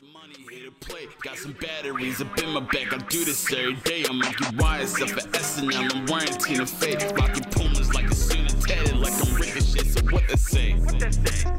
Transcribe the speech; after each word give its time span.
some 0.00 0.12
money 0.12 0.34
here 0.50 0.66
to 0.66 0.86
play. 0.86 1.06
Got 1.22 1.38
some 1.38 1.52
batteries 1.52 2.20
up 2.20 2.38
in 2.38 2.50
my 2.50 2.60
back. 2.60 2.92
I 2.92 2.98
do 3.08 3.24
this 3.24 3.50
every 3.52 3.74
day. 3.76 4.04
I'm 4.08 4.18
making 4.18 4.56
wires 4.58 5.00
up 5.00 5.08
for 5.08 5.36
S&M. 5.36 5.70
I'm 5.70 6.06
wearing 6.06 6.32
Tina 6.38 6.66
Fey. 6.66 6.96
Rocking 7.14 7.44
Pumas 7.50 7.94
like 7.94 8.10
a 8.10 8.14
suit 8.14 8.52
and 8.52 8.62
tatted 8.62 8.96
like 8.96 9.12
I'm 9.12 9.34
Ricochet. 9.34 9.84
So 9.84 10.00
what 10.10 10.24
they 10.28 10.36
say? 10.36 10.72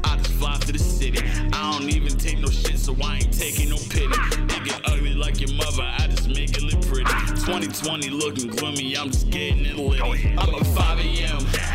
I 0.04 0.16
just 0.16 0.32
fly 0.34 0.56
to 0.58 0.72
the 0.72 0.78
city. 0.78 1.20
I 1.52 1.78
don't 1.78 1.88
even 1.88 2.16
take 2.16 2.38
no 2.38 2.48
shit, 2.48 2.78
so 2.78 2.94
I 3.02 3.16
ain't 3.16 3.32
taking 3.32 3.70
no 3.70 3.76
pity. 3.76 4.06
Nigga 4.06 4.80
ugly 4.92 5.14
like 5.14 5.40
your 5.40 5.54
mother. 5.54 5.82
I 5.82 6.06
just 6.08 6.28
make 6.28 6.56
it 6.56 6.62
look 6.62 6.82
pretty. 6.86 7.10
2020 7.44 8.10
looking 8.10 8.50
gloomy. 8.50 8.96
I'm 8.96 9.10
just 9.10 9.30
getting 9.30 9.66
it 9.66 9.76
lit. 9.76 10.00
I'm 10.02 10.54
at 10.54 10.66
5 10.66 10.98
a.m. 11.00 11.67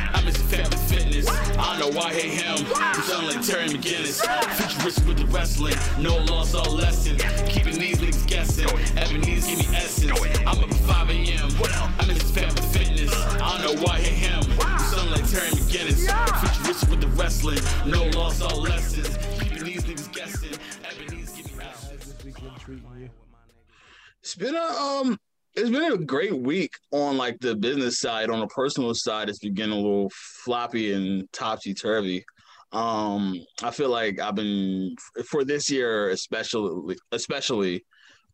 I 1.63 1.79
know 1.79 1.89
I 1.97 2.13
hate 2.13 2.41
him. 2.41 2.57
You 2.57 3.01
sound 3.03 3.27
like 3.27 3.41
Terry 3.45 3.69
McGinnis. 3.69 4.19
Futuristic 4.57 5.07
with 5.07 5.17
the 5.17 5.25
wrestling. 5.27 5.75
No 5.97 6.17
loss, 6.25 6.53
all 6.53 6.71
lessons. 6.73 7.21
Keeping 7.47 7.79
these 7.79 7.97
niggas 7.97 8.27
guessing. 8.27 8.67
Ebony's 8.97 9.47
give 9.47 9.59
me 9.59 9.65
essence. 9.75 10.19
I'm 10.41 10.59
up 10.59 10.69
at 10.69 10.73
5 10.73 11.09
a.m. 11.09 11.49
I'm 11.99 12.07
Mr. 12.09 12.29
Family 12.35 12.61
Fitness. 12.73 13.13
I 13.41 13.63
know 13.63 13.73
why 13.81 13.95
I 13.95 14.01
hate 14.01 14.29
him. 14.29 14.43
You 14.51 14.79
sound 14.91 15.11
like 15.11 15.29
Terry 15.29 15.49
McGinnis. 15.51 16.03
Futuristic 16.41 16.89
with 16.89 17.01
the 17.01 17.07
wrestling. 17.07 17.59
No 17.85 18.03
loss, 18.19 18.41
all 18.41 18.61
lessons. 18.61 19.17
Keeping 19.39 19.63
these 19.63 19.83
niggas 19.83 20.13
guessing. 20.13 20.59
Ebony's 20.83 21.31
give 21.31 21.45
me 21.57 21.63
essence. 21.63 22.13
This? 22.23 23.09
It's 24.21 24.35
been 24.35 24.55
a 24.55 24.61
um 24.61 25.19
it's 25.55 25.69
been 25.69 25.91
a 25.91 25.97
great 25.97 26.35
week 26.35 26.71
on 26.91 27.17
like 27.17 27.39
the 27.39 27.55
business 27.55 27.99
side. 27.99 28.29
On 28.29 28.39
the 28.39 28.47
personal 28.47 28.93
side, 28.93 29.29
it's 29.29 29.39
been 29.39 29.53
getting 29.53 29.73
a 29.73 29.77
little 29.77 30.11
floppy 30.43 30.93
and 30.93 31.31
topsy 31.31 31.73
turvy. 31.73 32.25
Um, 32.71 33.39
I 33.61 33.69
feel 33.69 33.89
like 33.89 34.19
I've 34.19 34.35
been 34.35 34.95
for 35.29 35.43
this 35.43 35.69
year, 35.69 36.09
especially 36.09 36.97
especially, 37.11 37.85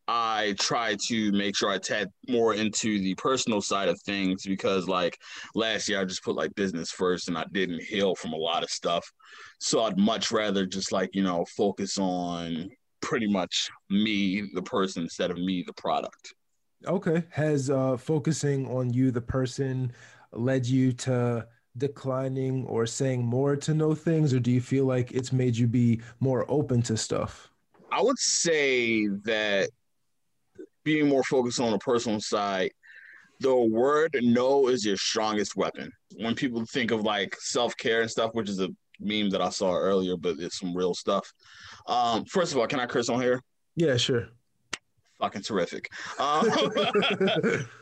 I 0.07 0.55
try 0.59 0.95
to 1.07 1.31
make 1.33 1.57
sure 1.57 1.69
I 1.69 1.77
tap 1.77 2.07
more 2.29 2.53
into 2.53 2.99
the 2.99 3.16
personal 3.16 3.61
side 3.61 3.89
of 3.89 4.01
things 4.01 4.44
because 4.45 4.88
like 4.88 5.17
last 5.55 5.89
year 5.89 5.99
I 5.99 6.05
just 6.05 6.23
put 6.23 6.35
like 6.35 6.55
business 6.55 6.89
first 6.89 7.27
and 7.27 7.38
I 7.38 7.45
didn't 7.51 7.83
heal 7.83 8.16
from 8.16 8.31
a 8.31 8.38
lot 8.38 8.63
of 8.63 8.69
stuff. 8.69 9.05
So 9.59 9.83
I'd 9.83 9.99
much 9.99 10.31
rather 10.31 10.66
just 10.66 10.94
like, 10.94 11.09
you 11.13 11.22
know, 11.22 11.45
focus 11.55 11.97
on 11.99 12.69
pretty 13.01 13.27
much 13.27 13.69
me, 13.89 14.49
the 14.53 14.63
person, 14.63 15.03
instead 15.03 15.31
of 15.31 15.38
me, 15.38 15.63
the 15.67 15.73
product. 15.73 16.33
Okay. 16.85 17.23
Has 17.30 17.69
uh, 17.69 17.97
focusing 17.97 18.67
on 18.67 18.94
you, 18.94 19.11
the 19.11 19.22
person, 19.22 19.91
led 20.31 20.66
you 20.66 20.91
to 20.94 21.47
declining 21.77 22.66
or 22.66 22.85
saying 22.85 23.25
more 23.25 23.55
to 23.55 23.73
know 23.73 23.95
things, 23.95 24.33
or 24.33 24.39
do 24.39 24.52
you 24.52 24.61
feel 24.61 24.85
like 24.85 25.11
it's 25.11 25.31
made 25.31 25.57
you 25.57 25.67
be 25.67 26.02
more 26.19 26.45
open 26.50 26.81
to 26.83 26.97
stuff? 26.97 27.52
I 27.91 28.02
would 28.02 28.19
say 28.19 29.07
that 29.07 29.69
being 30.83 31.07
more 31.07 31.23
focused 31.23 31.59
on 31.59 31.72
the 31.72 31.80
personal 31.80 32.19
side, 32.19 32.72
the 33.39 33.55
word 33.55 34.16
no 34.22 34.67
is 34.67 34.85
your 34.85 34.97
strongest 34.97 35.55
weapon. 35.55 35.91
When 36.17 36.35
people 36.35 36.66
think 36.66 36.91
of 36.91 37.02
like 37.02 37.35
self 37.39 37.75
care 37.77 38.02
and 38.02 38.11
stuff, 38.11 38.31
which 38.33 38.50
is 38.50 38.59
a 38.59 38.69
meme 39.00 39.30
that 39.30 39.41
I 39.41 39.50
saw 39.50 39.73
earlier, 39.73 40.17
but 40.17 40.39
it's 40.39 40.59
some 40.59 40.75
real 40.75 40.94
stuff. 40.94 41.31
Um, 41.88 42.25
first 42.25 42.52
of 42.52 42.57
all, 42.57 42.67
can 42.67 42.80
I 42.80 42.85
curse 42.85 43.09
on 43.09 43.22
here? 43.22 43.41
Yeah, 43.75 43.97
sure. 43.97 44.30
Fucking 45.20 45.42
terrific. 45.42 45.89
Um, 46.17 46.48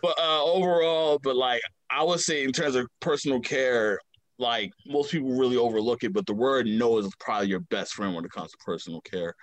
but 0.02 0.20
uh, 0.20 0.44
overall, 0.44 1.20
but 1.22 1.36
like 1.36 1.62
I 1.90 2.04
would 2.04 2.20
say 2.20 2.44
in 2.44 2.52
terms 2.52 2.76
of 2.76 2.88
personal 3.00 3.40
care, 3.40 4.00
like 4.40 4.72
most 4.86 5.12
people 5.12 5.38
really 5.38 5.58
overlook 5.58 6.04
it, 6.04 6.14
but 6.14 6.26
the 6.26 6.34
word 6.34 6.68
no 6.68 6.98
is 6.98 7.10
probably 7.20 7.48
your 7.48 7.60
best 7.60 7.94
friend 7.94 8.16
when 8.16 8.26
it 8.26 8.32
comes 8.32 8.52
to 8.52 8.58
personal 8.58 9.02
care. 9.02 9.34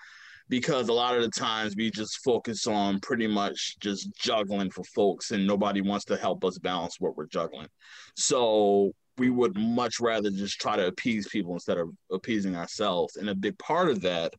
Because 0.51 0.89
a 0.89 0.93
lot 0.93 1.17
of 1.17 1.23
the 1.23 1.31
times 1.31 1.75
we 1.75 1.91
just 1.91 2.19
focus 2.23 2.67
on 2.67 3.01
pretty 3.01 3.27
much 3.27 3.77
just 3.81 4.15
juggling 4.15 4.71
for 4.71 4.85
folks 4.85 5.31
and 5.31 5.47
nobody 5.47 5.81
wants 5.81 6.05
to 6.07 6.19
help 6.19 6.45
us 6.45 6.59
balance 6.59 6.97
what 7.01 7.17
we're 7.17 7.27
juggling. 7.27 7.69
So 8.15 8.93
we 9.17 9.31
would 9.31 9.57
much 9.57 10.01
rather 10.01 10.31
just 10.31 10.61
try 10.61 10.77
to 10.77 10.89
appease 10.89 11.29
people 11.29 11.55
instead 11.55 11.79
of 11.79 11.89
appeasing 12.13 12.57
ourselves. 12.57 13.17
And 13.17 13.31
a 13.31 13.35
big 13.35 13.59
part 13.59 13.89
of 13.89 14.03
that 14.03 14.35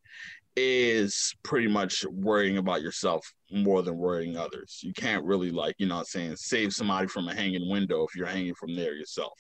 is 0.56 1.36
pretty 1.44 1.68
much 1.68 2.06
worrying 2.06 2.58
about 2.58 2.82
yourself 2.82 3.26
more 3.52 3.82
than 3.82 3.98
worrying 3.98 4.38
others. 4.38 4.80
You 4.82 4.94
can't 4.94 5.26
really 5.26 5.52
like, 5.52 5.76
you 5.78 5.88
know 5.88 5.96
what 5.96 6.02
I'm 6.02 6.06
saying, 6.06 6.36
save 6.38 6.74
somebody 6.74 7.08
from 7.08 7.28
a 7.28 7.36
hanging 7.36 7.70
window 7.70 8.06
if 8.06 8.16
you're 8.16 8.26
hanging 8.26 8.56
from 8.56 8.76
there 8.76 8.94
yourself. 8.94 9.34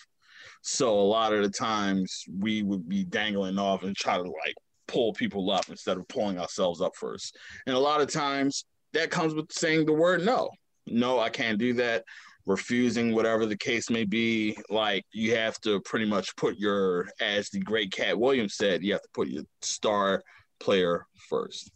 So 0.62 1.00
a 1.00 1.02
lot 1.02 1.34
of 1.34 1.44
the 1.44 1.50
times 1.50 2.24
we 2.40 2.64
would 2.64 2.88
be 2.90 3.04
dangling 3.04 3.58
off 3.58 3.84
and 3.84 3.96
try 3.96 4.18
to 4.18 4.24
like 4.24 4.56
pull 4.88 5.14
people 5.14 5.50
up 5.52 5.70
instead 5.70 5.98
of 5.98 6.08
pulling 6.08 6.40
ourselves 6.40 6.81
up 6.81 6.96
first. 6.96 7.38
And 7.66 7.75
a 7.75 7.80
lot 7.80 8.02
of 8.02 8.12
times 8.12 8.66
that 8.94 9.12
comes 9.12 9.34
with 9.34 9.52
saying 9.52 9.86
the 9.86 9.94
word 9.94 10.25
no. 10.25 10.50
No, 10.88 11.20
I 11.20 11.30
can't 11.30 11.58
do 11.58 11.74
that. 11.74 12.04
Refusing 12.46 13.16
whatever 13.16 13.48
the 13.48 13.58
case 13.58 13.90
may 13.90 14.04
be, 14.04 14.56
like 14.70 15.04
you 15.12 15.36
have 15.36 15.59
to 15.62 15.80
pretty 15.81 16.06
much 16.06 16.36
put 16.36 16.58
your, 16.58 17.08
as 17.20 17.50
the 17.50 17.59
great 17.59 17.92
Katt 17.92 18.20
Williams 18.20 18.56
said, 18.56 18.84
you 18.84 18.94
have 18.94 19.02
to 19.02 19.09
put 19.14 19.30
your 19.30 19.44
star 19.62 20.22
player 20.66 21.06
first. 21.30 21.72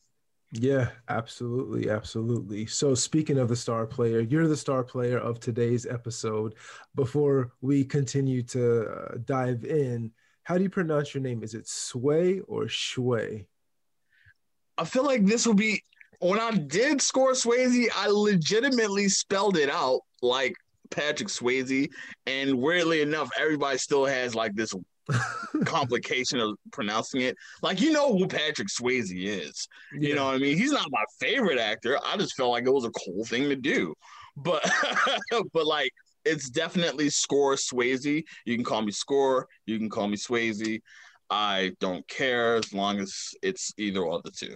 Yeah, 0.52 0.90
absolutely, 1.10 1.92
absolutely. 1.92 2.66
So 2.66 2.96
speaking 2.96 3.38
of 3.38 3.50
the 3.50 3.56
star 3.56 3.86
player, 3.86 4.20
you're 4.20 4.48
the 4.48 4.58
star 4.58 4.84
player 4.84 5.20
of 5.20 5.40
today's 5.40 5.86
episode. 5.86 6.56
Before 6.96 7.52
we 7.62 7.86
continue 7.86 8.42
to 8.44 8.90
uh, 8.90 9.18
dive 9.26 9.64
in, 9.64 10.12
how 10.44 10.58
do 10.58 10.64
you 10.64 10.70
pronounce 10.72 11.14
your 11.14 11.22
name? 11.22 11.44
Is 11.44 11.54
it 11.54 11.68
Sway 11.68 12.40
or 12.48 12.64
Shway? 12.64 13.46
I 14.80 14.86
feel 14.86 15.06
like 15.06 15.24
this 15.24 15.46
will 15.46 15.54
be 15.54 15.84
when 16.20 16.40
I 16.40 16.52
did 16.52 17.00
score 17.02 17.34
Swayze, 17.34 17.88
I 17.96 18.08
legitimately 18.08 19.08
spelled 19.08 19.56
it 19.56 19.70
out 19.70 20.02
like 20.24 20.56
Patrick 20.90 21.30
Swayze, 21.30 21.90
and 22.26 22.56
weirdly 22.56 23.02
enough, 23.02 23.30
everybody 23.40 23.78
still 23.78 24.06
has 24.06 24.34
like 24.34 24.56
this 24.56 24.74
complication 25.66 26.40
of 26.40 26.56
pronouncing 26.72 27.22
it. 27.22 27.36
Like 27.62 27.82
you 27.82 27.92
know 27.92 28.18
who 28.18 28.28
Patrick 28.28 28.68
Swayze 28.68 29.12
is. 29.12 29.68
You 29.94 30.16
know 30.16 30.26
what 30.26 30.36
I 30.36 30.38
mean? 30.38 30.58
He's 30.58 30.72
not 30.72 30.88
my 30.92 31.04
favorite 31.20 31.60
actor. 31.60 32.00
I 32.06 32.18
just 32.18 32.36
felt 32.36 32.52
like 32.52 32.66
it 32.66 32.74
was 32.74 32.86
a 32.86 32.92
cool 32.92 33.26
thing 33.26 33.50
to 33.50 33.56
do. 33.56 33.94
But 34.38 34.70
but 35.54 35.66
like 35.66 35.92
it's 36.26 36.50
definitely 36.50 37.10
score 37.10 37.56
Swayze. 37.56 38.24
You 38.46 38.56
can 38.56 38.64
call 38.64 38.82
me 38.82 38.92
score, 38.92 39.48
you 39.66 39.78
can 39.78 39.90
call 39.90 40.08
me 40.08 40.18
Swayze. 40.18 40.80
I 41.30 41.74
don't 41.80 42.08
care 42.08 42.56
as 42.56 42.74
long 42.74 43.00
as 43.00 43.14
it's 43.44 43.72
either 43.78 44.06
of 44.06 44.24
the 44.24 44.32
two. 44.32 44.56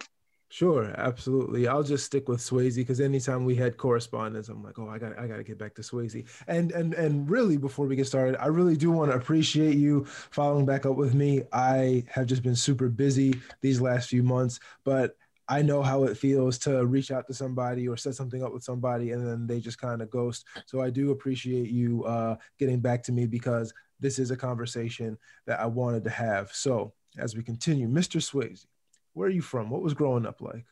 Sure, 0.53 0.93
absolutely. 0.99 1.67
I'll 1.67 1.81
just 1.81 2.05
stick 2.05 2.29
with 2.29 2.39
Swayze 2.39 2.75
because 2.75 3.01
anytime 3.01 3.43
we 3.43 3.55
had 3.55 3.75
correspondence, 3.75 4.49
I'm 4.49 4.61
like, 4.61 4.77
oh, 4.77 4.87
I 4.87 4.99
got, 4.99 5.17
I 5.17 5.25
got 5.25 5.37
to 5.37 5.43
get 5.43 5.57
back 5.57 5.73
to 5.73 5.81
Swayze. 5.81 6.27
And 6.47 6.71
and 6.73 6.93
and 6.93 7.27
really, 7.27 7.57
before 7.57 7.87
we 7.87 7.95
get 7.95 8.05
started, 8.05 8.39
I 8.39 8.45
really 8.47 8.75
do 8.77 8.91
want 8.91 9.09
to 9.09 9.17
appreciate 9.17 9.77
you 9.77 10.05
following 10.05 10.63
back 10.67 10.85
up 10.85 10.95
with 10.95 11.15
me. 11.15 11.41
I 11.51 12.03
have 12.07 12.27
just 12.27 12.43
been 12.43 12.55
super 12.55 12.87
busy 12.87 13.33
these 13.61 13.81
last 13.81 14.09
few 14.09 14.21
months, 14.21 14.59
but 14.83 15.17
I 15.47 15.63
know 15.63 15.81
how 15.81 16.03
it 16.03 16.19
feels 16.19 16.59
to 16.59 16.85
reach 16.85 17.09
out 17.09 17.25
to 17.29 17.33
somebody 17.33 17.87
or 17.87 17.97
set 17.97 18.13
something 18.13 18.43
up 18.43 18.53
with 18.53 18.63
somebody 18.63 19.09
and 19.09 19.27
then 19.27 19.47
they 19.47 19.59
just 19.59 19.79
kind 19.79 20.03
of 20.03 20.11
ghost. 20.11 20.45
So 20.67 20.81
I 20.81 20.91
do 20.91 21.09
appreciate 21.09 21.71
you 21.71 22.03
uh, 22.03 22.35
getting 22.59 22.79
back 22.79 23.01
to 23.05 23.11
me 23.11 23.25
because 23.25 23.73
this 23.99 24.19
is 24.19 24.29
a 24.29 24.37
conversation 24.37 25.17
that 25.47 25.59
I 25.59 25.65
wanted 25.65 26.03
to 26.03 26.11
have. 26.11 26.51
So 26.53 26.93
as 27.17 27.35
we 27.35 27.41
continue, 27.41 27.87
Mr. 27.87 28.21
Swayze 28.21 28.67
where 29.13 29.27
are 29.27 29.31
you 29.31 29.41
from? 29.41 29.69
What 29.69 29.81
was 29.81 29.93
growing 29.93 30.25
up 30.25 30.41
like? 30.41 30.65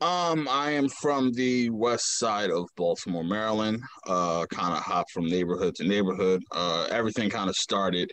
Um, 0.00 0.48
I 0.50 0.72
am 0.72 0.88
from 0.88 1.32
the 1.32 1.70
west 1.70 2.18
side 2.18 2.50
of 2.50 2.68
Baltimore, 2.76 3.24
Maryland. 3.24 3.80
Uh, 4.06 4.44
kind 4.46 4.76
of 4.76 4.82
hop 4.82 5.06
from 5.10 5.24
neighborhood 5.26 5.74
to 5.76 5.84
neighborhood. 5.84 6.42
Uh, 6.52 6.86
everything 6.90 7.30
kind 7.30 7.48
of 7.48 7.56
started 7.56 8.12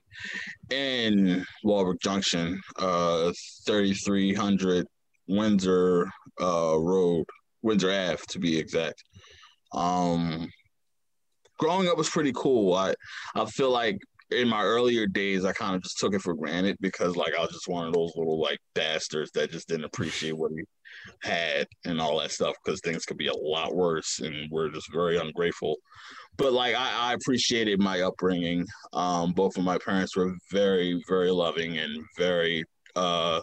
in 0.70 1.46
Walbrook 1.64 2.00
Junction, 2.02 2.62
uh, 2.80 3.34
3300 3.66 4.86
Windsor 5.28 6.10
uh, 6.42 6.78
Road, 6.80 7.26
Windsor 7.62 7.92
Ave 7.92 8.22
to 8.30 8.40
be 8.40 8.58
exact. 8.58 9.04
Um, 9.74 10.50
growing 11.58 11.88
up 11.88 11.98
was 11.98 12.10
pretty 12.10 12.32
cool. 12.34 12.74
I 12.74 12.94
I 13.36 13.46
feel 13.46 13.72
like 13.72 13.98
in 14.32 14.48
my 14.48 14.64
earlier 14.64 15.08
days, 15.08 15.46
I 15.46 15.54
kind 15.54 15.76
of 15.76 15.84
just 15.84 15.98
took 15.98 16.14
it 16.14 16.22
for 16.22 16.34
granted 16.34 16.78
because 16.80 17.16
like 17.16 17.34
I 17.38 17.42
was 17.42 17.52
just 17.52 17.68
one 17.68 17.88
of 17.88 17.94
those 17.94 18.14
little 18.16 18.40
like 18.40 18.60
bastards 18.74 19.32
that 19.32 19.52
just 19.52 19.68
didn't 19.68 19.86
appreciate 19.86 20.38
what 20.38 20.52
he 20.52 20.64
had 21.22 21.68
and 21.86 22.00
all 22.00 22.20
that 22.20 22.32
stuff 22.32 22.56
because 22.64 22.80
things 22.82 23.06
could 23.06 23.18
be 23.18 23.28
a 23.28 23.34
lot 23.34 23.76
worse 23.76 24.20
and 24.20 24.50
we're 24.52 24.70
just 24.70 24.92
very 24.92 25.18
ungrateful. 25.18 25.78
But 26.38 26.54
like 26.54 26.76
I, 26.76 27.12
I 27.12 27.14
appreciated 27.14 27.80
my 27.80 28.02
upbringing. 28.02 28.66
Um, 28.94 29.34
both 29.34 29.58
of 29.58 29.64
my 29.64 29.78
parents 29.78 30.16
were 30.16 30.34
very, 30.52 31.02
very 31.08 31.32
loving 31.32 31.78
and 31.78 32.04
very 32.18 32.64
uh, 32.96 33.42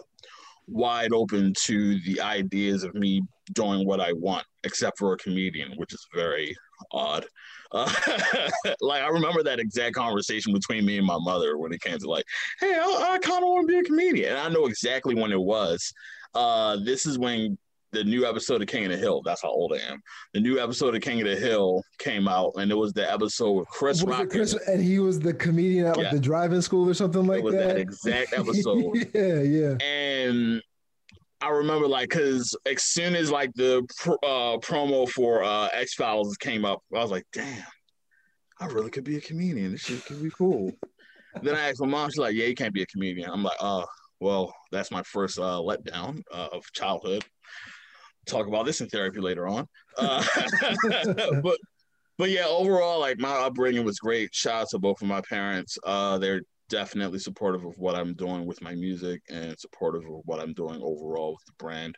wide 0.67 1.13
open 1.13 1.53
to 1.65 1.99
the 2.01 2.21
ideas 2.21 2.83
of 2.83 2.93
me 2.95 3.21
doing 3.53 3.85
what 3.85 3.99
I 3.99 4.13
want, 4.13 4.45
except 4.63 4.97
for 4.97 5.13
a 5.13 5.17
comedian, 5.17 5.73
which 5.77 5.93
is 5.93 6.05
very 6.13 6.55
odd. 6.91 7.25
Uh, 7.71 7.91
like 8.81 9.03
I 9.03 9.09
remember 9.09 9.43
that 9.43 9.59
exact 9.59 9.95
conversation 9.95 10.53
between 10.53 10.85
me 10.85 10.97
and 10.97 11.05
my 11.05 11.17
mother 11.19 11.57
when 11.57 11.71
it 11.71 11.81
came 11.81 11.97
to 11.97 12.09
like, 12.09 12.25
hey, 12.59 12.75
I, 12.75 13.11
I 13.11 13.17
kind 13.19 13.43
of 13.43 13.49
want 13.49 13.67
to 13.67 13.73
be 13.73 13.79
a 13.79 13.83
comedian. 13.83 14.31
And 14.31 14.39
I 14.39 14.49
know 14.49 14.65
exactly 14.65 15.15
when 15.15 15.31
it 15.31 15.39
was. 15.39 15.93
Uh, 16.33 16.77
this 16.83 17.05
is 17.05 17.17
when 17.17 17.57
the 17.91 18.03
new 18.03 18.25
episode 18.25 18.61
of 18.61 18.67
King 18.67 18.85
of 18.85 18.91
the 18.91 18.97
Hill. 18.97 19.21
That's 19.23 19.41
how 19.41 19.49
old 19.49 19.73
I 19.73 19.91
am. 19.91 20.01
The 20.33 20.39
new 20.39 20.59
episode 20.59 20.95
of 20.95 21.01
King 21.01 21.21
of 21.21 21.27
the 21.27 21.35
Hill 21.35 21.81
came 21.97 22.27
out, 22.27 22.53
and 22.57 22.71
it 22.71 22.75
was 22.75 22.93
the 22.93 23.11
episode 23.11 23.51
with 23.51 23.67
Chris 23.67 24.03
Rock. 24.03 24.29
Chris, 24.29 24.53
and 24.67 24.83
he 24.83 24.99
was 24.99 25.19
the 25.19 25.33
comedian 25.33 25.87
at 25.87 25.97
like 25.97 26.11
the 26.11 26.19
driving 26.19 26.61
school 26.61 26.87
or 26.87 26.93
something 26.93 27.25
like 27.25 27.39
it 27.39 27.43
was 27.43 27.55
that. 27.55 27.67
that 27.67 27.77
exact 27.77 28.33
episode. 28.37 28.95
yeah, 29.13 29.41
yeah. 29.41 29.77
and 29.81 30.61
I 31.41 31.49
remember 31.49 31.87
like 31.87 32.09
because 32.09 32.55
as 32.65 32.83
soon 32.83 33.15
as 33.15 33.31
like 33.31 33.53
the 33.53 33.85
pr- 33.97 34.23
uh, 34.23 34.57
promo 34.57 35.07
for 35.07 35.43
uh, 35.43 35.69
X 35.71 35.93
Files 35.93 36.35
came 36.37 36.65
up, 36.65 36.81
I 36.93 36.99
was 36.99 37.11
like, 37.11 37.25
damn, 37.31 37.63
I 38.59 38.65
really 38.67 38.89
could 38.89 39.05
be 39.05 39.17
a 39.17 39.21
comedian. 39.21 39.71
This 39.71 39.81
shit 39.81 40.05
could 40.05 40.21
be 40.21 40.31
cool. 40.31 40.71
then 41.41 41.55
I 41.55 41.69
asked 41.69 41.79
my 41.79 41.87
mom, 41.87 42.09
she's 42.09 42.17
like, 42.17 42.35
yeah, 42.35 42.45
you 42.45 42.55
can't 42.55 42.73
be 42.73 42.81
a 42.81 42.87
comedian. 42.87 43.29
I'm 43.29 43.43
like, 43.43 43.57
oh, 43.61 43.85
well, 44.19 44.53
that's 44.71 44.91
my 44.91 45.03
first 45.03 45.39
uh, 45.39 45.61
letdown 45.61 46.21
uh, 46.31 46.49
of 46.51 46.63
childhood. 46.73 47.23
Talk 48.25 48.47
about 48.47 48.65
this 48.65 48.81
in 48.81 48.89
therapy 48.89 49.21
later 49.21 49.47
on. 49.47 49.65
Uh, 49.97 50.23
but 51.41 51.57
but 52.17 52.29
yeah, 52.29 52.45
overall, 52.47 52.99
like 52.99 53.17
my 53.17 53.31
upbringing 53.31 53.85
was 53.85 53.97
great. 53.97 54.35
Shout 54.35 54.63
out 54.63 54.69
to 54.71 54.79
both 54.79 55.01
of 55.01 55.07
my 55.07 55.21
parents. 55.21 55.77
Uh, 55.85 56.17
they're 56.17 56.41
definitely 56.69 57.19
supportive 57.19 57.65
of 57.65 57.77
what 57.77 57.95
I'm 57.95 58.13
doing 58.13 58.45
with 58.45 58.61
my 58.61 58.73
music 58.73 59.21
and 59.29 59.59
supportive 59.59 60.03
of 60.05 60.21
what 60.25 60.39
I'm 60.39 60.53
doing 60.53 60.79
overall 60.81 61.33
with 61.33 61.45
the 61.45 61.53
brand. 61.63 61.97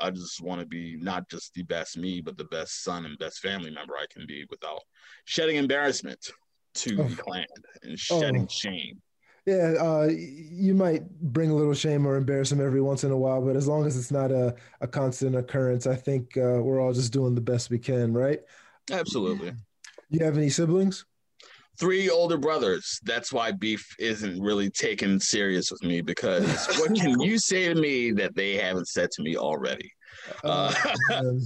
I 0.00 0.10
just 0.10 0.40
want 0.42 0.60
to 0.60 0.66
be 0.66 0.96
not 1.00 1.28
just 1.28 1.54
the 1.54 1.62
best 1.62 1.96
me, 1.96 2.20
but 2.20 2.36
the 2.36 2.44
best 2.44 2.82
son 2.82 3.04
and 3.04 3.18
best 3.18 3.40
family 3.40 3.70
member 3.70 3.94
I 3.96 4.06
can 4.10 4.26
be 4.26 4.46
without 4.50 4.80
shedding 5.24 5.56
embarrassment 5.56 6.30
to 6.74 6.98
Oh. 7.00 7.08
the 7.08 7.16
clan 7.16 7.46
and 7.82 7.98
shedding 7.98 8.44
Oh. 8.44 8.48
shame. 8.48 9.02
Yeah, 9.46 9.74
uh, 9.78 10.08
you 10.10 10.74
might 10.74 11.08
bring 11.08 11.50
a 11.50 11.54
little 11.54 11.72
shame 11.72 12.04
or 12.04 12.16
embarrass 12.16 12.50
him 12.50 12.60
every 12.60 12.82
once 12.82 13.04
in 13.04 13.12
a 13.12 13.16
while, 13.16 13.40
but 13.40 13.54
as 13.54 13.68
long 13.68 13.86
as 13.86 13.96
it's 13.96 14.10
not 14.10 14.32
a, 14.32 14.56
a 14.80 14.88
constant 14.88 15.36
occurrence, 15.36 15.86
I 15.86 15.94
think 15.94 16.36
uh, 16.36 16.58
we're 16.60 16.80
all 16.80 16.92
just 16.92 17.12
doing 17.12 17.36
the 17.36 17.40
best 17.40 17.70
we 17.70 17.78
can, 17.78 18.12
right? 18.12 18.40
Absolutely. 18.90 19.52
You 20.10 20.24
have 20.24 20.36
any 20.36 20.50
siblings? 20.50 21.06
Three 21.78 22.08
older 22.08 22.38
brothers. 22.38 22.98
That's 23.04 23.32
why 23.32 23.52
beef 23.52 23.86
isn't 23.98 24.40
really 24.40 24.70
taken 24.70 25.20
serious 25.20 25.70
with 25.70 25.82
me 25.82 26.00
because 26.00 26.66
what 26.78 26.94
can 26.94 27.20
you 27.20 27.38
say 27.38 27.68
to 27.68 27.74
me 27.74 28.12
that 28.12 28.34
they 28.34 28.54
haven't 28.54 28.88
said 28.88 29.10
to 29.12 29.22
me 29.22 29.36
already? 29.36 29.92
Uh, 30.42 30.72
um, 31.14 31.40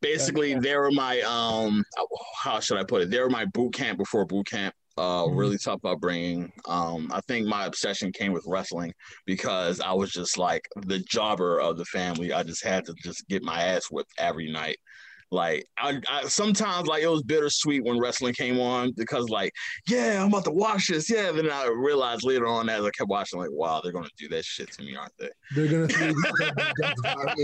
basically 0.00 0.54
they 0.54 0.76
were 0.76 0.90
my 0.90 1.20
um 1.22 1.84
how 2.42 2.60
should 2.60 2.78
i 2.78 2.84
put 2.84 3.02
it 3.02 3.10
they 3.10 3.20
were 3.20 3.30
my 3.30 3.44
boot 3.46 3.72
camp 3.74 3.98
before 3.98 4.24
boot 4.24 4.46
camp 4.46 4.74
uh 4.98 5.24
Mhm. 5.24 5.36
really 5.36 5.58
tough 5.58 5.84
upbringing 5.84 6.50
um 6.66 7.10
i 7.12 7.20
think 7.22 7.46
my 7.46 7.66
obsession 7.66 8.10
came 8.12 8.32
with 8.32 8.44
wrestling 8.46 8.92
because 9.26 9.80
i 9.80 9.92
was 9.92 10.10
just 10.10 10.38
like 10.38 10.66
the 10.86 10.98
jobber 11.00 11.60
of 11.60 11.76
the 11.76 11.84
family 11.84 12.32
i 12.32 12.42
just 12.42 12.64
had 12.64 12.84
to 12.86 12.94
just 13.02 13.26
get 13.28 13.42
my 13.42 13.62
ass 13.62 13.86
whipped 13.90 14.12
every 14.18 14.50
night 14.50 14.78
like 15.30 15.66
I, 15.78 16.00
I 16.08 16.24
sometimes 16.24 16.88
like 16.88 17.02
it 17.02 17.08
was 17.08 17.22
bittersweet 17.22 17.84
when 17.84 17.98
wrestling 17.98 18.34
came 18.34 18.58
on 18.58 18.92
because 18.96 19.28
like 19.28 19.52
yeah 19.88 20.22
i'm 20.22 20.28
about 20.28 20.44
to 20.44 20.50
watch 20.50 20.88
this 20.88 21.08
yeah 21.10 21.30
then 21.32 21.50
i 21.50 21.66
realized 21.66 22.24
later 22.24 22.46
on 22.46 22.68
as 22.68 22.84
i 22.84 22.90
kept 22.90 23.08
watching 23.08 23.38
like 23.38 23.50
wow 23.52 23.80
they're 23.82 23.92
gonna 23.92 24.08
do 24.18 24.28
that 24.28 24.44
shit 24.44 24.70
to 24.72 24.82
me 24.82 24.96
aren't 24.96 25.12
they 25.18 25.28
they're 25.54 25.68
gonna 25.68 25.88
throw 25.88 26.06
these 26.06 26.16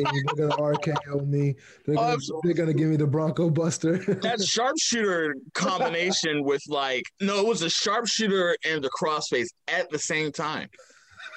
me. 0.02 0.22
They're 0.36 0.48
gonna 0.48 0.56
RKO 0.56 1.26
me. 1.26 1.54
They're 1.84 1.96
gonna, 1.96 2.16
they're 2.42 2.54
gonna 2.54 2.74
give 2.74 2.88
me 2.88 2.96
the 2.96 3.06
Bronco 3.06 3.50
Buster. 3.50 3.98
that 3.98 4.42
sharpshooter 4.44 5.36
combination 5.54 6.44
with 6.44 6.62
like 6.68 7.04
no, 7.20 7.40
it 7.40 7.46
was 7.46 7.62
a 7.62 7.70
sharpshooter 7.70 8.56
and 8.64 8.82
the 8.82 8.90
crossface 8.90 9.48
at 9.68 9.90
the 9.90 9.98
same 9.98 10.32
time. 10.32 10.68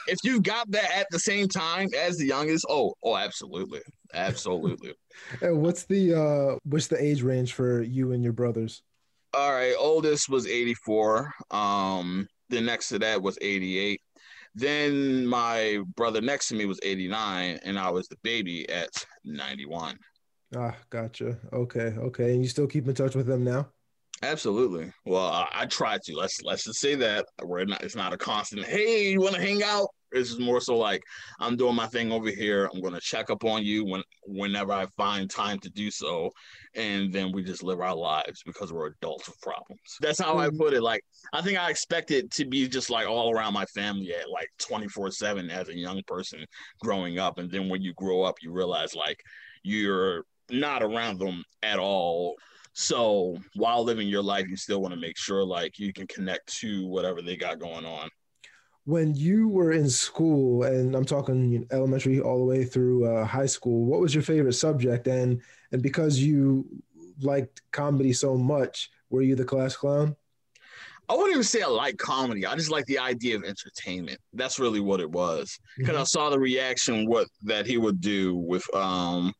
If 0.08 0.18
you 0.24 0.42
got 0.42 0.70
that 0.72 0.92
at 0.96 1.08
the 1.12 1.20
same 1.20 1.48
time 1.48 1.88
as 1.98 2.18
the 2.18 2.26
youngest, 2.26 2.66
oh, 2.70 2.94
oh, 3.04 3.16
absolutely, 3.16 3.82
absolutely. 4.14 4.94
And 5.42 5.62
what's 5.62 5.84
the 5.84 6.14
uh, 6.14 6.58
what's 6.64 6.88
the 6.88 7.04
age 7.04 7.24
range 7.24 7.54
for 7.54 7.82
you 7.82 8.14
and 8.14 8.24
your 8.24 8.32
brothers? 8.32 8.84
All 9.34 9.52
right, 9.52 9.76
oldest 9.78 10.30
was 10.30 10.48
eighty 10.48 10.74
four. 10.74 11.34
Um, 11.52 12.28
the 12.50 12.62
next 12.62 12.88
to 12.90 13.00
that 13.00 13.22
was 13.22 13.38
eighty 13.42 13.78
eight. 13.78 14.02
Then 14.56 15.26
my 15.26 15.80
brother 15.96 16.22
next 16.22 16.48
to 16.50 16.56
me 16.56 16.66
was 16.66 16.80
eighty 16.84 17.08
nine, 17.08 17.60
and 17.64 17.78
I 17.78 17.90
was 17.90 18.08
the 18.08 18.18
baby 18.24 18.70
at 18.70 18.90
ninety 19.26 19.66
one. 19.66 19.98
Ah, 20.56 20.76
gotcha. 20.90 21.38
Okay, 21.54 21.94
okay. 21.98 22.34
And 22.34 22.42
you 22.42 22.48
still 22.48 22.68
keep 22.68 22.88
in 22.88 22.96
touch 22.96 23.16
with 23.16 23.28
them 23.28 23.44
now? 23.44 23.68
Absolutely. 24.22 24.92
Well, 25.06 25.26
I, 25.26 25.48
I 25.54 25.66
try 25.66 25.98
to. 26.04 26.16
Let's 26.16 26.42
let's 26.44 26.64
just 26.64 26.80
say 26.80 26.96
that 26.96 27.26
we're 27.44 27.66
not. 27.66 27.84
It's 27.84 27.96
not 27.96 28.14
a 28.14 28.18
constant. 28.18 28.66
Hey, 28.66 29.12
you 29.12 29.22
want 29.22 29.36
to 29.36 29.42
hang 29.42 29.64
out? 29.64 29.90
Is 30.12 30.40
more 30.40 30.60
so 30.60 30.76
like 30.78 31.04
I'm 31.40 31.56
doing 31.56 31.76
my 31.76 31.88
thing 31.88 32.12
over 32.12 32.30
here. 32.30 32.70
I'm 32.74 32.82
going 32.82 32.94
to 32.94 33.00
check 33.00 33.30
up 33.30 33.44
on 33.46 33.64
you 33.64 33.86
when 33.86 34.02
whenever 34.26 34.72
I 34.74 34.88
find 34.98 35.30
time 35.30 35.60
to 35.60 35.70
do 35.70 35.92
so, 35.92 36.32
and 36.76 37.14
then 37.14 37.32
we 37.32 37.44
just 37.44 37.64
live 37.64 37.80
our 37.80 37.96
lives 37.96 38.42
because 38.46 38.74
we're 38.74 38.88
adults 38.88 39.28
with 39.28 39.40
problems. 39.42 39.80
That's 40.02 40.20
how 40.20 40.38
I 40.38 40.50
Mhm. 40.50 40.58
put 40.58 40.74
it. 40.74 40.82
Like 40.82 41.04
I 41.34 41.42
think 41.42 41.60
I 41.60 41.70
expect 41.70 42.12
it 42.12 42.32
to 42.32 42.46
be 42.46 42.68
just 42.68 42.90
like 42.90 43.08
all 43.08 43.32
around 43.32 43.54
my 43.54 43.66
family 43.66 44.14
at 44.14 44.30
like 44.30 44.50
24 44.60 45.12
seven 45.12 45.50
as 45.50 45.70
a 45.70 45.76
young 45.78 46.02
person 46.08 46.46
growing 46.82 47.20
up, 47.20 47.38
and 47.38 47.52
then 47.52 47.70
when 47.70 47.82
you 47.82 47.94
grow 47.94 48.24
up, 48.24 48.36
you 48.42 48.52
realize 48.52 48.96
like 48.96 49.22
you're 49.64 50.24
not 50.50 50.82
around 50.82 51.20
them 51.20 51.44
at 51.62 51.78
all 51.78 52.36
so 52.74 53.38
while 53.56 53.84
living 53.84 54.08
your 54.08 54.22
life, 54.24 54.48
you 54.48 54.56
still 54.56 54.82
want 54.82 54.94
to 54.94 55.00
make 55.00 55.18
sure 55.18 55.44
like 55.44 55.78
you 55.80 55.92
can 55.92 56.08
connect 56.08 56.48
to 56.60 56.88
whatever 56.88 57.22
they 57.22 57.36
got 57.36 57.60
going 57.60 57.86
on. 57.86 58.10
When 58.90 59.14
you 59.14 59.48
were 59.48 59.72
in 59.72 59.88
school, 59.88 60.64
and 60.64 60.96
I'm 60.96 61.06
talking 61.06 61.68
elementary 61.72 62.20
all 62.20 62.40
the 62.40 62.44
way 62.44 62.64
through 62.64 63.06
uh, 63.06 63.24
high 63.24 63.46
school, 63.46 63.86
what 63.86 64.00
was 64.00 64.16
your 64.16 64.24
favorite 64.24 64.54
subject? 64.54 65.06
And 65.06 65.42
and 65.72 65.84
because 65.84 66.18
you 66.18 66.66
liked 67.22 67.62
comedy 67.72 68.14
so 68.14 68.36
much, 68.36 68.90
were 69.12 69.22
you 69.22 69.36
the 69.36 69.46
class 69.46 69.76
clown? 69.76 70.16
I 71.08 71.14
wouldn't 71.14 71.34
even 71.34 71.44
say 71.44 71.62
I 71.62 71.68
like 71.68 71.98
comedy. 71.98 72.48
I 72.48 72.56
just 72.56 72.72
like 72.72 72.86
the 72.88 72.98
idea 72.98 73.36
of 73.36 73.44
entertainment. 73.44 74.20
That's 74.34 74.60
really 74.60 74.80
what 74.80 75.00
it 75.00 75.12
was. 75.12 75.60
Because 75.78 75.96
I 75.96 76.04
saw 76.04 76.32
the 76.32 76.40
reaction 76.40 77.06
what 77.08 77.28
that 77.44 77.68
he 77.68 77.78
would 77.78 78.02
do 78.02 78.36
with 78.38 78.64
um 78.76 79.34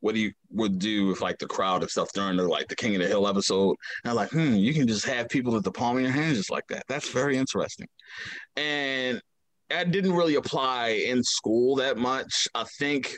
what 0.00 0.16
he 0.16 0.32
would 0.50 0.78
do 0.78 1.06
with 1.06 1.20
like 1.20 1.38
the 1.38 1.46
crowd 1.46 1.82
and 1.82 1.90
stuff 1.90 2.12
during 2.12 2.36
the 2.36 2.46
like 2.46 2.68
the 2.68 2.76
King 2.76 2.94
of 2.96 3.02
the 3.02 3.08
Hill 3.08 3.28
episode. 3.28 3.76
And 4.04 4.10
I'm 4.10 4.16
like, 4.16 4.30
hmm, 4.30 4.54
you 4.54 4.74
can 4.74 4.88
just 4.88 5.04
have 5.06 5.28
people 5.28 5.56
at 5.56 5.64
the 5.64 5.72
palm 5.72 5.96
of 5.96 6.02
your 6.02 6.12
hand 6.12 6.36
just 6.36 6.50
like 6.50 6.66
that. 6.68 6.84
That's 6.88 7.10
very 7.10 7.36
interesting. 7.36 7.86
And 8.56 9.20
that 9.68 9.90
didn't 9.92 10.14
really 10.14 10.34
apply 10.34 10.88
in 10.88 11.22
school 11.22 11.76
that 11.76 11.96
much. 11.96 12.48
I 12.54 12.64
think 12.78 13.14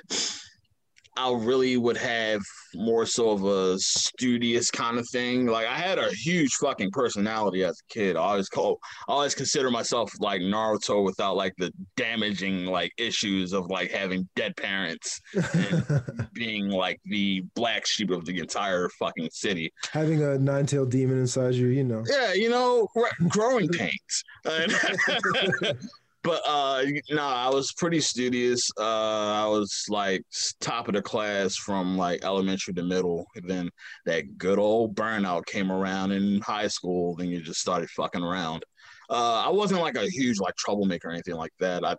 I 1.17 1.33
really 1.33 1.77
would 1.77 1.97
have 1.97 2.41
more 2.75 3.05
so 3.05 3.31
of 3.31 3.45
a 3.45 3.79
studious 3.79 4.71
kind 4.71 4.99
of 4.99 5.07
thing. 5.11 5.47
Like 5.47 5.67
I 5.67 5.75
had 5.75 5.99
a 5.99 6.11
huge 6.11 6.55
fucking 6.55 6.91
personality 6.91 7.65
as 7.65 7.79
a 7.79 7.93
kid. 7.93 8.17
I 8.17 8.21
always 8.21 8.49
call 8.49 8.79
I 9.09 9.13
always 9.13 9.35
consider 9.35 9.71
myself 9.71 10.11
like 10.21 10.41
Naruto 10.41 11.05
without 11.05 11.37
like 11.37 11.53
the 11.59 11.71
damaging 11.97 12.67
like 12.67 12.93
issues 12.97 13.53
of 13.53 13.67
like 13.71 13.91
having 13.91 14.29
dead 14.37 14.57
parents 14.57 15.21
and 15.55 16.29
being 16.33 16.69
like 16.69 16.99
the 17.05 17.45
black 17.55 17.87
sheep 17.87 18.11
of 18.11 18.25
the 18.25 18.39
entire 18.39 18.89
fucking 18.99 19.29
city. 19.33 19.71
Having 19.93 20.23
a 20.23 20.39
nine-tailed 20.39 20.91
demon 20.91 21.19
inside 21.19 21.55
you, 21.55 21.67
you 21.67 21.85
know. 21.85 22.03
Yeah, 22.09 22.33
you 22.33 22.49
know, 22.49 22.89
growing 23.29 23.69
pains. 23.69 24.25
But 26.23 26.41
uh 26.47 26.85
no, 27.11 27.23
I 27.23 27.49
was 27.49 27.73
pretty 27.73 28.01
studious. 28.01 28.71
Uh 28.79 29.45
I 29.45 29.47
was 29.47 29.85
like 29.89 30.23
top 30.61 30.89
of 30.89 30.95
the 30.95 31.03
class 31.03 31.57
from 31.57 31.97
like 31.97 32.25
elementary 32.25 32.75
to 32.75 32.83
middle. 32.83 33.27
And 33.35 33.49
then 33.49 33.71
that 34.07 34.39
good 34.39 34.59
old 34.59 34.95
burnout 34.95 35.47
came 35.47 35.73
around 35.73 36.13
in 36.13 36.41
high 36.41 36.69
school, 36.69 37.17
then 37.17 37.29
you 37.29 37.41
just 37.41 37.61
started 37.61 37.91
fucking 37.91 38.23
around. 38.23 38.65
Uh 39.11 39.43
I 39.47 39.49
wasn't 39.49 39.81
like 39.81 39.97
a 39.97 40.09
huge 40.09 40.39
like 40.39 40.55
troublemaker 40.57 41.09
or 41.09 41.13
anything 41.13 41.35
like 41.35 41.53
that. 41.59 41.85
I 41.85 41.97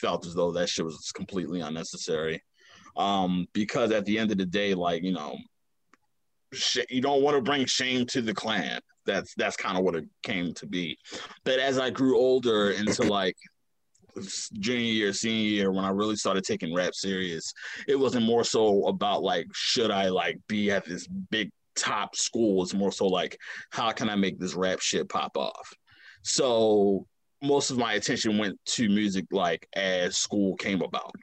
felt 0.00 0.26
as 0.26 0.34
though 0.34 0.50
that 0.52 0.68
shit 0.68 0.84
was 0.84 1.12
completely 1.14 1.60
unnecessary. 1.60 2.42
Um 2.96 3.46
because 3.52 3.92
at 3.92 4.04
the 4.04 4.18
end 4.18 4.32
of 4.32 4.38
the 4.38 4.46
day, 4.46 4.74
like, 4.74 5.04
you 5.04 5.12
know, 5.12 5.36
sh- 6.52 6.78
you 6.88 7.00
don't 7.00 7.22
want 7.22 7.36
to 7.36 7.42
bring 7.42 7.66
shame 7.66 8.04
to 8.06 8.20
the 8.20 8.34
clan. 8.34 8.80
That's 9.06 9.32
that's 9.36 9.56
kind 9.56 9.78
of 9.78 9.84
what 9.84 9.94
it 9.94 10.04
came 10.22 10.52
to 10.54 10.66
be. 10.66 10.98
But 11.44 11.58
as 11.58 11.78
I 11.78 11.90
grew 11.90 12.18
older 12.18 12.72
into 12.72 13.02
like 13.04 13.36
junior 14.58 14.92
year, 14.92 15.12
senior 15.12 15.48
year, 15.48 15.72
when 15.72 15.84
I 15.84 15.90
really 15.90 16.16
started 16.16 16.44
taking 16.44 16.74
rap 16.74 16.94
serious, 16.94 17.52
it 17.88 17.98
wasn't 17.98 18.26
more 18.26 18.44
so 18.44 18.86
about 18.86 19.22
like 19.22 19.46
should 19.52 19.90
I 19.90 20.08
like 20.08 20.38
be 20.48 20.70
at 20.70 20.84
this 20.84 21.06
big 21.06 21.50
top 21.76 22.16
school. 22.16 22.62
It's 22.62 22.74
more 22.74 22.92
so 22.92 23.06
like 23.06 23.38
how 23.70 23.90
can 23.92 24.08
I 24.08 24.16
make 24.16 24.38
this 24.38 24.54
rap 24.54 24.80
shit 24.80 25.08
pop 25.08 25.36
off. 25.36 25.72
So 26.22 27.06
most 27.42 27.70
of 27.70 27.78
my 27.78 27.94
attention 27.94 28.38
went 28.38 28.58
to 28.66 28.88
music 28.88 29.26
like 29.30 29.66
as 29.74 30.18
school 30.18 30.56
came 30.56 30.82
about. 30.82 31.14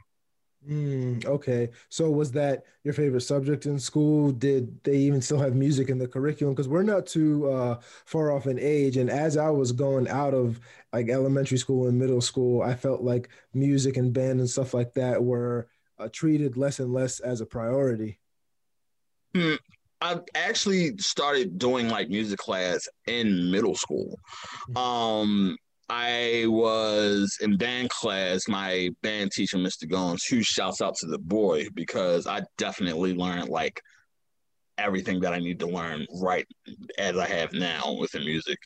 Mm, 0.67 1.25
okay. 1.25 1.69
So 1.89 2.11
was 2.11 2.31
that 2.33 2.63
your 2.83 2.93
favorite 2.93 3.21
subject 3.21 3.65
in 3.65 3.79
school? 3.79 4.31
Did 4.31 4.83
they 4.83 4.97
even 4.97 5.21
still 5.21 5.39
have 5.39 5.55
music 5.55 5.89
in 5.89 5.97
the 5.97 6.07
curriculum? 6.07 6.53
Because 6.53 6.67
we're 6.67 6.83
not 6.83 7.05
too 7.05 7.49
uh, 7.49 7.79
far 8.05 8.31
off 8.31 8.47
in 8.47 8.59
age. 8.59 8.97
And 8.97 9.09
as 9.09 9.37
I 9.37 9.49
was 9.49 9.71
going 9.71 10.09
out 10.09 10.33
of 10.33 10.59
like 10.91 11.09
elementary 11.09 11.57
school 11.57 11.87
and 11.87 11.97
middle 11.97 12.21
school, 12.21 12.61
I 12.61 12.75
felt 12.75 13.01
like 13.01 13.29
music 13.53 13.95
and 13.95 14.11
band 14.11 14.39
and 14.39 14.49
stuff 14.49 14.73
like 14.73 14.93
that 14.95 15.23
were 15.23 15.69
uh, 15.99 16.09
treated 16.11 16.57
less 16.57 16.79
and 16.79 16.93
less 16.93 17.19
as 17.19 17.41
a 17.41 17.45
priority? 17.45 18.19
Hmm. 19.33 19.55
I 19.99 20.19
actually 20.35 20.95
started 20.97 21.57
doing 21.57 21.89
like 21.89 22.09
music 22.09 22.37
class 22.37 22.87
in 23.07 23.49
middle 23.49 23.75
school. 23.75 24.19
Mm-hmm. 24.69 24.77
Um, 24.77 25.57
I 25.89 26.45
was 26.47 27.37
in 27.41 27.57
band 27.57 27.89
class. 27.89 28.47
My 28.47 28.89
band 29.03 29.31
teacher, 29.31 29.57
Mr. 29.57 29.89
Gomes, 29.89 30.25
who 30.25 30.43
shouts 30.43 30.81
out 30.81 30.95
to 30.97 31.07
the 31.07 31.19
boy 31.19 31.67
because 31.73 32.27
I 32.27 32.41
definitely 32.57 33.13
learned 33.13 33.49
like 33.49 33.81
everything 34.77 35.19
that 35.21 35.33
I 35.33 35.39
need 35.39 35.59
to 35.59 35.67
learn 35.67 36.05
right 36.21 36.45
as 36.99 37.17
I 37.17 37.27
have 37.27 37.53
now 37.53 37.95
with 37.99 38.11
the 38.11 38.19
music. 38.19 38.57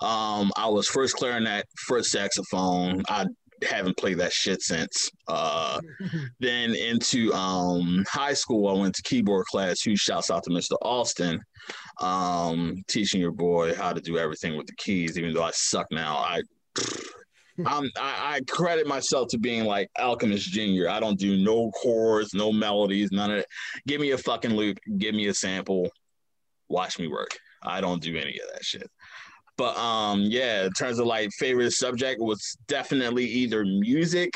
Um, 0.00 0.50
I 0.56 0.68
was 0.68 0.88
first 0.88 1.16
clarinet, 1.16 1.64
first 1.86 2.10
saxophone. 2.10 3.02
I 3.08 3.26
haven't 3.62 3.96
played 3.96 4.18
that 4.18 4.32
shit 4.32 4.62
since. 4.62 5.10
Uh, 5.28 5.80
then 6.40 6.74
into 6.74 7.32
um, 7.34 8.04
high 8.08 8.34
school, 8.34 8.68
I 8.68 8.80
went 8.80 8.94
to 8.96 9.02
keyboard 9.02 9.46
class. 9.46 9.82
Who 9.82 9.96
shouts 9.96 10.30
out 10.30 10.42
to 10.44 10.50
Mr. 10.50 10.76
Austin, 10.82 11.40
um, 12.00 12.82
teaching 12.88 13.20
your 13.20 13.32
boy 13.32 13.74
how 13.74 13.92
to 13.92 14.00
do 14.00 14.18
everything 14.18 14.56
with 14.56 14.66
the 14.66 14.76
keys. 14.76 15.18
Even 15.18 15.34
though 15.34 15.44
I 15.44 15.52
suck 15.52 15.86
now, 15.90 16.16
I. 16.16 16.42
I'm, 17.66 17.90
I, 17.98 18.36
I 18.36 18.40
credit 18.48 18.86
myself 18.86 19.28
to 19.28 19.38
being 19.38 19.64
like 19.64 19.90
Alchemist 19.98 20.50
Junior. 20.50 20.88
I 20.88 21.00
don't 21.00 21.18
do 21.18 21.36
no 21.36 21.70
chords, 21.72 22.32
no 22.32 22.52
melodies, 22.52 23.10
none 23.12 23.30
of 23.30 23.38
it. 23.38 23.46
Give 23.86 24.00
me 24.00 24.12
a 24.12 24.18
fucking 24.18 24.54
loop, 24.54 24.78
give 24.98 25.14
me 25.14 25.26
a 25.26 25.34
sample, 25.34 25.90
watch 26.68 26.98
me 26.98 27.08
work. 27.08 27.36
I 27.62 27.80
don't 27.80 28.02
do 28.02 28.16
any 28.16 28.38
of 28.38 28.48
that 28.52 28.64
shit. 28.64 28.88
But 29.56 29.76
um, 29.76 30.22
yeah, 30.22 30.64
in 30.64 30.72
terms 30.72 30.98
of 30.98 31.06
like 31.06 31.28
favorite 31.38 31.72
subject 31.72 32.20
was 32.20 32.56
definitely 32.66 33.26
either 33.26 33.64
music, 33.64 34.32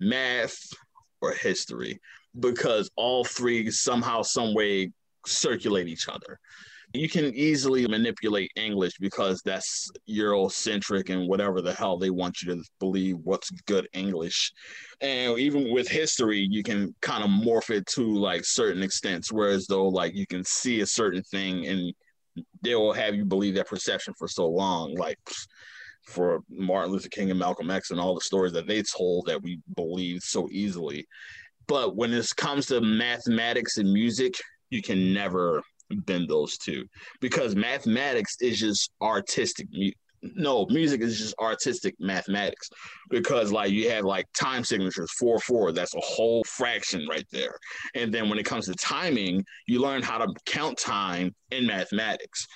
math, 0.00 0.58
or 1.22 1.32
history 1.32 1.98
because 2.38 2.90
all 2.96 3.24
three 3.24 3.70
somehow, 3.70 4.22
some 4.22 4.54
way 4.54 4.90
circulate 5.26 5.88
each 5.88 6.08
other. 6.08 6.38
You 6.94 7.08
can 7.08 7.34
easily 7.34 7.86
manipulate 7.86 8.50
English 8.54 8.98
because 9.00 9.40
that's 9.42 9.90
Eurocentric 10.08 11.08
and 11.08 11.26
whatever 11.26 11.62
the 11.62 11.72
hell 11.72 11.96
they 11.96 12.10
want 12.10 12.42
you 12.42 12.54
to 12.54 12.62
believe 12.80 13.16
what's 13.24 13.50
good 13.66 13.88
English. 13.94 14.52
And 15.00 15.38
even 15.38 15.72
with 15.72 15.88
history, 15.88 16.46
you 16.50 16.62
can 16.62 16.94
kind 17.00 17.24
of 17.24 17.30
morph 17.30 17.70
it 17.70 17.86
to 17.88 18.14
like 18.14 18.44
certain 18.44 18.82
extents, 18.82 19.32
whereas 19.32 19.66
though 19.66 19.88
like 19.88 20.14
you 20.14 20.26
can 20.26 20.44
see 20.44 20.80
a 20.80 20.86
certain 20.86 21.22
thing 21.22 21.66
and 21.66 21.94
they 22.62 22.74
will 22.74 22.92
have 22.92 23.14
you 23.14 23.24
believe 23.24 23.54
that 23.54 23.68
perception 23.68 24.12
for 24.18 24.28
so 24.28 24.46
long. 24.46 24.94
Like 24.94 25.18
for 26.06 26.40
Martin 26.50 26.92
Luther 26.92 27.08
King 27.08 27.30
and 27.30 27.38
Malcolm 27.38 27.70
X 27.70 27.90
and 27.90 28.00
all 28.00 28.14
the 28.14 28.20
stories 28.20 28.52
that 28.52 28.66
they 28.66 28.82
told 28.82 29.26
that 29.26 29.42
we 29.42 29.60
believe 29.76 30.20
so 30.22 30.48
easily. 30.50 31.06
But 31.66 31.96
when 31.96 32.12
it 32.12 32.28
comes 32.36 32.66
to 32.66 32.80
mathematics 32.80 33.78
and 33.78 33.92
music, 33.92 34.34
you 34.70 34.82
can 34.82 35.12
never 35.12 35.62
bend 35.96 36.28
those 36.28 36.58
two 36.58 36.84
because 37.20 37.54
mathematics 37.54 38.36
is 38.40 38.58
just 38.58 38.90
artistic 39.00 39.66
no, 40.22 40.66
music 40.66 41.00
is 41.00 41.18
just 41.18 41.34
artistic 41.40 41.94
mathematics 41.98 42.70
because 43.10 43.50
like 43.50 43.72
you 43.72 43.90
have 43.90 44.04
like 44.04 44.26
time 44.38 44.64
signatures 44.64 45.10
four 45.12 45.38
four. 45.40 45.72
That's 45.72 45.94
a 45.94 46.00
whole 46.00 46.44
fraction 46.44 47.06
right 47.08 47.26
there. 47.32 47.58
And 47.94 48.14
then 48.14 48.28
when 48.28 48.38
it 48.38 48.44
comes 48.44 48.66
to 48.66 48.74
timing, 48.74 49.44
you 49.66 49.80
learn 49.80 50.02
how 50.02 50.18
to 50.18 50.32
count 50.46 50.78
time 50.78 51.34
in 51.50 51.66
mathematics. 51.66 52.46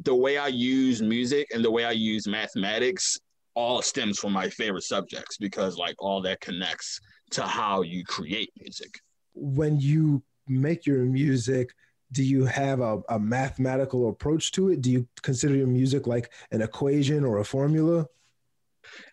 The 0.00 0.14
way 0.14 0.36
I 0.36 0.48
use 0.48 1.00
music 1.00 1.48
and 1.54 1.64
the 1.64 1.70
way 1.70 1.84
I 1.84 1.92
use 1.92 2.26
mathematics 2.26 3.18
all 3.54 3.80
stems 3.80 4.18
from 4.18 4.32
my 4.32 4.48
favorite 4.50 4.82
subjects 4.82 5.38
because 5.38 5.78
like 5.78 5.94
all 6.00 6.20
that 6.22 6.40
connects 6.40 7.00
to 7.30 7.42
how 7.42 7.82
you 7.82 8.04
create 8.04 8.50
music. 8.60 8.98
When 9.34 9.80
you 9.80 10.22
make 10.46 10.86
your 10.86 11.04
music, 11.04 11.70
do 12.12 12.22
you 12.22 12.44
have 12.44 12.80
a, 12.80 13.02
a 13.08 13.18
mathematical 13.18 14.08
approach 14.08 14.52
to 14.52 14.70
it? 14.70 14.80
Do 14.80 14.90
you 14.90 15.08
consider 15.22 15.56
your 15.56 15.66
music 15.66 16.06
like 16.06 16.32
an 16.50 16.62
equation 16.62 17.24
or 17.24 17.38
a 17.38 17.44
formula? 17.44 18.06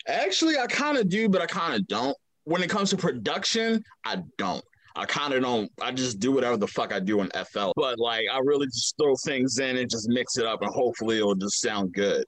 Actually, 0.08 0.58
I 0.58 0.68
kind 0.68 0.98
of 0.98 1.10
do, 1.10 1.30
but 1.30 1.42
I 1.42 1.46
kind 1.46 1.74
of 1.74 1.88
don't. 1.88 2.16
When 2.44 2.64
it 2.64 2.70
comes 2.70 2.90
to 2.90 2.98
production, 2.98 3.84
I 4.06 4.24
don't. 4.38 4.64
I 4.96 5.06
kind 5.06 5.34
of 5.34 5.42
don't. 5.42 5.72
I 5.82 5.92
just 5.92 6.20
do 6.20 6.32
whatever 6.32 6.58
the 6.58 6.68
fuck 6.68 6.94
I 6.94 7.00
do 7.00 7.22
in 7.22 7.30
FL. 7.30 7.72
But 7.76 7.98
like, 7.98 8.26
I 8.32 8.40
really 8.40 8.66
just 8.68 8.96
throw 8.98 9.16
things 9.24 9.60
in 9.60 9.78
and 9.78 9.90
just 9.90 10.10
mix 10.10 10.38
it 10.38 10.46
up, 10.46 10.62
and 10.62 10.72
hopefully 10.72 11.18
it'll 11.18 11.36
just 11.36 11.62
sound 11.62 11.94
good. 11.94 12.26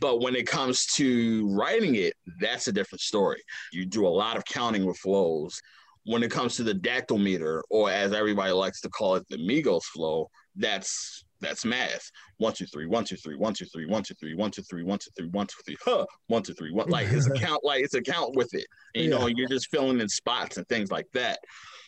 But 0.00 0.20
when 0.20 0.36
it 0.36 0.46
comes 0.46 0.86
to 0.94 1.48
writing 1.48 1.96
it, 1.96 2.14
that's 2.40 2.68
a 2.68 2.72
different 2.72 3.00
story. 3.00 3.42
You 3.72 3.84
do 3.84 4.06
a 4.06 4.08
lot 4.08 4.36
of 4.36 4.44
counting 4.44 4.86
with 4.86 4.96
flows 4.98 5.60
when 6.04 6.22
it 6.22 6.30
comes 6.30 6.56
to 6.56 6.62
the 6.62 6.74
dactyl 6.74 7.18
meter, 7.18 7.62
or 7.70 7.90
as 7.90 8.12
everybody 8.12 8.52
likes 8.52 8.80
to 8.82 8.90
call 8.90 9.14
it, 9.16 9.26
the 9.28 9.36
Migos 9.36 9.84
flow, 9.84 10.28
that's 10.56 11.24
that's 11.40 11.64
math. 11.64 12.10
One, 12.38 12.52
two, 12.52 12.66
three, 12.66 12.86
one, 12.86 13.04
two, 13.04 13.16
three, 13.16 13.36
one, 13.36 13.52
two, 13.52 13.66
three, 13.66 13.86
one, 13.86 14.02
two, 14.02 14.14
three, 14.14 14.34
one, 14.34 14.50
two, 14.50 14.62
three, 14.62 14.82
one, 14.82 14.98
two, 14.98 15.10
three, 15.16 15.28
one, 15.28 15.46
two, 15.46 15.56
three, 15.64 15.76
huh, 15.84 16.06
one, 16.28 16.42
two, 16.42 16.54
three, 16.54 16.72
one. 16.72 16.88
Like 16.88 17.08
it's 17.10 17.26
a 17.26 17.32
count, 17.34 17.62
like 17.64 17.82
it's 17.82 17.94
a 17.94 18.02
count 18.02 18.34
with 18.34 18.54
it. 18.54 18.66
And, 18.94 19.04
you 19.04 19.10
yeah. 19.10 19.18
know, 19.18 19.26
you're 19.26 19.48
just 19.48 19.70
filling 19.70 20.00
in 20.00 20.08
spots 20.08 20.56
and 20.56 20.66
things 20.68 20.90
like 20.90 21.06
that. 21.12 21.38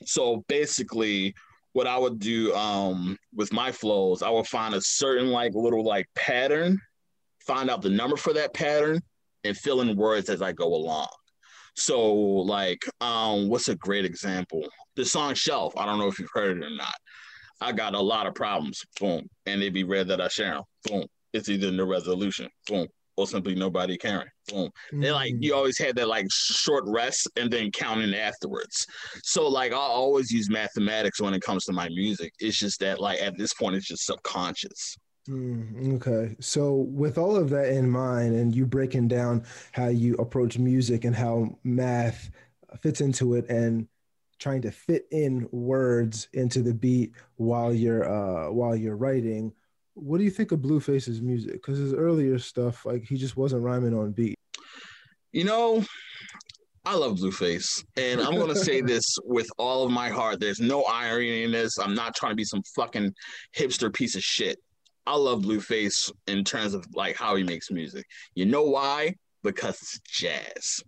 So 0.04 0.44
basically, 0.49 1.35
what 1.73 1.87
I 1.87 1.99
would 1.99 2.18
do 2.18 2.54
um 2.54 3.18
with 3.35 3.52
my 3.52 3.73
flows, 3.73 4.23
I 4.23 4.30
would 4.30 4.46
find 4.46 4.75
a 4.75 4.80
certain 4.80 5.28
like 5.28 5.54
little 5.54 5.85
like 5.85 6.06
pattern, 6.14 6.78
find 7.40 7.70
out 7.70 7.82
the 7.82 7.90
number 7.90 8.16
for 8.16 8.32
that 8.35 8.54
pattern, 8.54 9.00
and 9.44 9.56
fill 9.56 9.80
in 9.80 9.96
words 9.96 10.28
as 10.28 10.42
I 10.42 10.52
go 10.52 10.75
along. 10.75 11.08
So 11.76 12.14
like, 12.14 12.85
um, 13.00 13.49
what's 13.49 13.68
a 13.68 13.76
great 13.76 14.04
example? 14.04 14.66
The 14.97 15.04
song 15.04 15.35
Shelf. 15.35 15.76
I 15.76 15.85
don't 15.85 15.99
know 15.99 16.09
if 16.09 16.18
you've 16.18 16.30
heard 16.33 16.59
it 16.59 16.64
or 16.64 16.71
not. 16.71 16.95
I 17.61 17.73
got 17.73 17.95
a 17.95 18.00
lot 18.00 18.26
of 18.26 18.35
problems. 18.35 18.83
Boom. 19.00 19.28
And 19.47 19.62
it 19.62 19.73
be 19.73 19.85
rare 19.85 20.04
that 20.04 20.21
I 20.21 20.28
share 20.28 20.54
them. 20.54 20.64
Boom. 20.85 21.04
It's 21.33 21.49
either 21.49 21.71
no 21.71 21.85
resolution. 21.85 22.49
Boom. 22.66 22.87
Or 23.18 23.26
simply 23.26 23.54
nobody 23.54 23.97
caring. 23.97 24.28
Boom. 24.49 24.66
Mm-hmm. 24.66 25.02
And 25.02 25.12
like 25.12 25.35
you 25.38 25.54
always 25.54 25.78
had 25.78 25.97
that 25.97 26.09
like 26.09 26.26
short 26.30 26.85
rest 26.87 27.28
and 27.37 27.50
then 27.50 27.71
counting 27.71 28.14
afterwards. 28.14 28.87
So 29.23 29.49
like 29.49 29.73
I 29.73 29.76
always 29.76 30.30
use 30.30 30.50
mathematics 30.50 31.21
when 31.21 31.35
it 31.35 31.40
comes 31.40 31.64
to 31.64 31.73
my 31.73 31.88
music. 31.88 32.33
It's 32.38 32.59
just 32.59 32.80
that 32.80 33.00
like 33.00 33.21
at 33.23 33.37
this 33.38 33.54
point 33.54 33.76
it's 33.76 33.87
just 33.87 34.04
subconscious. 34.04 34.97
Mm, 35.28 35.95
okay. 35.97 36.37
So, 36.40 36.75
with 36.75 37.18
all 37.18 37.37
of 37.37 37.50
that 37.50 37.68
in 37.73 37.90
mind, 37.90 38.35
and 38.35 38.54
you 38.54 38.66
breaking 38.66 39.09
down 39.09 39.45
how 39.73 39.88
you 39.88 40.14
approach 40.16 40.59
music 40.59 41.04
and 41.04 41.14
how 41.14 41.59
math 41.64 42.30
fits 42.80 43.00
into 43.00 43.35
it, 43.35 43.49
and 43.49 43.88
trying 44.38 44.62
to 44.62 44.71
fit 44.71 45.06
in 45.11 45.49
words 45.50 46.28
into 46.33 46.62
the 46.62 46.75
beat 46.75 47.12
while 47.37 47.73
you're 47.73 48.04
uh, 48.09 48.50
while 48.50 48.76
you're 48.76 48.97
writing, 48.97 49.52
what 49.95 50.18
do 50.18 50.25
you 50.25 50.30
think 50.30 50.52
of 50.52 50.61
Blueface's 50.61 51.21
music? 51.21 51.54
Because 51.54 51.78
his 51.78 51.95
earlier 51.95 52.38
stuff, 52.38 52.85
like 52.85 53.04
he 53.04 53.16
just 53.16 53.37
wasn't 53.37 53.62
rhyming 53.62 53.95
on 53.95 54.12
beat. 54.12 54.37
You 55.33 55.45
know, 55.45 55.85
I 56.85 56.95
love 56.95 57.16
Blueface, 57.16 57.85
and 57.97 58.21
I'm 58.21 58.38
gonna 58.38 58.54
say 58.54 58.80
this 58.83 59.04
with 59.25 59.49
all 59.59 59.85
of 59.85 59.90
my 59.90 60.09
heart. 60.09 60.38
There's 60.38 60.61
no 60.61 60.85
irony 60.85 61.42
in 61.45 61.52
this. 61.52 61.78
I'm 61.78 61.95
not 61.95 62.14
trying 62.14 62.33
to 62.33 62.37
be 62.37 62.45
some 62.45 62.62
fucking 62.76 63.12
hipster 63.56 63.92
piece 63.92 64.14
of 64.14 64.23
shit. 64.23 64.59
I 65.06 65.16
love 65.16 65.42
Blueface 65.42 66.10
in 66.26 66.44
terms 66.44 66.75
of 66.75 66.84
like 66.94 67.16
how 67.16 67.36
he 67.36 67.44
makes 67.44 67.70
music. 67.70 68.04
You 68.34 68.46
know 68.46 68.64
why? 68.64 69.14
Because 69.42 69.80
it's 69.80 70.00
jazz. 70.00 70.82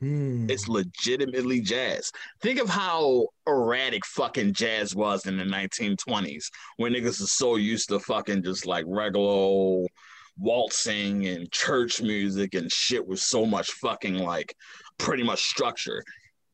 Hmm. 0.00 0.48
It's 0.48 0.68
legitimately 0.68 1.60
jazz. 1.60 2.10
Think 2.40 2.58
of 2.58 2.68
how 2.68 3.26
erratic 3.46 4.04
fucking 4.06 4.54
jazz 4.54 4.94
was 4.94 5.26
in 5.26 5.36
the 5.36 5.44
1920s 5.44 6.44
when 6.76 6.92
niggas 6.92 7.20
are 7.22 7.26
so 7.26 7.56
used 7.56 7.88
to 7.90 8.00
fucking 8.00 8.42
just 8.42 8.66
like 8.66 8.84
regular 8.88 9.86
waltzing 10.38 11.26
and 11.26 11.52
church 11.52 12.00
music 12.00 12.54
and 12.54 12.72
shit 12.72 13.06
with 13.06 13.20
so 13.20 13.44
much 13.44 13.72
fucking 13.72 14.14
like 14.14 14.54
pretty 14.98 15.22
much 15.22 15.42
structure. 15.42 16.02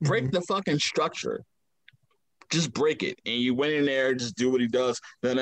Break 0.00 0.25
mm-hmm. 0.25 0.35
the 0.35 0.43
fucking 0.43 0.78
structure 0.81 1.45
just 2.50 2.73
break 2.73 3.03
it. 3.03 3.19
And 3.26 3.37
you 3.37 3.55
went 3.55 3.73
in 3.73 3.85
there, 3.85 4.15
just 4.15 4.37
do 4.37 4.50
what 4.50 4.61
he 4.61 4.69
does. 4.69 5.00
Like 5.23 5.37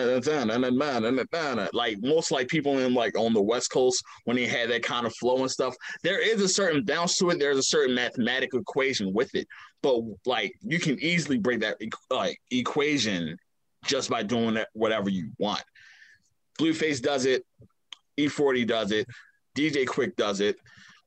most 2.02 2.30
like 2.30 2.48
people 2.48 2.78
in 2.78 2.94
like 2.94 3.18
on 3.18 3.32
the 3.32 3.42
West 3.42 3.70
Coast 3.70 4.02
when 4.24 4.36
he 4.36 4.46
had 4.46 4.70
that 4.70 4.82
kind 4.82 5.06
of 5.06 5.14
flow 5.16 5.38
and 5.38 5.50
stuff, 5.50 5.74
there 6.02 6.20
is 6.20 6.40
a 6.40 6.48
certain 6.48 6.84
bounce 6.84 7.16
to 7.18 7.30
it. 7.30 7.38
There's 7.38 7.58
a 7.58 7.62
certain 7.62 7.94
mathematical 7.94 8.60
equation 8.60 9.12
with 9.12 9.34
it. 9.34 9.46
But 9.82 10.00
like 10.26 10.54
you 10.62 10.78
can 10.78 10.98
easily 11.00 11.38
break 11.38 11.60
that 11.60 11.78
like 12.10 12.38
equation 12.50 13.36
just 13.84 14.10
by 14.10 14.22
doing 14.22 14.62
whatever 14.72 15.10
you 15.10 15.30
want. 15.38 15.62
Blueface 16.58 17.02
does 17.02 17.26
it, 17.26 17.44
E40 18.16 18.66
does 18.66 18.92
it, 18.92 19.06
DJ 19.56 19.84
Quik 19.84 20.16
does 20.16 20.40
it. 20.40 20.56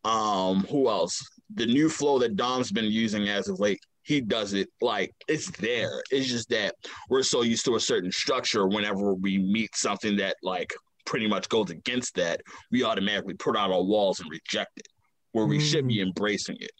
Um, 0.03 0.65
who 0.69 0.89
else? 0.89 1.21
The 1.55 1.65
new 1.65 1.89
flow 1.89 2.19
that 2.19 2.35
Dom's 2.35 2.71
been 2.71 2.85
using 2.85 3.29
as 3.29 3.49
of 3.49 3.59
late, 3.59 3.79
he 4.07 4.21
does 4.21 4.53
it 4.53 4.69
like 4.81 5.13
it's 5.27 5.51
there. 5.57 6.01
It's 6.11 6.29
just 6.29 6.49
that 6.49 6.75
we're 7.09 7.23
so 7.23 7.41
used 7.41 7.65
to 7.65 7.75
a 7.75 7.79
certain 7.79 8.11
structure 8.11 8.65
whenever 8.65 9.13
we 9.13 9.37
meet 9.37 9.75
something 9.75 10.15
that 10.15 10.37
like 10.41 10.73
pretty 11.05 11.27
much 11.27 11.49
goes 11.49 11.71
against 11.71 12.15
that, 12.15 12.39
we 12.71 12.85
automatically 12.85 13.33
put 13.33 13.57
out 13.57 13.69
our 13.69 13.83
walls 13.83 14.21
and 14.21 14.31
reject 14.31 14.71
it. 14.77 14.87
Where 15.33 15.45
we 15.45 15.59
mm. 15.59 15.61
should 15.61 15.87
be 15.89 15.97
mm. 15.97 16.03
embracing 16.03 16.55
it. 16.61 16.71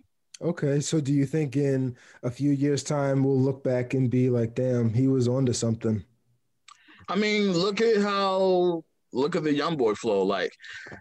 Okay, 0.41 0.79
so 0.79 1.01
do 1.01 1.11
you 1.11 1.25
think 1.25 1.57
in 1.57 1.97
a 2.23 2.31
few 2.31 2.51
years' 2.51 2.83
time 2.83 3.23
we'll 3.23 3.39
look 3.39 3.61
back 3.61 3.93
and 3.93 4.09
be 4.09 4.29
like, 4.29 4.55
"Damn, 4.55 4.93
he 4.93 5.09
was 5.09 5.27
onto 5.27 5.51
something"? 5.51 6.05
I 7.09 7.17
mean, 7.17 7.51
look 7.51 7.81
at 7.81 8.01
how 8.01 8.85
look 9.17 9.35
at 9.35 9.43
the 9.43 9.53
young 9.53 9.75
boy 9.75 9.95
flow, 9.95 10.23
like, 10.23 10.51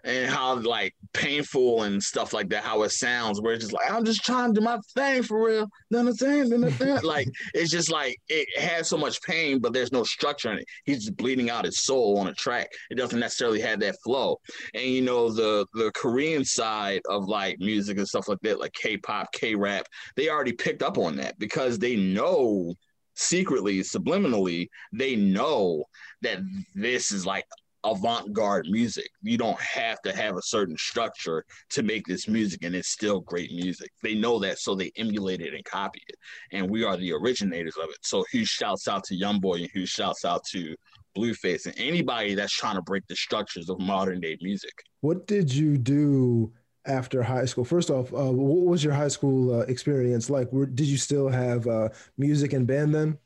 and 0.03 0.29
how 0.29 0.55
like 0.55 0.93
painful 1.13 1.83
and 1.83 2.01
stuff 2.01 2.33
like 2.33 2.49
that, 2.49 2.63
how 2.63 2.83
it 2.83 2.89
sounds, 2.89 3.39
where 3.39 3.53
it's 3.53 3.65
just 3.65 3.73
like, 3.73 3.89
I'm 3.91 4.03
just 4.03 4.25
trying 4.25 4.53
to 4.53 4.59
do 4.59 4.63
my 4.63 4.79
thing 4.93 5.23
for 5.23 5.45
real. 5.45 5.67
Like, 7.07 7.27
it's 7.53 7.71
just 7.71 7.91
like 7.91 8.17
it 8.27 8.47
has 8.59 8.87
so 8.87 8.97
much 8.97 9.21
pain, 9.21 9.59
but 9.59 9.73
there's 9.73 9.91
no 9.91 10.03
structure 10.03 10.51
in 10.51 10.59
it. 10.59 10.65
He's 10.85 11.05
just 11.05 11.17
bleeding 11.17 11.49
out 11.49 11.65
his 11.65 11.83
soul 11.83 12.17
on 12.17 12.27
a 12.27 12.33
track. 12.33 12.69
It 12.89 12.95
doesn't 12.95 13.19
necessarily 13.19 13.61
have 13.61 13.79
that 13.81 13.95
flow. 14.03 14.37
And 14.73 14.83
you 14.83 15.01
know, 15.01 15.29
the 15.31 15.65
the 15.73 15.91
Korean 15.95 16.43
side 16.43 17.01
of 17.09 17.27
like 17.27 17.59
music 17.59 17.97
and 17.97 18.07
stuff 18.07 18.27
like 18.27 18.39
that, 18.41 18.59
like 18.59 18.73
K-pop, 18.73 19.31
K-rap, 19.31 19.85
they 20.15 20.29
already 20.29 20.53
picked 20.53 20.83
up 20.83 20.97
on 20.97 21.15
that 21.17 21.37
because 21.39 21.77
they 21.77 21.95
know 21.95 22.73
secretly, 23.17 23.79
subliminally, 23.79 24.69
they 24.93 25.15
know 25.15 25.83
that 26.21 26.39
this 26.75 27.11
is 27.11 27.25
like 27.25 27.45
avant-garde 27.83 28.67
music. 28.69 29.09
You 29.21 29.37
don't 29.37 29.59
have 29.59 30.01
to 30.01 30.15
have 30.15 30.35
a 30.35 30.41
certain 30.41 30.77
structure 30.77 31.43
to 31.69 31.83
make 31.83 32.05
this 32.05 32.27
music 32.27 32.63
and 32.63 32.75
it's 32.75 32.89
still 32.89 33.21
great 33.21 33.51
music. 33.51 33.89
They 34.03 34.15
know 34.15 34.39
that 34.39 34.59
so 34.59 34.75
they 34.75 34.91
emulate 34.97 35.41
it 35.41 35.53
and 35.53 35.63
copy 35.63 36.01
it. 36.07 36.15
And 36.51 36.69
we 36.69 36.83
are 36.83 36.97
the 36.97 37.13
originators 37.13 37.77
of 37.77 37.89
it. 37.89 37.97
So 38.01 38.25
huge 38.31 38.49
shouts 38.49 38.87
out 38.87 39.03
to 39.05 39.15
Youngboy 39.15 39.61
and 39.61 39.69
huge 39.73 39.89
shouts 39.89 40.25
out 40.25 40.43
to 40.51 40.75
Blueface 41.15 41.65
and 41.65 41.75
anybody 41.77 42.35
that's 42.35 42.53
trying 42.53 42.75
to 42.75 42.81
break 42.81 43.05
the 43.07 43.15
structures 43.15 43.69
of 43.69 43.79
modern 43.79 44.19
day 44.19 44.37
music. 44.41 44.73
What 45.01 45.27
did 45.27 45.53
you 45.53 45.77
do 45.77 46.53
after 46.85 47.23
high 47.23 47.45
school? 47.45 47.65
First 47.65 47.89
off, 47.89 48.13
uh, 48.13 48.31
what 48.31 48.65
was 48.65 48.83
your 48.83 48.93
high 48.93 49.07
school 49.07 49.59
uh, 49.59 49.63
experience 49.63 50.29
like? 50.29 50.49
Did 50.51 50.87
you 50.87 50.97
still 50.97 51.27
have 51.27 51.65
uh, 51.67 51.89
music 52.17 52.53
and 52.53 52.67
band 52.67 52.93
then? 52.93 53.17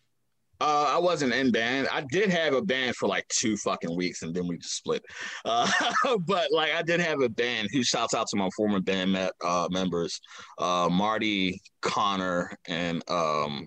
Uh, 0.62 0.94
I 0.96 1.00
wasn't 1.00 1.34
in 1.34 1.50
band. 1.50 1.88
I 1.92 2.02
did 2.02 2.30
have 2.30 2.54
a 2.54 2.62
band 2.62 2.96
for 2.96 3.10
like 3.10 3.28
two 3.30 3.58
fucking 3.58 3.96
weeks, 3.96 4.22
and 4.22 4.32
then 4.32 4.46
we 4.46 4.60
just 4.60 4.78
split. 4.78 5.04
Uh, 5.44 5.68
but 6.28 6.52
like, 6.52 6.72
I 6.72 6.84
did 6.84 7.00
have 7.00 7.20
a 7.22 7.30
band. 7.30 7.70
Who 7.74 7.84
shouts 7.84 8.14
out 8.14 8.28
to 8.28 8.38
my 8.38 8.48
former 8.56 8.80
band 8.80 9.14
met, 9.14 9.32
uh, 9.44 9.68
members, 9.72 10.22
uh, 10.60 10.88
Marty, 10.92 11.60
Connor, 11.82 12.56
and 12.68 13.02
um, 13.10 13.66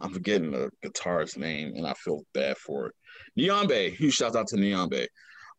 I'm 0.00 0.12
forgetting 0.12 0.50
the 0.50 0.68
guitarist's 0.84 1.36
name, 1.36 1.74
and 1.76 1.86
I 1.86 1.94
feel 1.94 2.22
bad 2.34 2.58
for 2.58 2.86
it. 2.86 2.94
Neon 3.36 3.68
Bay. 3.68 3.90
Who 3.90 4.10
shouts 4.10 4.34
out 4.34 4.48
to 4.48 4.56
Neon 4.56 4.88
Bay? 4.88 5.06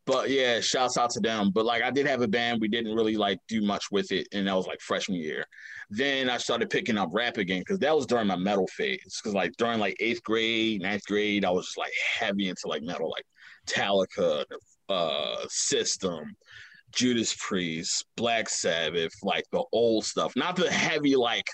But 0.08 0.30
yeah, 0.30 0.62
shouts 0.62 0.98
out 0.98 1.10
to 1.12 1.20
them. 1.20 1.52
But 1.54 1.66
like 1.66 1.84
I 1.84 1.92
did 1.92 2.08
have 2.08 2.22
a 2.22 2.28
band, 2.28 2.62
we 2.62 2.70
didn't 2.70 2.96
really 2.96 3.18
like 3.18 3.40
do 3.50 3.62
much 3.62 3.92
with 3.92 4.12
it, 4.14 4.26
and 4.32 4.48
that 4.48 4.56
was 4.56 4.66
like 4.66 4.80
freshman 4.80 5.20
year. 5.20 5.46
Then 5.90 6.30
I 6.30 6.38
started 6.38 6.70
picking 6.70 6.98
up 6.98 7.10
rap 7.12 7.38
again 7.38 7.60
because 7.60 7.80
that 7.80 7.96
was 7.96 8.06
during 8.06 8.28
my 8.28 8.38
metal 8.38 8.68
phase. 8.68 9.20
Because 9.22 9.36
like 9.36 9.52
during 9.58 9.80
like 9.80 9.98
eighth 10.00 10.24
grade, 10.24 10.82
ninth 10.82 11.06
grade, 11.06 11.44
I 11.44 11.52
was 11.52 11.66
just 11.66 11.78
like 11.78 11.92
heavy 12.18 12.48
into 12.48 12.68
like 12.68 12.84
metal, 12.84 13.12
like 13.12 13.26
Metallica, 13.68 14.46
uh, 14.88 15.46
System, 15.50 16.36
Judas 16.94 17.36
Priest, 17.38 18.06
Black 18.16 18.48
Sabbath, 18.48 19.14
like 19.24 19.44
the 19.52 19.64
old 19.74 20.06
stuff, 20.06 20.34
not 20.38 20.56
the 20.56 20.72
heavy 20.72 21.18
like 21.18 21.46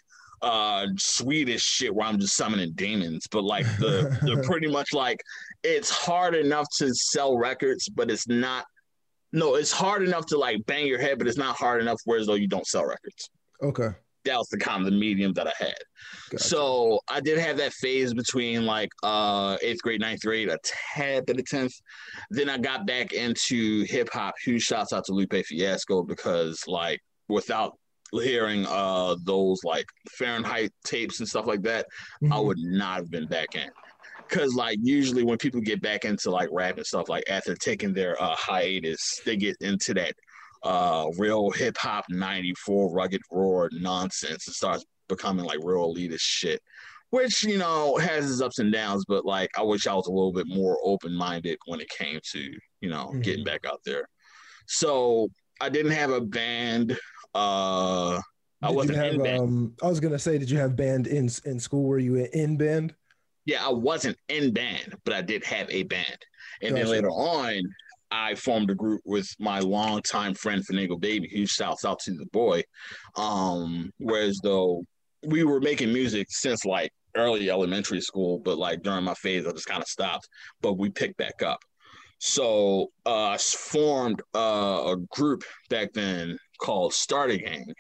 uh 0.44 0.88
Swedish 0.98 1.64
shit 1.64 1.94
where 1.94 2.06
I'm 2.06 2.20
just 2.20 2.36
summoning 2.36 2.74
demons, 2.76 3.26
but 3.32 3.44
like 3.44 3.66
the 3.78 4.18
the 4.22 4.44
pretty 4.48 4.68
much 4.68 4.94
like 4.94 5.20
it's 5.64 5.90
hard 5.90 6.36
enough 6.36 6.68
to 6.78 6.94
sell 6.94 7.38
records, 7.38 7.90
but 7.90 8.12
it's 8.12 8.28
not 8.28 8.66
no, 9.32 9.56
it's 9.56 9.72
hard 9.72 10.04
enough 10.04 10.28
to 10.28 10.38
like 10.38 10.64
bang 10.66 10.86
your 10.86 11.00
head, 11.00 11.18
but 11.18 11.28
it's 11.28 11.38
not 11.38 11.56
hard 11.56 11.82
enough 11.82 12.00
whereas 12.06 12.28
though 12.28 12.36
you 12.36 12.48
don't 12.48 12.68
sell 12.68 12.86
records. 12.86 13.30
Okay. 13.64 13.90
That 14.26 14.38
was 14.38 14.48
the 14.50 14.58
kind 14.58 14.80
of 14.80 14.86
the 14.86 14.98
medium 14.98 15.34
that 15.34 15.48
I 15.48 15.54
had. 15.58 15.74
Gotcha. 16.30 16.44
So 16.44 17.00
I 17.10 17.20
did 17.20 17.40
have 17.40 17.58
that 17.58 17.74
phase 17.74 18.14
between 18.14 18.66
like 18.66 18.90
uh 19.02 19.58
eighth 19.62 19.82
grade, 19.82 20.02
ninth 20.02 20.22
grade, 20.22 20.50
a 20.50 20.58
tad 20.64 21.26
bit 21.26 21.40
of 21.40 21.46
tenth. 21.46 21.74
Then 22.30 22.50
I 22.50 22.58
got 22.58 22.86
back 22.86 23.14
into 23.14 23.84
hip 23.84 24.10
hop. 24.12 24.36
Huge 24.44 24.62
shouts 24.62 24.94
out 24.94 25.06
to 25.06 25.14
Lupe 25.14 25.46
Fiasco 25.46 26.04
because 26.04 26.64
like 26.68 27.00
without 27.28 27.78
hearing 28.22 28.66
uh 28.68 29.16
those 29.24 29.64
like 29.64 29.86
Fahrenheit 30.12 30.72
tapes 30.86 31.20
and 31.20 31.28
stuff 31.28 31.48
like 31.48 31.62
that, 31.64 31.88
mm-hmm. 32.22 32.34
I 32.34 32.40
would 32.40 32.60
not 32.60 32.98
have 32.98 33.12
been 33.12 33.28
back 33.28 33.56
in. 33.56 33.70
Cause 34.30 34.56
like 34.56 34.78
usually 34.82 35.24
when 35.24 35.38
people 35.38 35.62
get 35.62 35.82
back 35.82 36.06
into 36.06 36.32
like 36.32 36.50
rap 36.52 36.78
and 36.78 36.86
stuff, 36.86 37.10
like 37.10 37.24
after 37.30 37.56
taking 37.56 37.94
their 37.94 38.22
uh, 38.22 38.36
hiatus, 38.36 39.22
they 39.26 39.38
get 39.38 39.56
into 39.62 39.94
that 39.96 40.16
uh 40.64 41.08
real 41.18 41.50
hip 41.52 41.78
hop 41.78 42.06
94 42.10 42.94
rugged 42.94 43.22
roar 43.32 43.70
nonsense 43.74 44.48
and 44.48 44.56
starts 44.56 44.86
becoming 45.10 45.46
like 45.46 45.60
real 45.62 45.94
elitist 45.94 46.22
shit. 46.22 46.62
Which, 47.10 47.44
you 47.44 47.60
know, 47.60 47.96
has 47.98 48.32
its 48.32 48.42
ups 48.42 48.58
and 48.58 48.74
downs, 48.74 49.06
but 49.08 49.24
like 49.24 49.52
I 49.56 49.62
wish 49.62 49.86
I 49.86 49.94
was 49.94 50.08
a 50.08 50.12
little 50.12 50.34
bit 50.34 50.48
more 50.48 50.80
open 50.84 51.14
minded 51.14 51.60
when 51.68 51.80
it 51.80 51.90
came 51.90 52.20
to, 52.32 52.40
you 52.82 52.90
know, 52.90 53.08
mm-hmm. 53.08 53.22
getting 53.22 53.44
back 53.44 53.68
out 53.68 53.82
there. 53.86 54.08
So 54.68 55.28
I 55.62 55.70
didn't 55.70 55.92
have 55.92 56.10
a 56.10 56.22
band 56.22 56.98
uh, 57.36 58.20
I 58.62 58.68
did 58.68 58.76
wasn't 58.76 58.98
have, 58.98 59.14
in 59.14 59.24
band. 59.24 59.42
Um, 59.42 59.76
I 59.84 59.88
was 59.88 60.00
gonna 60.00 60.20
say, 60.20 60.38
did 60.38 60.50
you 60.50 60.58
have 60.58 60.76
band 60.76 61.08
in 61.08 61.30
in 61.46 61.60
school? 61.60 61.84
Were 61.84 62.00
you 62.00 62.16
in 62.16 62.58
band? 62.58 62.96
Yeah, 63.46 63.66
I 63.66 63.72
wasn't 63.72 64.18
in 64.30 64.54
band, 64.54 64.96
but 65.04 65.14
I 65.14 65.22
did 65.22 65.44
have 65.44 65.70
a 65.70 65.84
band. 65.84 66.18
And 66.62 66.72
gotcha. 66.72 66.84
then 66.84 66.92
later 66.92 67.10
on, 67.10 67.62
I 68.10 68.36
formed 68.36 68.70
a 68.70 68.76
group 68.76 69.02
with 69.06 69.28
my 69.40 69.60
longtime 69.60 70.36
friend 70.36 70.64
Finagle 70.66 71.00
Baby, 71.00 71.30
who 71.34 71.46
shouts 71.46 71.84
out 71.84 72.00
to 72.02 72.14
the 72.14 72.28
boy. 72.28 72.64
Um, 73.18 73.92
whereas 73.98 74.40
though 74.44 74.86
we 75.26 75.44
were 75.44 75.60
making 75.60 75.92
music 75.92 76.28
since 76.30 76.64
like 76.64 76.92
early 77.16 77.50
elementary 77.50 78.02
school, 78.02 78.40
but 78.40 78.58
like 78.58 78.82
during 78.82 79.04
my 79.04 79.14
phase, 79.16 79.46
I 79.46 79.52
just 79.52 79.68
kind 79.68 79.82
of 79.82 79.88
stopped. 79.88 80.30
But 80.62 80.74
we 80.74 80.90
picked 80.90 81.18
back 81.18 81.42
up. 81.42 81.60
So 82.20 82.92
uh, 83.06 83.30
I 83.30 83.38
formed 83.38 84.22
uh, 84.34 84.94
a 84.94 84.98
group 85.12 85.44
back 85.70 85.92
then 85.94 86.38
called 86.64 86.94
Starter 86.94 87.38
Gang. 87.38 87.74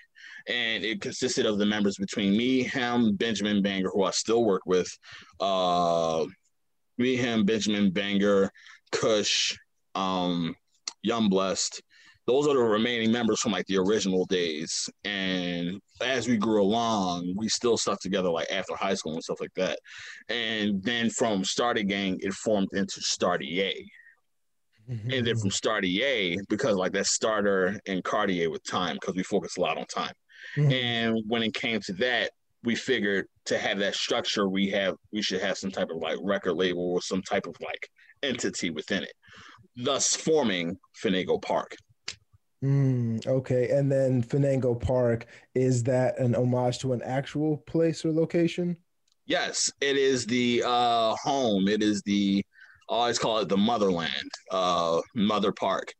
And 0.47 0.83
it 0.83 1.01
consisted 1.01 1.45
of 1.45 1.57
the 1.57 1.65
members 1.65 1.95
between 1.97 2.35
me, 2.35 2.63
him, 2.63 3.15
Benjamin 3.15 3.61
Banger, 3.61 3.89
who 3.89 4.03
I 4.03 4.11
still 4.11 4.43
work 4.43 4.63
with, 4.65 4.89
uh, 5.39 6.25
me, 6.97 7.15
him, 7.15 7.45
Benjamin 7.45 7.91
Banger, 7.91 8.51
Kush, 8.91 9.57
um, 9.95 10.53
Young 11.01 11.29
Blessed. 11.29 11.81
Those 12.25 12.47
are 12.47 12.53
the 12.53 12.59
remaining 12.59 13.11
members 13.11 13.39
from 13.39 13.51
like 13.51 13.65
the 13.67 13.77
original 13.77 14.25
days. 14.25 14.89
And 15.03 15.81
as 16.01 16.27
we 16.27 16.37
grew 16.37 16.61
along, 16.61 17.33
we 17.37 17.49
still 17.49 17.77
stuck 17.77 17.99
together 17.99 18.29
like 18.29 18.49
after 18.51 18.75
high 18.75 18.93
school 18.93 19.13
and 19.13 19.23
stuff 19.23 19.41
like 19.41 19.53
that. 19.55 19.79
And 20.29 20.81
then 20.83 21.09
from 21.09 21.43
Starter 21.43 21.83
Gang, 21.83 22.19
it 22.21 22.33
formed 22.33 22.69
into 22.73 23.01
Startier. 23.01 23.73
Mm-hmm. 23.73 24.02
And 24.89 25.25
then 25.25 25.37
from 25.37 25.49
Startier, 25.49 26.37
because 26.49 26.75
like 26.75 26.91
that 26.93 27.05
starter 27.05 27.79
and 27.87 28.03
Cartier 28.03 28.49
with 28.49 28.63
time, 28.63 28.97
because 28.99 29.15
we 29.15 29.23
focus 29.23 29.57
a 29.57 29.61
lot 29.61 29.77
on 29.77 29.85
time. 29.85 30.13
Mm-hmm. 30.57 30.71
And 30.71 31.23
when 31.27 31.43
it 31.43 31.53
came 31.53 31.79
to 31.81 31.93
that, 31.93 32.31
we 32.63 32.75
figured 32.75 33.27
to 33.45 33.57
have 33.57 33.79
that 33.79 33.95
structure, 33.95 34.47
we 34.47 34.69
have 34.69 34.95
we 35.11 35.21
should 35.21 35.41
have 35.41 35.57
some 35.57 35.71
type 35.71 35.89
of 35.89 35.97
like 35.97 36.17
record 36.21 36.53
label 36.53 36.93
or 36.93 37.01
some 37.01 37.21
type 37.21 37.45
of 37.45 37.55
like 37.61 37.87
entity 38.23 38.69
within 38.69 39.03
it, 39.03 39.13
thus 39.75 40.15
forming 40.15 40.77
Finagle 41.03 41.41
Park. 41.41 41.75
Mm, 42.63 43.25
okay, 43.27 43.69
and 43.69 43.91
then 43.91 44.23
Finagle 44.23 44.79
Park 44.79 45.25
is 45.53 45.83
that 45.83 46.17
an 46.19 46.35
homage 46.35 46.79
to 46.79 46.93
an 46.93 47.01
actual 47.03 47.57
place 47.57 48.05
or 48.05 48.13
location? 48.13 48.77
Yes, 49.25 49.71
it 49.81 49.97
is 49.97 50.25
the 50.25 50.63
uh, 50.65 51.15
home. 51.21 51.67
It 51.67 51.83
is 51.83 52.01
the 52.03 52.43
I 52.89 52.93
always 52.93 53.19
call 53.19 53.39
it 53.39 53.49
the 53.49 53.57
motherland, 53.57 54.31
uh, 54.51 55.01
Mother 55.15 55.51
Park. 55.51 55.93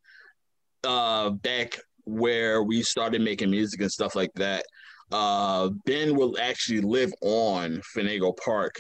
Uh, 0.84 1.30
back 1.30 1.80
where 2.04 2.64
we 2.64 2.82
started 2.82 3.22
making 3.22 3.50
music 3.50 3.80
and 3.82 3.92
stuff 3.92 4.16
like 4.16 4.34
that, 4.36 4.66
uh, 5.12 5.70
Ben 5.86 6.16
will 6.16 6.38
actually 6.40 6.82
live 6.82 7.12
on 7.22 7.82
Finagle 7.96 8.36
Park, 8.44 8.76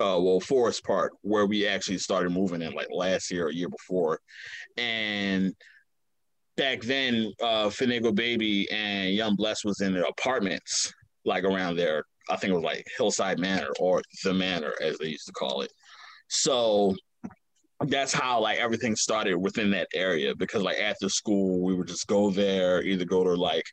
uh, 0.00 0.18
well, 0.20 0.40
Forest 0.40 0.84
Park, 0.84 1.12
where 1.22 1.46
we 1.46 1.66
actually 1.66 1.98
started 1.98 2.30
moving 2.30 2.60
in 2.60 2.74
like 2.74 2.88
last 2.90 3.30
year 3.30 3.46
or 3.46 3.52
year 3.52 3.68
before. 3.68 4.20
And 4.76 5.54
back 6.56 6.82
then, 6.82 7.32
uh, 7.42 7.68
Finagle 7.68 8.14
Baby 8.14 8.70
and 8.70 9.14
Young 9.14 9.36
Bless 9.36 9.64
was 9.64 9.80
in 9.80 9.94
the 9.94 10.06
apartments, 10.06 10.92
like 11.24 11.44
around 11.44 11.76
there. 11.76 12.04
I 12.28 12.36
think 12.36 12.50
it 12.50 12.56
was 12.56 12.64
like 12.64 12.84
Hillside 12.98 13.38
Manor 13.38 13.70
or 13.78 14.02
the 14.24 14.34
Manor, 14.34 14.74
as 14.82 14.98
they 14.98 15.08
used 15.08 15.26
to 15.26 15.32
call 15.32 15.62
it. 15.62 15.70
So 16.28 16.94
that's 17.88 18.12
how 18.12 18.40
like 18.40 18.58
everything 18.58 18.96
started 18.96 19.36
within 19.36 19.70
that 19.70 19.88
area 19.94 20.34
because 20.36 20.62
like 20.62 20.78
after 20.78 21.08
school 21.08 21.62
we 21.62 21.74
would 21.74 21.88
just 21.88 22.06
go 22.06 22.30
there 22.30 22.82
either 22.82 23.04
go 23.04 23.24
to 23.24 23.34
like 23.34 23.64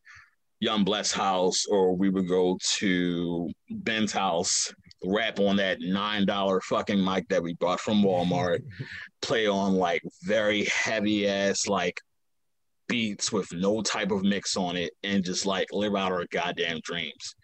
young 0.59 0.83
bless 0.83 1.11
house 1.11 1.65
or 1.69 1.95
we 1.95 2.09
would 2.09 2.27
go 2.27 2.57
to 2.61 3.49
ben's 3.69 4.11
house 4.11 4.73
rap 5.05 5.39
on 5.39 5.55
that 5.57 5.77
nine 5.81 6.25
dollar 6.25 6.61
fucking 6.61 7.03
mic 7.03 7.27
that 7.29 7.43
we 7.43 7.53
bought 7.55 7.79
from 7.79 8.03
walmart 8.03 8.59
play 9.21 9.47
on 9.47 9.73
like 9.73 10.01
very 10.23 10.65
heavy 10.65 11.27
ass 11.27 11.67
like 11.67 11.99
beats 12.87 13.31
with 13.31 13.51
no 13.53 13.81
type 13.81 14.11
of 14.11 14.23
mix 14.23 14.57
on 14.57 14.75
it 14.75 14.91
and 15.03 15.23
just 15.23 15.45
like 15.45 15.67
live 15.71 15.95
out 15.95 16.11
our 16.11 16.25
goddamn 16.31 16.79
dreams 16.83 17.35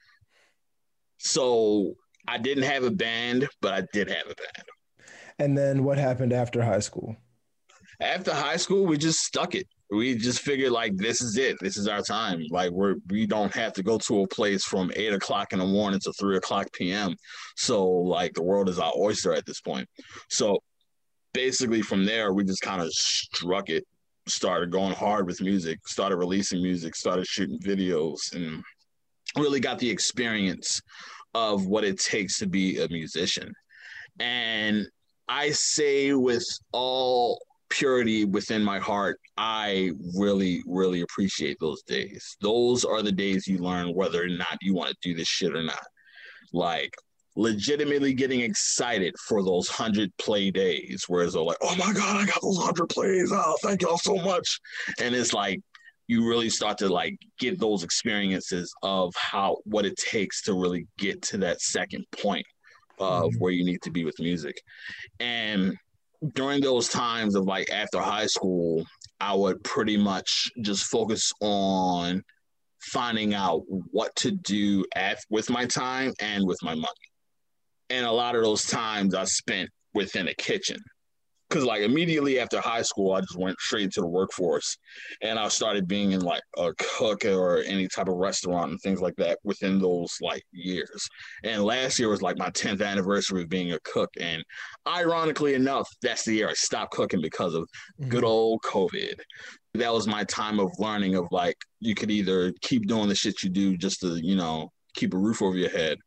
So 1.19 1.95
I 2.28 2.38
didn't 2.38 2.63
have 2.63 2.84
a 2.84 2.91
band, 2.91 3.48
but 3.62 3.74
I 3.74 3.84
did 3.93 4.10
have 4.10 4.26
a 4.26 4.36
band. 4.36 4.67
And 5.39 5.58
then 5.58 5.84
what 5.84 5.97
happened 5.97 6.34
after 6.34 6.62
high 6.62 6.80
school? 6.80 7.15
After 8.02 8.34
high 8.34 8.58
school, 8.58 8.86
we 8.86 8.97
just 8.97 9.19
stuck 9.19 9.56
it. 9.56 9.67
We 9.91 10.15
just 10.15 10.41
figured 10.41 10.71
like 10.71 10.95
this 10.95 11.21
is 11.21 11.38
it. 11.38 11.58
This 11.60 11.75
is 11.75 11.88
our 11.88 12.02
time. 12.02 12.43
Like 12.52 12.69
we're 12.71 12.95
we 13.10 13.25
don't 13.25 13.54
have 13.56 13.73
to 13.73 13.84
go 13.84 13.97
to 13.97 14.21
a 14.21 14.28
place 14.28 14.63
from 14.63 14.91
eight 14.95 15.13
o'clock 15.13 15.52
in 15.52 15.60
the 15.60 15.65
morning 15.65 15.99
to 16.04 16.13
three 16.13 16.38
o'clock 16.38 16.71
p.m. 16.73 17.15
So 17.56 17.88
like 17.88 18.34
the 18.34 18.43
world 18.43 18.69
is 18.69 18.78
our 18.78 18.93
oyster 18.95 19.34
at 19.34 19.45
this 19.45 19.62
point. 19.62 19.89
So 20.30 20.60
basically 21.34 21.82
from 21.82 22.06
there 22.06 22.34
we 22.34 22.43
just 22.43 22.62
kind 22.62 22.82
of 22.82 22.91
struck 22.91 23.69
it 23.69 23.86
started 24.28 24.71
going 24.71 24.93
hard 24.93 25.25
with 25.25 25.41
music 25.41 25.80
started 25.88 26.17
releasing 26.17 26.62
music 26.62 26.95
started 26.95 27.25
shooting 27.25 27.60
videos 27.60 28.34
and 28.36 28.63
really 29.36 29.60
got 29.60 29.80
the 29.80 29.89
experience 29.89 30.82
of 31.34 31.65
what 31.65 31.84
it 31.84 31.99
takes 31.99 32.38
to 32.39 32.47
be 32.47 32.80
a 32.80 32.88
musician 32.89 33.52
and 34.19 34.88
i 35.29 35.49
say 35.51 36.13
with 36.13 36.45
all 36.73 37.39
purity 37.69 38.25
within 38.25 38.63
my 38.63 38.79
heart 38.79 39.19
i 39.37 39.91
really 40.17 40.61
really 40.65 41.01
appreciate 41.01 41.55
those 41.59 41.81
days 41.83 42.35
those 42.41 42.83
are 42.83 43.01
the 43.01 43.11
days 43.11 43.47
you 43.47 43.59
learn 43.59 43.93
whether 43.93 44.23
or 44.23 44.27
not 44.27 44.57
you 44.61 44.73
want 44.73 44.89
to 44.89 44.97
do 45.01 45.13
this 45.13 45.27
shit 45.27 45.55
or 45.55 45.63
not 45.63 45.85
like 46.51 46.91
legitimately 47.35 48.13
getting 48.13 48.41
excited 48.41 49.15
for 49.17 49.43
those 49.43 49.69
hundred 49.69 50.15
play 50.17 50.51
days, 50.51 51.05
whereas 51.07 51.33
they're 51.33 51.41
like, 51.41 51.57
"Oh 51.61 51.75
my 51.75 51.93
god, 51.93 52.17
I 52.17 52.25
got 52.25 52.41
those 52.41 52.61
hundred 52.61 52.87
plays! 52.87 53.31
Oh, 53.33 53.55
thank 53.63 53.81
y'all 53.81 53.97
so 53.97 54.15
much!" 54.15 54.59
And 54.99 55.15
it's 55.15 55.33
like 55.33 55.61
you 56.07 56.27
really 56.27 56.49
start 56.49 56.77
to 56.79 56.89
like 56.89 57.17
get 57.39 57.59
those 57.59 57.83
experiences 57.83 58.73
of 58.83 59.13
how 59.15 59.57
what 59.63 59.85
it 59.85 59.95
takes 59.95 60.41
to 60.43 60.53
really 60.53 60.87
get 60.97 61.21
to 61.21 61.37
that 61.37 61.61
second 61.61 62.05
point 62.21 62.45
of 62.99 63.23
mm-hmm. 63.23 63.39
where 63.39 63.51
you 63.51 63.63
need 63.63 63.81
to 63.83 63.91
be 63.91 64.05
with 64.05 64.19
music, 64.19 64.62
and 65.19 65.75
during 66.33 66.62
those 66.62 66.89
times 66.89 67.35
of 67.35 67.45
like 67.45 67.69
after 67.69 67.99
high 67.99 68.25
school, 68.25 68.85
I 69.19 69.33
would 69.33 69.63
pretty 69.63 69.97
much 69.97 70.51
just 70.62 70.85
focus 70.85 71.31
on 71.41 72.23
finding 72.81 73.33
out 73.33 73.63
what 73.91 74.15
to 74.17 74.31
do 74.31 74.85
at, 74.95 75.19
with 75.29 75.49
my 75.49 75.65
time 75.65 76.13
and 76.21 76.45
with 76.45 76.57
my 76.62 76.73
money 76.73 77.09
and 77.89 78.05
a 78.05 78.12
lot 78.12 78.35
of 78.35 78.43
those 78.43 78.65
times 78.65 79.15
I 79.15 79.23
spent 79.25 79.69
within 79.93 80.27
a 80.27 80.33
kitchen. 80.35 80.77
Cause 81.49 81.63
like 81.63 81.81
immediately 81.81 82.39
after 82.39 82.62
high 82.62 82.83
school, 82.83 83.13
I 83.13 83.21
just 83.21 83.38
went 83.38 83.59
straight 83.59 83.85
into 83.85 84.01
the 84.01 84.07
workforce, 84.07 84.77
and 85.21 85.39
I 85.39 85.47
started 85.47 85.88
being 85.88 86.12
in 86.12 86.21
like 86.21 86.43
a 86.57 86.73
cook 86.77 87.25
or 87.25 87.63
any 87.65 87.88
type 87.88 88.07
of 88.07 88.15
restaurant 88.15 88.71
and 88.71 88.79
things 88.81 89.01
like 89.01 89.15
that 89.15 89.39
within 89.43 89.79
those 89.79 90.15
like 90.21 90.43
years. 90.51 91.07
And 91.43 91.63
last 91.63 91.97
year 91.97 92.09
was 92.09 92.21
like 92.21 92.38
my 92.38 92.51
10th 92.51 92.85
anniversary 92.85 93.41
of 93.41 93.49
being 93.49 93.73
a 93.73 93.79
cook, 93.79 94.09
and 94.19 94.43
ironically 94.88 95.55
enough, 95.55 95.89
that's 96.01 96.23
the 96.23 96.35
year 96.35 96.49
I 96.49 96.53
stopped 96.53 96.93
cooking 96.93 97.21
because 97.21 97.55
of 97.55 97.63
mm-hmm. 97.99 98.09
good 98.09 98.23
old 98.23 98.62
COVID. 98.62 99.15
That 99.73 99.93
was 99.93 100.07
my 100.07 100.23
time 100.25 100.59
of 100.59 100.71
learning 100.77 101.15
of 101.15 101.27
like 101.31 101.57
you 101.79 101.95
could 101.95 102.12
either 102.12 102.53
keep 102.62 102.88
doing 102.88 103.09
the 103.09 103.15
shit 103.15 103.41
you 103.41 103.49
do 103.49 103.75
just 103.75 104.01
to 104.01 104.19
you 104.23 104.35
know 104.35 104.69
keep 104.93 105.13
a 105.13 105.17
roof 105.17 105.41
over 105.41 105.57
your 105.57 105.69
head, 105.71 105.97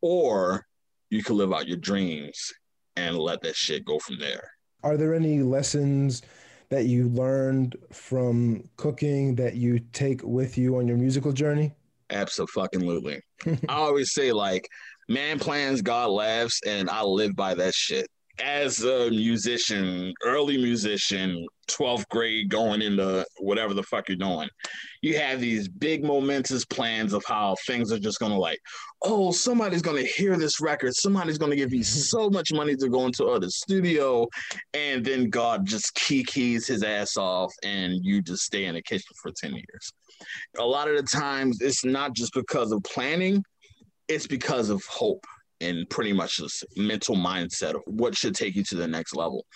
or 0.00 0.64
you 1.10 1.22
could 1.22 1.36
live 1.36 1.52
out 1.52 1.68
your 1.68 1.78
dreams 1.78 2.52
and 2.96 3.18
let 3.18 3.40
that 3.42 3.56
shit 3.56 3.84
go 3.84 3.98
from 3.98 4.18
there. 4.18 4.53
Are 4.84 4.98
there 4.98 5.14
any 5.14 5.42
lessons 5.42 6.22
that 6.68 6.84
you 6.84 7.08
learned 7.08 7.76
from 7.90 8.68
cooking 8.76 9.34
that 9.36 9.54
you 9.54 9.80
take 9.92 10.22
with 10.22 10.58
you 10.58 10.76
on 10.76 10.86
your 10.86 10.98
musical 10.98 11.32
journey? 11.32 11.72
Absolutely. 12.10 13.20
I 13.46 13.56
always 13.68 14.12
say 14.12 14.30
like, 14.30 14.68
man 15.08 15.38
plans, 15.38 15.80
God 15.80 16.10
laughs, 16.10 16.60
and 16.66 16.90
I 16.90 17.02
live 17.02 17.34
by 17.34 17.54
that 17.54 17.74
shit 17.74 18.06
as 18.40 18.82
a 18.82 19.10
musician, 19.10 20.12
early 20.24 20.56
musician, 20.56 21.46
12th 21.70 22.08
grade 22.08 22.48
going 22.48 22.82
into 22.82 23.24
whatever 23.38 23.74
the 23.74 23.82
fuck 23.82 24.08
you're 24.08 24.16
doing, 24.16 24.48
you 25.02 25.16
have 25.16 25.40
these 25.40 25.68
big 25.68 26.04
momentous 26.04 26.64
plans 26.64 27.12
of 27.12 27.24
how 27.26 27.54
things 27.66 27.92
are 27.92 27.98
just 27.98 28.18
gonna 28.18 28.38
like, 28.38 28.58
oh, 29.02 29.30
somebody's 29.30 29.82
gonna 29.82 30.02
hear 30.02 30.36
this 30.36 30.60
record, 30.60 30.92
somebody's 30.94 31.38
gonna 31.38 31.56
give 31.56 31.72
you 31.72 31.80
mm-hmm. 31.80 31.98
so 32.00 32.28
much 32.28 32.52
money 32.52 32.74
to 32.76 32.88
go 32.88 33.06
into 33.06 33.26
other 33.26 33.48
studio, 33.48 34.26
and 34.74 35.04
then 35.04 35.30
God 35.30 35.64
just 35.64 35.94
key 35.94 36.24
keys 36.24 36.66
his 36.66 36.82
ass 36.82 37.16
off 37.16 37.52
and 37.62 37.94
you 38.02 38.20
just 38.20 38.42
stay 38.42 38.64
in 38.64 38.74
the 38.74 38.82
kitchen 38.82 39.12
for 39.22 39.30
10 39.30 39.52
years. 39.52 39.92
A 40.58 40.64
lot 40.64 40.88
of 40.88 40.96
the 40.96 41.02
times 41.02 41.58
it's 41.60 41.84
not 41.84 42.14
just 42.14 42.34
because 42.34 42.72
of 42.72 42.82
planning, 42.82 43.42
it's 44.08 44.26
because 44.26 44.70
of 44.70 44.84
hope 44.84 45.24
and 45.64 45.88
pretty 45.88 46.12
much 46.12 46.38
this 46.38 46.62
mental 46.76 47.16
mindset 47.16 47.74
of 47.74 47.82
what 47.86 48.14
should 48.14 48.34
take 48.34 48.54
you 48.54 48.62
to 48.64 48.76
the 48.76 48.86
next 48.86 49.16
level. 49.16 49.46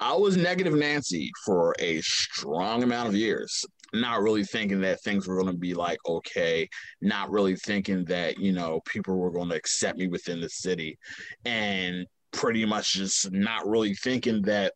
I 0.00 0.14
was 0.14 0.36
negative 0.36 0.74
Nancy 0.74 1.30
for 1.44 1.74
a 1.78 2.00
strong 2.00 2.82
amount 2.82 3.08
of 3.08 3.14
years, 3.14 3.64
not 3.92 4.22
really 4.22 4.44
thinking 4.44 4.80
that 4.80 5.02
things 5.02 5.26
were 5.26 5.40
going 5.40 5.52
to 5.52 5.58
be 5.58 5.74
like 5.74 5.98
okay, 6.08 6.68
not 7.00 7.30
really 7.30 7.56
thinking 7.56 8.04
that, 8.06 8.38
you 8.38 8.52
know, 8.52 8.80
people 8.86 9.16
were 9.16 9.30
going 9.30 9.50
to 9.50 9.56
accept 9.56 9.98
me 9.98 10.08
within 10.08 10.40
the 10.40 10.48
city, 10.48 10.98
and 11.44 12.06
pretty 12.32 12.64
much 12.64 12.94
just 12.94 13.30
not 13.32 13.66
really 13.66 13.94
thinking 13.94 14.42
that 14.42 14.72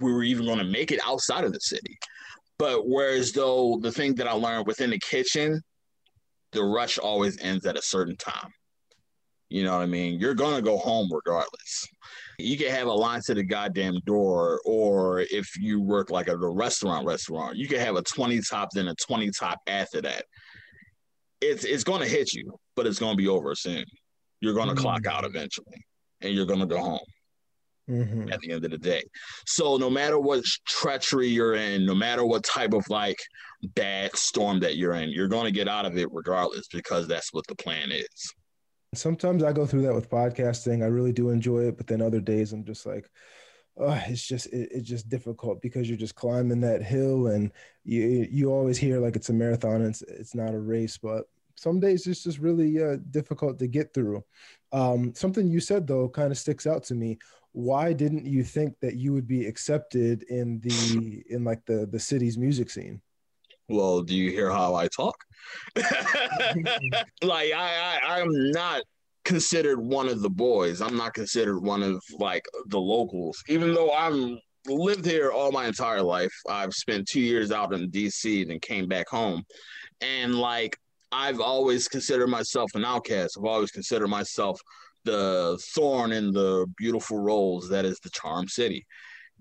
we 0.00 0.12
were 0.12 0.22
even 0.22 0.46
going 0.46 0.58
to 0.58 0.64
make 0.64 0.92
it 0.92 1.00
outside 1.04 1.44
of 1.44 1.52
the 1.52 1.60
city. 1.60 1.98
But 2.58 2.86
whereas 2.86 3.32
though 3.32 3.78
the 3.80 3.92
thing 3.92 4.14
that 4.16 4.28
I 4.28 4.32
learned 4.32 4.66
within 4.66 4.90
the 4.90 4.98
kitchen, 4.98 5.60
the 6.52 6.62
rush 6.62 6.98
always 6.98 7.38
ends 7.40 7.66
at 7.66 7.78
a 7.78 7.82
certain 7.82 8.16
time 8.16 8.50
you 9.48 9.62
know 9.62 9.76
what 9.76 9.82
I 9.82 9.86
mean? 9.86 10.18
You're 10.18 10.34
gonna 10.34 10.62
go 10.62 10.76
home 10.76 11.08
regardless. 11.12 11.86
You 12.38 12.58
can 12.58 12.68
have 12.70 12.88
a 12.88 12.92
line 12.92 13.20
to 13.26 13.34
the 13.34 13.44
goddamn 13.44 14.00
door, 14.04 14.60
or 14.64 15.20
if 15.20 15.56
you 15.58 15.80
work 15.80 16.10
like 16.10 16.28
at 16.28 16.34
a 16.34 16.48
restaurant, 16.48 17.06
restaurant, 17.06 17.56
you 17.56 17.68
can 17.68 17.78
have 17.78 17.96
a 17.96 18.02
20 18.02 18.40
top, 18.40 18.70
then 18.72 18.88
a 18.88 18.94
20 18.94 19.30
top 19.30 19.60
after 19.66 20.02
that. 20.02 20.24
It's 21.40 21.64
it's 21.64 21.84
gonna 21.84 22.06
hit 22.06 22.32
you, 22.32 22.58
but 22.74 22.86
it's 22.86 22.98
gonna 22.98 23.16
be 23.16 23.28
over 23.28 23.54
soon. 23.54 23.84
You're 24.40 24.54
gonna 24.54 24.72
mm-hmm. 24.72 24.82
clock 24.82 25.06
out 25.06 25.24
eventually, 25.24 25.84
and 26.20 26.34
you're 26.34 26.46
gonna 26.46 26.66
go 26.66 26.78
home. 26.78 27.06
Mm-hmm. 27.88 28.32
At 28.32 28.40
the 28.40 28.50
end 28.50 28.64
of 28.64 28.72
the 28.72 28.78
day. 28.78 29.04
So, 29.46 29.76
no 29.76 29.88
matter 29.88 30.18
what 30.18 30.42
treachery 30.66 31.28
you're 31.28 31.54
in, 31.54 31.86
no 31.86 31.94
matter 31.94 32.26
what 32.26 32.42
type 32.42 32.72
of 32.72 32.84
like 32.90 33.16
bad 33.76 34.16
storm 34.16 34.58
that 34.58 34.76
you're 34.76 34.94
in, 34.94 35.10
you're 35.10 35.28
going 35.28 35.44
to 35.44 35.52
get 35.52 35.68
out 35.68 35.86
of 35.86 35.96
it 35.96 36.08
regardless 36.10 36.66
because 36.66 37.06
that's 37.06 37.32
what 37.32 37.46
the 37.46 37.54
plan 37.54 37.92
is 37.92 38.34
sometimes 38.94 39.42
I 39.42 39.52
go 39.52 39.66
through 39.66 39.82
that 39.82 39.94
with 39.94 40.10
podcasting. 40.10 40.82
I 40.82 40.86
really 40.86 41.12
do 41.12 41.30
enjoy 41.30 41.64
it, 41.68 41.76
but 41.76 41.86
then 41.86 42.02
other 42.02 42.20
days 42.20 42.52
I'm 42.52 42.64
just 42.64 42.86
like, 42.86 43.10
oh, 43.78 44.00
it's 44.06 44.26
just 44.26 44.46
it, 44.46 44.68
it's 44.72 44.88
just 44.88 45.08
difficult 45.08 45.62
because 45.62 45.88
you're 45.88 45.98
just 45.98 46.14
climbing 46.14 46.60
that 46.62 46.82
hill, 46.82 47.28
and 47.28 47.52
you 47.84 48.26
you 48.30 48.50
always 48.52 48.78
hear 48.78 49.00
like 49.00 49.16
it's 49.16 49.28
a 49.30 49.32
marathon, 49.32 49.82
and 49.82 49.86
it's 49.90 50.02
it's 50.02 50.34
not 50.34 50.54
a 50.54 50.58
race, 50.58 50.98
but 50.98 51.24
some 51.56 51.80
days 51.80 52.06
it's 52.06 52.22
just 52.22 52.38
really 52.38 52.82
uh, 52.82 52.96
difficult 53.10 53.58
to 53.58 53.66
get 53.66 53.94
through. 53.94 54.22
Um, 54.72 55.14
something 55.14 55.48
you 55.48 55.60
said 55.60 55.86
though 55.86 56.08
kind 56.08 56.30
of 56.30 56.38
sticks 56.38 56.66
out 56.66 56.84
to 56.84 56.94
me. 56.94 57.18
Why 57.52 57.94
didn't 57.94 58.26
you 58.26 58.44
think 58.44 58.78
that 58.80 58.96
you 58.96 59.14
would 59.14 59.26
be 59.26 59.46
accepted 59.46 60.24
in 60.24 60.60
the 60.60 61.22
in 61.30 61.44
like 61.44 61.64
the 61.66 61.86
the 61.86 62.00
city's 62.00 62.36
music 62.36 62.70
scene? 62.70 63.00
Well, 63.68 64.02
do 64.02 64.14
you 64.14 64.30
hear 64.30 64.50
how 64.50 64.74
I 64.74 64.88
talk? 64.88 65.16
like 67.22 67.52
I, 67.52 67.98
I 68.02 68.20
I'm 68.20 68.50
not 68.50 68.82
considered 69.24 69.80
one 69.80 70.08
of 70.08 70.22
the 70.22 70.30
boys. 70.30 70.80
I'm 70.80 70.96
not 70.96 71.14
considered 71.14 71.60
one 71.60 71.82
of 71.82 72.00
like 72.18 72.44
the 72.66 72.80
locals, 72.80 73.42
even 73.48 73.74
though 73.74 73.92
I'm 73.92 74.38
lived 74.66 75.04
here 75.04 75.30
all 75.30 75.52
my 75.52 75.66
entire 75.66 76.02
life. 76.02 76.32
I've 76.48 76.72
spent 76.72 77.08
two 77.08 77.20
years 77.20 77.52
out 77.52 77.72
in 77.72 77.90
DC, 77.90 78.42
and 78.42 78.50
then 78.50 78.60
came 78.60 78.86
back 78.86 79.08
home, 79.08 79.42
and 80.00 80.34
like 80.34 80.76
I've 81.12 81.40
always 81.40 81.88
considered 81.88 82.28
myself 82.28 82.70
an 82.74 82.84
outcast. 82.84 83.36
I've 83.38 83.44
always 83.44 83.70
considered 83.70 84.08
myself 84.08 84.60
the 85.04 85.58
thorn 85.74 86.12
in 86.12 86.32
the 86.32 86.66
beautiful 86.76 87.18
rose 87.18 87.68
that 87.68 87.84
is 87.84 87.98
the 88.00 88.10
Charm 88.10 88.48
City, 88.48 88.86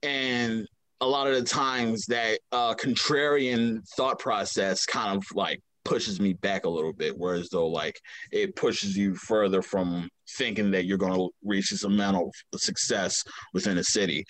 and 0.03 0.67
a 1.01 1.07
lot 1.07 1.27
of 1.27 1.35
the 1.35 1.43
times 1.43 2.05
that 2.05 2.39
uh, 2.51 2.73
contrarian 2.75 3.79
thought 3.95 4.19
process 4.19 4.85
kind 4.85 5.15
of 5.15 5.23
like 5.33 5.59
pushes 5.83 6.19
me 6.19 6.33
back 6.33 6.65
a 6.65 6.69
little 6.69 6.93
bit 6.93 7.13
whereas 7.15 7.47
though 7.49 7.67
like 7.67 7.99
it 8.31 8.55
pushes 8.55 8.97
you 8.97 9.13
further 9.15 9.61
from 9.61 10.09
thinking 10.37 10.71
that 10.71 10.85
you're 10.85 10.97
going 10.97 11.13
to 11.13 11.29
reach 11.43 11.69
this 11.69 11.83
amount 11.83 12.17
of 12.17 12.59
success 12.59 13.23
within 13.53 13.77
a 13.77 13.83
city. 13.83 14.25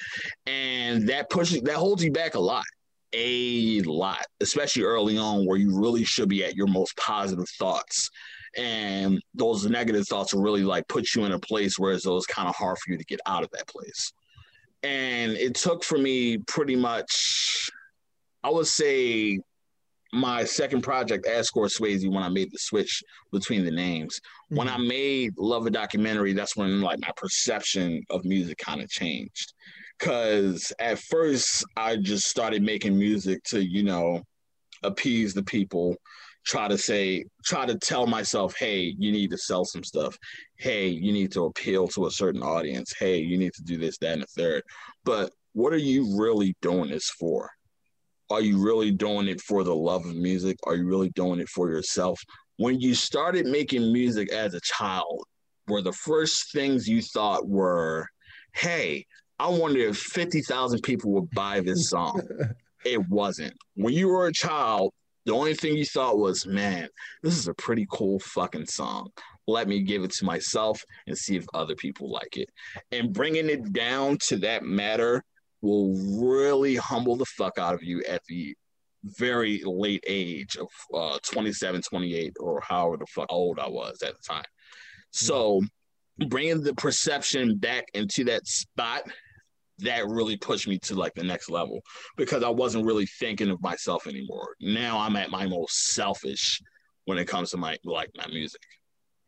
And 0.46 1.08
that 1.10 1.30
pushes 1.30 1.62
that 1.62 1.76
holds 1.76 2.04
you 2.04 2.12
back 2.12 2.36
a 2.36 2.40
lot 2.40 2.66
a 3.14 3.82
lot 3.84 4.26
especially 4.42 4.84
early 4.84 5.18
on 5.18 5.46
where 5.46 5.58
you 5.58 5.80
really 5.80 6.04
should 6.04 6.28
be 6.28 6.44
at 6.44 6.56
your 6.56 6.68
most 6.68 6.96
positive 6.98 7.48
thoughts. 7.58 8.10
And 8.58 9.22
those 9.34 9.66
negative 9.66 10.08
thoughts 10.08 10.34
really 10.34 10.64
like 10.64 10.88
put 10.88 11.14
you 11.16 11.26
in 11.26 11.32
a 11.32 11.40
place 11.40 11.80
where 11.80 11.94
it's 11.94 12.06
kind 12.26 12.50
of 12.50 12.56
hard 12.56 12.78
for 12.78 12.92
you 12.92 12.98
to 12.98 13.04
get 13.06 13.20
out 13.26 13.44
of 13.44 13.50
that 13.52 13.68
place 13.68 14.12
and 14.86 15.32
it 15.34 15.56
took 15.56 15.84
for 15.84 15.98
me 15.98 16.38
pretty 16.38 16.76
much 16.76 17.70
i 18.44 18.50
would 18.50 18.68
say 18.68 19.40
my 20.16 20.46
second 20.46 20.82
project, 20.82 21.28
Ascore 21.28 21.68
Swayze, 21.68 22.10
when 22.10 22.24
I 22.24 22.30
made 22.30 22.52
the 22.52 22.58
switch 22.58 23.04
between 23.32 23.66
the 23.66 23.72
names. 23.72 24.20
Mm-hmm. 24.20 24.56
When 24.56 24.68
I 24.70 24.78
mm-hmm. 24.78 24.88
made 24.88 25.34
Love 25.38 25.66
a 25.66 25.70
Documentary, 25.70 26.34
that's 26.34 26.56
when 26.56 26.82
like 26.82 27.00
my 27.02 27.12
perception 27.18 28.02
of 28.10 28.24
music 28.26 28.58
kind 28.58 28.82
of 28.82 28.90
changed. 28.90 29.54
Cause 30.00 30.74
at 30.80 31.00
first 31.00 31.66
I 31.78 31.98
just 31.98 32.28
started 32.28 32.64
making 32.64 32.98
music 32.98 33.44
to, 33.46 33.64
you 33.64 33.84
know, 33.84 34.22
appease 34.84 35.34
the 35.34 35.44
people, 35.44 35.96
try 36.46 36.68
to 36.68 36.78
say, 36.78 37.26
try 37.44 37.66
to 37.66 37.78
tell 37.78 38.08
myself, 38.08 38.56
hey, 38.58 38.94
you 38.98 39.12
need 39.12 39.32
to 39.32 39.38
sell 39.38 39.66
some 39.66 39.84
stuff. 39.84 40.18
Hey, 40.58 40.88
you 40.88 41.12
need 41.12 41.32
to 41.34 41.46
appeal 41.46 41.88
to 41.90 42.06
a 42.06 42.12
certain 42.12 42.44
audience. 42.44 42.94
Hey, 42.98 43.18
you 43.18 43.38
need 43.38 43.54
to 43.54 43.64
do 43.64 43.78
this, 43.78 43.98
that, 44.00 44.14
and 44.14 44.22
the 44.22 44.28
third. 44.28 44.64
But 45.04 45.32
what 45.54 45.74
are 45.74 45.78
you 45.78 46.18
really 46.20 46.56
doing 46.62 46.90
this 46.90 47.10
for? 47.10 47.50
Are 48.30 48.42
you 48.42 48.64
really 48.64 48.92
doing 48.92 49.28
it 49.28 49.42
for 49.42 49.64
the 49.64 49.76
love 49.76 50.06
of 50.06 50.16
music? 50.16 50.58
Are 50.66 50.76
you 50.76 50.86
really 50.86 51.10
doing 51.12 51.40
it 51.40 51.50
for 51.50 51.70
yourself? 51.70 52.20
When 52.58 52.80
you 52.80 52.96
started 52.96 53.46
making 53.46 53.92
music 53.92 54.32
as 54.32 54.54
a 54.54 54.62
child, 54.62 55.24
were 55.68 55.82
the 55.82 55.94
first 55.94 56.52
things 56.52 56.88
you 56.88 57.02
thought 57.02 57.48
were, 57.48 58.08
hey, 58.54 59.06
I 59.40 59.50
wonder 59.50 59.80
if 59.80 59.98
50,000 59.98 60.82
people 60.82 61.12
would 61.12 61.30
buy 61.32 61.60
this 61.60 61.90
song. 61.90 62.22
it 62.86 63.08
wasn't. 63.10 63.54
When 63.76 63.94
you 63.94 64.08
were 64.08 64.28
a 64.28 64.34
child, 64.34 64.94
the 65.26 65.34
only 65.34 65.56
thing 65.56 65.76
you 65.76 65.86
thought 65.86 66.18
was, 66.18 66.46
man, 66.46 66.88
this 67.24 67.38
is 67.38 67.48
a 67.48 67.54
pretty 67.54 67.88
cool 67.92 68.20
fucking 68.20 68.68
song. 68.68 69.10
Let 69.48 69.68
me 69.68 69.82
give 69.82 70.04
it 70.04 70.12
to 70.14 70.26
myself 70.26 70.84
and 71.08 71.18
see 71.18 71.36
if 71.36 71.46
other 71.54 71.76
people 71.76 72.12
like 72.12 72.38
it. 72.38 72.50
And 72.92 73.14
bringing 73.14 73.50
it 73.50 73.74
down 73.74 74.18
to 74.28 74.38
that 74.38 74.64
matter 74.64 75.24
will 75.62 75.94
really 76.22 76.76
humble 76.76 77.16
the 77.16 77.26
fuck 77.26 77.58
out 77.58 77.74
of 77.74 77.84
you 77.84 78.04
at 78.08 78.24
the 78.28 78.56
very 79.04 79.62
late 79.64 80.04
age 80.08 80.58
of 80.58 80.68
uh, 80.94 81.20
27, 81.24 81.82
28, 81.82 82.34
or 82.40 82.62
however 82.62 82.98
the 82.98 83.06
fuck 83.08 83.28
old 83.30 83.60
I 83.60 83.68
was 83.68 84.02
at 84.04 84.14
the 84.16 84.22
time. 84.28 84.46
So 85.12 85.62
bringing 86.28 86.62
the 86.62 86.74
perception 86.74 87.58
back 87.58 87.86
into 87.94 88.24
that 88.26 88.48
spot, 88.48 89.04
that 89.80 90.08
really 90.08 90.38
pushed 90.38 90.68
me 90.68 90.80
to 90.80 90.96
like 90.96 91.14
the 91.14 91.24
next 91.24 91.50
level 91.50 91.82
because 92.16 92.44
I 92.44 92.50
wasn't 92.50 92.86
really 92.86 93.06
thinking 93.06 93.50
of 93.50 93.62
myself 93.62 94.08
anymore. 94.08 94.56
Now 94.62 95.00
I'm 95.00 95.16
at 95.16 95.32
my 95.32 95.46
most 95.48 95.94
selfish 95.94 96.62
when 97.06 97.18
it 97.18 97.28
comes 97.28 97.52
to 97.52 97.58
my 97.58 97.78
like 97.84 98.10
my 98.16 98.28
music. 98.28 98.62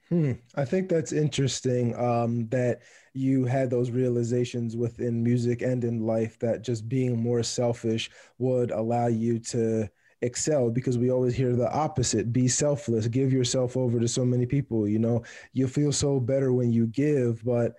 Hmm. 0.10 0.34
I 0.56 0.64
think 0.64 0.88
that's 0.88 1.12
interesting 1.12 1.94
um, 2.00 2.48
that 2.48 2.80
you 3.14 3.46
had 3.46 3.70
those 3.70 3.92
realizations 3.92 4.78
within 4.78 5.22
music 5.22 5.62
and 5.62 5.84
in 5.84 6.06
life 6.06 6.40
that 6.40 6.62
just 6.62 6.88
being 6.88 7.22
more 7.22 7.44
selfish 7.44 8.10
would 8.38 8.72
allow 8.72 9.08
you 9.08 9.40
to 9.40 9.90
excel 10.22 10.70
because 10.70 10.98
we 10.98 11.12
always 11.12 11.36
hear 11.36 11.56
the 11.56 11.72
opposite 11.72 12.34
be 12.34 12.48
selfless 12.48 13.08
give 13.08 13.32
yourself 13.32 13.78
over 13.78 14.00
to 14.00 14.08
so 14.08 14.26
many 14.26 14.48
people 14.48 14.88
you 14.88 14.98
know 14.98 15.22
you 15.54 15.68
feel 15.68 15.92
so 15.92 16.20
better 16.20 16.54
when 16.54 16.72
you 16.72 16.88
give 16.88 17.44
but 17.46 17.74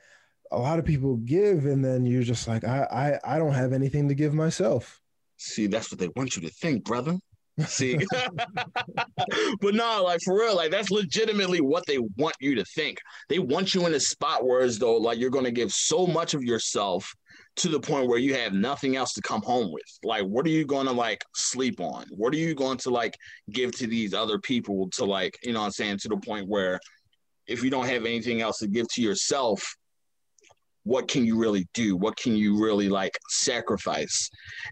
a 0.50 0.58
lot 0.58 0.78
of 0.78 0.84
people 0.84 1.16
give 1.16 1.66
and 1.66 1.84
then 1.84 2.04
you're 2.04 2.22
just 2.22 2.48
like 2.48 2.64
i 2.64 3.18
i, 3.24 3.34
I 3.34 3.38
don't 3.38 3.54
have 3.54 3.72
anything 3.72 4.08
to 4.08 4.14
give 4.14 4.34
myself 4.34 5.00
see 5.36 5.66
that's 5.66 5.90
what 5.90 5.98
they 6.00 6.08
want 6.16 6.36
you 6.36 6.42
to 6.42 6.50
think 6.50 6.84
brother 6.84 7.18
See, 7.66 7.98
but 9.60 9.74
no, 9.74 10.02
like 10.04 10.20
for 10.24 10.38
real, 10.38 10.54
like 10.54 10.70
that's 10.70 10.90
legitimately 10.90 11.60
what 11.60 11.84
they 11.86 11.98
want 12.16 12.36
you 12.40 12.54
to 12.54 12.64
think. 12.64 12.98
They 13.28 13.38
want 13.38 13.74
you 13.74 13.86
in 13.86 13.94
a 13.94 14.00
spot 14.00 14.44
where 14.46 14.60
as 14.60 14.78
though 14.78 14.96
like 14.96 15.18
you're 15.18 15.30
gonna 15.30 15.50
give 15.50 15.72
so 15.72 16.06
much 16.06 16.34
of 16.34 16.42
yourself 16.42 17.12
to 17.56 17.68
the 17.68 17.80
point 17.80 18.08
where 18.08 18.18
you 18.18 18.34
have 18.34 18.52
nothing 18.52 18.94
else 18.94 19.12
to 19.14 19.22
come 19.22 19.42
home 19.42 19.72
with. 19.72 19.82
Like, 20.04 20.24
what 20.24 20.46
are 20.46 20.50
you 20.50 20.64
gonna 20.64 20.92
like 20.92 21.24
sleep 21.34 21.80
on? 21.80 22.06
What 22.10 22.32
are 22.32 22.38
you 22.38 22.54
going 22.54 22.78
to 22.78 22.90
like 22.90 23.16
give 23.50 23.72
to 23.78 23.86
these 23.86 24.14
other 24.14 24.38
people 24.38 24.88
to 24.90 25.04
like, 25.04 25.36
you 25.42 25.52
know 25.52 25.62
I'm 25.62 25.72
saying, 25.72 25.98
to 25.98 26.08
the 26.08 26.18
point 26.18 26.48
where 26.48 26.78
if 27.46 27.64
you 27.64 27.70
don't 27.70 27.86
have 27.86 28.04
anything 28.04 28.42
else 28.42 28.58
to 28.58 28.68
give 28.68 28.86
to 28.90 29.02
yourself, 29.02 29.74
what 30.84 31.08
can 31.08 31.24
you 31.24 31.36
really 31.38 31.66
do? 31.74 31.96
What 31.96 32.16
can 32.16 32.36
you 32.36 32.62
really 32.62 32.88
like 32.88 33.18
sacrifice? 33.28 34.30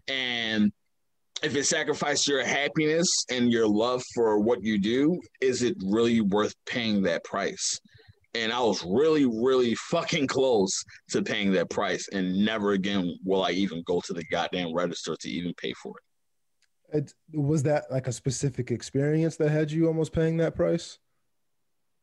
And 0.08 0.72
if 1.42 1.54
it 1.54 1.64
sacrifices 1.64 2.26
your 2.26 2.44
happiness 2.44 3.08
and 3.30 3.52
your 3.52 3.68
love 3.68 4.02
for 4.14 4.38
what 4.38 4.62
you 4.62 4.78
do, 4.78 5.20
is 5.40 5.62
it 5.62 5.76
really 5.84 6.20
worth 6.20 6.54
paying 6.66 7.02
that 7.02 7.24
price? 7.24 7.78
And 8.34 8.52
I 8.52 8.60
was 8.60 8.84
really, 8.84 9.24
really 9.24 9.74
fucking 9.74 10.26
close 10.26 10.82
to 11.10 11.22
paying 11.22 11.52
that 11.52 11.70
price. 11.70 12.08
And 12.12 12.44
never 12.44 12.72
again 12.72 13.14
will 13.24 13.42
I 13.42 13.50
even 13.52 13.82
go 13.86 14.00
to 14.06 14.12
the 14.12 14.24
goddamn 14.24 14.74
register 14.74 15.16
to 15.18 15.28
even 15.28 15.54
pay 15.54 15.72
for 15.82 15.94
it. 16.92 17.12
it 17.32 17.38
was 17.38 17.62
that 17.64 17.84
like 17.90 18.06
a 18.06 18.12
specific 18.12 18.70
experience 18.70 19.36
that 19.36 19.50
had 19.50 19.70
you 19.70 19.86
almost 19.86 20.12
paying 20.12 20.36
that 20.38 20.54
price? 20.54 20.98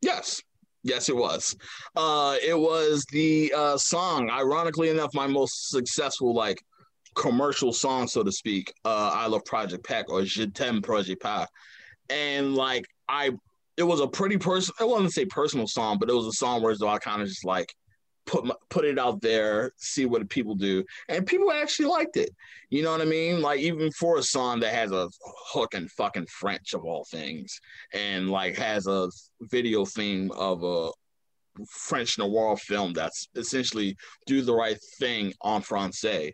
Yes. 0.01 0.41
Yes, 0.83 1.07
it 1.09 1.15
was. 1.15 1.55
Uh, 1.95 2.35
it 2.45 2.57
was 2.57 3.05
the 3.11 3.53
uh, 3.55 3.77
song. 3.77 4.29
Ironically 4.29 4.89
enough, 4.89 5.11
my 5.13 5.27
most 5.27 5.69
successful 5.69 6.33
like 6.33 6.61
commercial 7.15 7.71
song, 7.71 8.07
so 8.07 8.23
to 8.23 8.31
speak. 8.31 8.73
Uh, 8.83 9.11
I 9.13 9.27
love 9.27 9.45
Project 9.45 9.85
Pack 9.85 10.09
or 10.09 10.23
Je 10.23 10.47
t'aime 10.47 10.81
Project 10.81 11.21
Pak, 11.21 11.49
and 12.09 12.55
like 12.55 12.85
I, 13.07 13.31
it 13.77 13.83
was 13.83 14.01
a 14.01 14.07
pretty 14.07 14.37
person. 14.37 14.75
I 14.79 14.83
wouldn't 14.83 15.13
say 15.13 15.25
personal 15.25 15.67
song, 15.67 15.97
but 15.99 16.09
it 16.09 16.13
was 16.13 16.27
a 16.27 16.33
song 16.33 16.61
where 16.61 16.75
I 16.85 16.97
kind 16.97 17.21
of 17.21 17.27
just 17.27 17.45
like 17.45 17.73
put 18.25 18.45
my, 18.45 18.55
put 18.69 18.85
it 18.85 18.99
out 18.99 19.21
there, 19.21 19.71
see 19.77 20.05
what 20.05 20.29
people 20.29 20.55
do, 20.55 20.83
and 21.09 21.25
people 21.25 21.51
actually 21.51 21.87
liked 21.87 22.17
it. 22.17 22.29
You 22.69 22.83
know 22.83 22.91
what 22.91 23.01
I 23.01 23.05
mean? 23.05 23.41
Like 23.41 23.59
even 23.59 23.91
for 23.91 24.17
a 24.17 24.23
song 24.23 24.59
that 24.61 24.73
has 24.73 24.91
a 24.91 25.09
hook 25.51 25.73
in 25.73 25.87
fucking 25.89 26.27
French 26.27 26.73
of 26.73 26.83
all 26.85 27.05
things, 27.09 27.59
and 27.93 28.29
like 28.29 28.57
has 28.57 28.87
a 28.87 29.09
video 29.41 29.85
theme 29.85 30.31
of 30.31 30.63
a 30.63 30.91
French 31.69 32.17
noir 32.17 32.57
film 32.57 32.93
that's 32.93 33.27
essentially 33.35 33.95
do 34.25 34.41
the 34.41 34.53
right 34.53 34.79
thing 34.99 35.27
en 35.45 35.61
français 35.61 36.33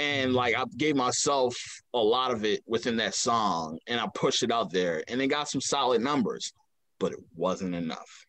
and 0.00 0.32
like 0.32 0.56
I 0.56 0.64
gave 0.78 0.96
myself 0.96 1.54
a 1.92 1.98
lot 1.98 2.30
of 2.30 2.44
it 2.44 2.62
within 2.66 2.96
that 2.96 3.14
song 3.14 3.78
and 3.86 4.00
I 4.00 4.06
pushed 4.14 4.42
it 4.42 4.50
out 4.50 4.72
there 4.72 5.04
and 5.08 5.20
it 5.20 5.26
got 5.26 5.50
some 5.50 5.60
solid 5.60 6.00
numbers, 6.00 6.54
but 6.98 7.12
it 7.12 7.18
wasn't 7.36 7.74
enough. 7.74 8.26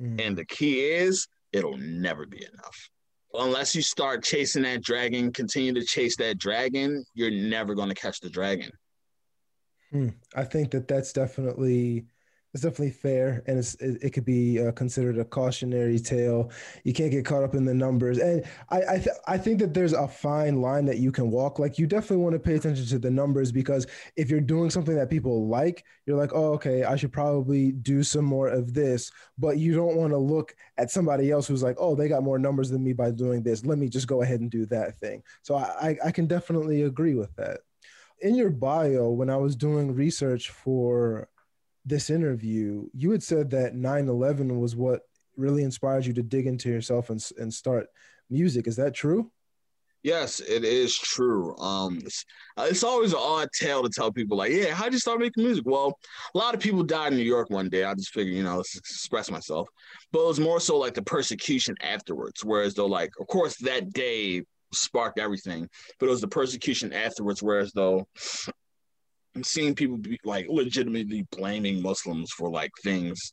Mm. 0.00 0.18
And 0.18 0.36
the 0.36 0.46
key 0.46 0.80
is 0.80 1.28
it'll 1.52 1.76
never 1.78 2.26
be 2.26 2.44
enough. 2.52 2.90
Unless 3.34 3.74
you 3.76 3.82
start 3.82 4.24
chasing 4.24 4.62
that 4.62 4.82
dragon, 4.82 5.32
continue 5.32 5.72
to 5.74 5.84
chase 5.84 6.16
that 6.16 6.38
dragon, 6.38 7.04
you're 7.14 7.30
never 7.30 7.74
going 7.74 7.88
to 7.88 7.94
catch 7.94 8.20
the 8.20 8.30
dragon. 8.30 8.70
Hmm. 9.90 10.08
I 10.34 10.44
think 10.44 10.70
that 10.72 10.88
that's 10.88 11.12
definitely 11.12 12.06
it's 12.52 12.64
definitely 12.64 12.90
fair, 12.90 13.42
and 13.46 13.58
it, 13.58 13.98
it, 14.02 14.10
could 14.12 14.24
be 14.24 14.60
uh, 14.60 14.72
considered 14.72 15.18
a 15.18 15.24
cautionary 15.24 16.00
tale. 16.00 16.50
You 16.82 16.92
can't 16.92 17.12
get 17.12 17.24
caught 17.24 17.44
up 17.44 17.54
in 17.54 17.64
the 17.64 17.74
numbers, 17.74 18.18
and 18.18 18.44
I 18.70 18.82
I, 18.82 18.96
th- 18.96 19.16
I 19.28 19.38
think 19.38 19.60
that 19.60 19.72
there's 19.72 19.92
a 19.92 20.08
fine 20.08 20.60
line 20.60 20.84
that 20.86 20.98
you 20.98 21.12
can 21.12 21.30
walk. 21.30 21.60
Like 21.60 21.78
you 21.78 21.86
definitely 21.86 22.24
want 22.24 22.32
to 22.34 22.40
pay 22.40 22.56
attention 22.56 22.86
to 22.86 22.98
the 22.98 23.10
numbers 23.10 23.52
because 23.52 23.86
if 24.16 24.30
you're 24.30 24.40
doing 24.40 24.68
something 24.68 24.96
that 24.96 25.10
people 25.10 25.46
like, 25.46 25.84
you're 26.06 26.16
like, 26.16 26.32
oh, 26.34 26.52
okay, 26.54 26.82
I 26.82 26.96
should 26.96 27.12
probably 27.12 27.70
do 27.70 28.02
some 28.02 28.24
more 28.24 28.48
of 28.48 28.74
this. 28.74 29.12
But 29.38 29.58
you 29.58 29.74
don't 29.74 29.96
want 29.96 30.12
to 30.12 30.18
look 30.18 30.56
at 30.76 30.90
somebody 30.90 31.30
else 31.30 31.46
who's 31.46 31.62
like, 31.62 31.76
oh, 31.78 31.94
they 31.94 32.08
got 32.08 32.24
more 32.24 32.38
numbers 32.38 32.68
than 32.68 32.82
me 32.82 32.92
by 32.92 33.12
doing 33.12 33.44
this. 33.44 33.64
Let 33.64 33.78
me 33.78 33.88
just 33.88 34.08
go 34.08 34.22
ahead 34.22 34.40
and 34.40 34.50
do 34.50 34.66
that 34.66 34.98
thing. 34.98 35.22
So 35.42 35.54
I 35.56 35.96
I 36.04 36.10
can 36.10 36.26
definitely 36.26 36.82
agree 36.82 37.14
with 37.14 37.34
that. 37.36 37.60
In 38.22 38.34
your 38.34 38.50
bio, 38.50 39.10
when 39.10 39.30
I 39.30 39.36
was 39.36 39.54
doing 39.54 39.94
research 39.94 40.50
for 40.50 41.28
this 41.84 42.10
interview, 42.10 42.88
you 42.92 43.10
had 43.10 43.22
said 43.22 43.50
that 43.50 43.74
9 43.74 44.08
11 44.08 44.60
was 44.60 44.76
what 44.76 45.02
really 45.36 45.62
inspired 45.62 46.06
you 46.06 46.12
to 46.14 46.22
dig 46.22 46.46
into 46.46 46.68
yourself 46.68 47.10
and, 47.10 47.24
and 47.38 47.52
start 47.52 47.86
music. 48.28 48.66
Is 48.66 48.76
that 48.76 48.94
true? 48.94 49.30
Yes, 50.02 50.40
it 50.40 50.64
is 50.64 50.96
true. 50.96 51.54
Um, 51.58 51.98
it's, 51.98 52.24
uh, 52.56 52.66
it's, 52.70 52.82
always 52.82 53.12
an 53.12 53.18
odd 53.20 53.48
tale 53.52 53.82
to 53.82 53.90
tell 53.90 54.10
people, 54.10 54.38
like, 54.38 54.50
yeah, 54.50 54.72
how'd 54.72 54.94
you 54.94 54.98
start 54.98 55.20
making 55.20 55.44
music? 55.44 55.64
Well, 55.66 55.98
a 56.34 56.38
lot 56.38 56.54
of 56.54 56.60
people 56.60 56.82
died 56.82 57.12
in 57.12 57.18
New 57.18 57.24
York 57.24 57.50
one 57.50 57.68
day. 57.68 57.84
I 57.84 57.94
just 57.94 58.14
figured, 58.14 58.34
you 58.34 58.42
know, 58.42 58.56
let's 58.56 58.76
express 58.76 59.30
myself. 59.30 59.68
But 60.10 60.22
it 60.22 60.26
was 60.26 60.40
more 60.40 60.58
so 60.58 60.78
like 60.78 60.94
the 60.94 61.02
persecution 61.02 61.74
afterwards. 61.82 62.42
Whereas 62.42 62.74
though, 62.74 62.86
like, 62.86 63.10
of 63.20 63.26
course, 63.26 63.56
that 63.58 63.92
day 63.92 64.42
sparked 64.72 65.18
everything, 65.18 65.68
but 65.98 66.06
it 66.06 66.10
was 66.10 66.22
the 66.22 66.28
persecution 66.28 66.94
afterwards. 66.94 67.42
Whereas 67.42 67.72
though, 67.72 68.06
I'm 69.34 69.44
seeing 69.44 69.74
people 69.74 69.96
be 69.96 70.18
like 70.24 70.46
legitimately 70.48 71.26
blaming 71.30 71.80
Muslims 71.82 72.30
for 72.32 72.50
like 72.50 72.70
things 72.82 73.32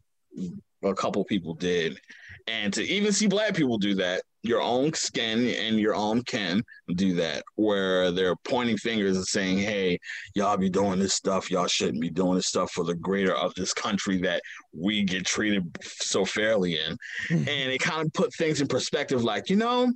a 0.83 0.93
couple 0.93 1.23
people 1.25 1.53
did. 1.53 1.99
And 2.47 2.73
to 2.73 2.83
even 2.83 3.11
see 3.11 3.27
black 3.27 3.55
people 3.55 3.77
do 3.77 3.95
that, 3.95 4.21
your 4.43 4.61
own 4.61 4.93
skin 4.93 5.47
and 5.47 5.77
your 5.77 5.95
own 5.95 6.23
kin 6.23 6.63
do 6.95 7.15
that, 7.15 7.43
where 7.55 8.11
they're 8.11 8.35
pointing 8.45 8.77
fingers 8.77 9.17
and 9.17 9.25
saying, 9.25 9.57
Hey, 9.57 9.99
y'all 10.35 10.55
be 10.55 10.69
doing 10.69 10.99
this 10.99 11.13
stuff. 11.13 11.51
Y'all 11.51 11.67
shouldn't 11.67 12.01
be 12.01 12.09
doing 12.09 12.35
this 12.35 12.47
stuff 12.47 12.71
for 12.71 12.85
the 12.85 12.95
greater 12.95 13.35
of 13.35 13.53
this 13.55 13.73
country 13.73 14.21
that 14.21 14.41
we 14.73 15.03
get 15.03 15.25
treated 15.25 15.65
so 15.81 16.23
fairly 16.23 16.79
in. 16.79 16.97
Mm-hmm. 17.29 17.49
And 17.49 17.71
it 17.71 17.79
kind 17.79 18.05
of 18.05 18.13
put 18.13 18.33
things 18.35 18.61
in 18.61 18.67
perspective 18.67 19.23
like, 19.23 19.49
you 19.49 19.57
know, 19.57 19.91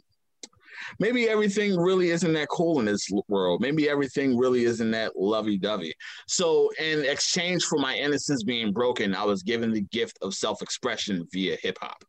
maybe 1.00 1.30
everything 1.30 1.78
really 1.78 2.10
isn't 2.10 2.34
that 2.34 2.50
cool 2.50 2.80
in 2.80 2.86
this 2.86 3.10
world. 3.28 3.62
Maybe 3.62 3.90
everything 3.90 4.38
really 4.38 4.66
isn't 4.66 4.92
that 4.92 5.16
lovey 5.16 5.58
dovey. 5.58 5.94
So, 6.28 6.70
in 6.80 7.06
exchange 7.06 7.64
for 7.64 7.78
my 7.80 7.96
innocence 7.96 8.44
being 8.44 8.72
broken, 8.72 9.16
I 9.16 9.24
was 9.24 9.44
given 9.44 9.72
the 9.72 9.82
gift 9.82 10.18
of 10.22 10.34
self 10.34 10.62
expression 10.62 11.28
via 11.32 11.58
hip 11.62 11.78
hop. 11.82 12.04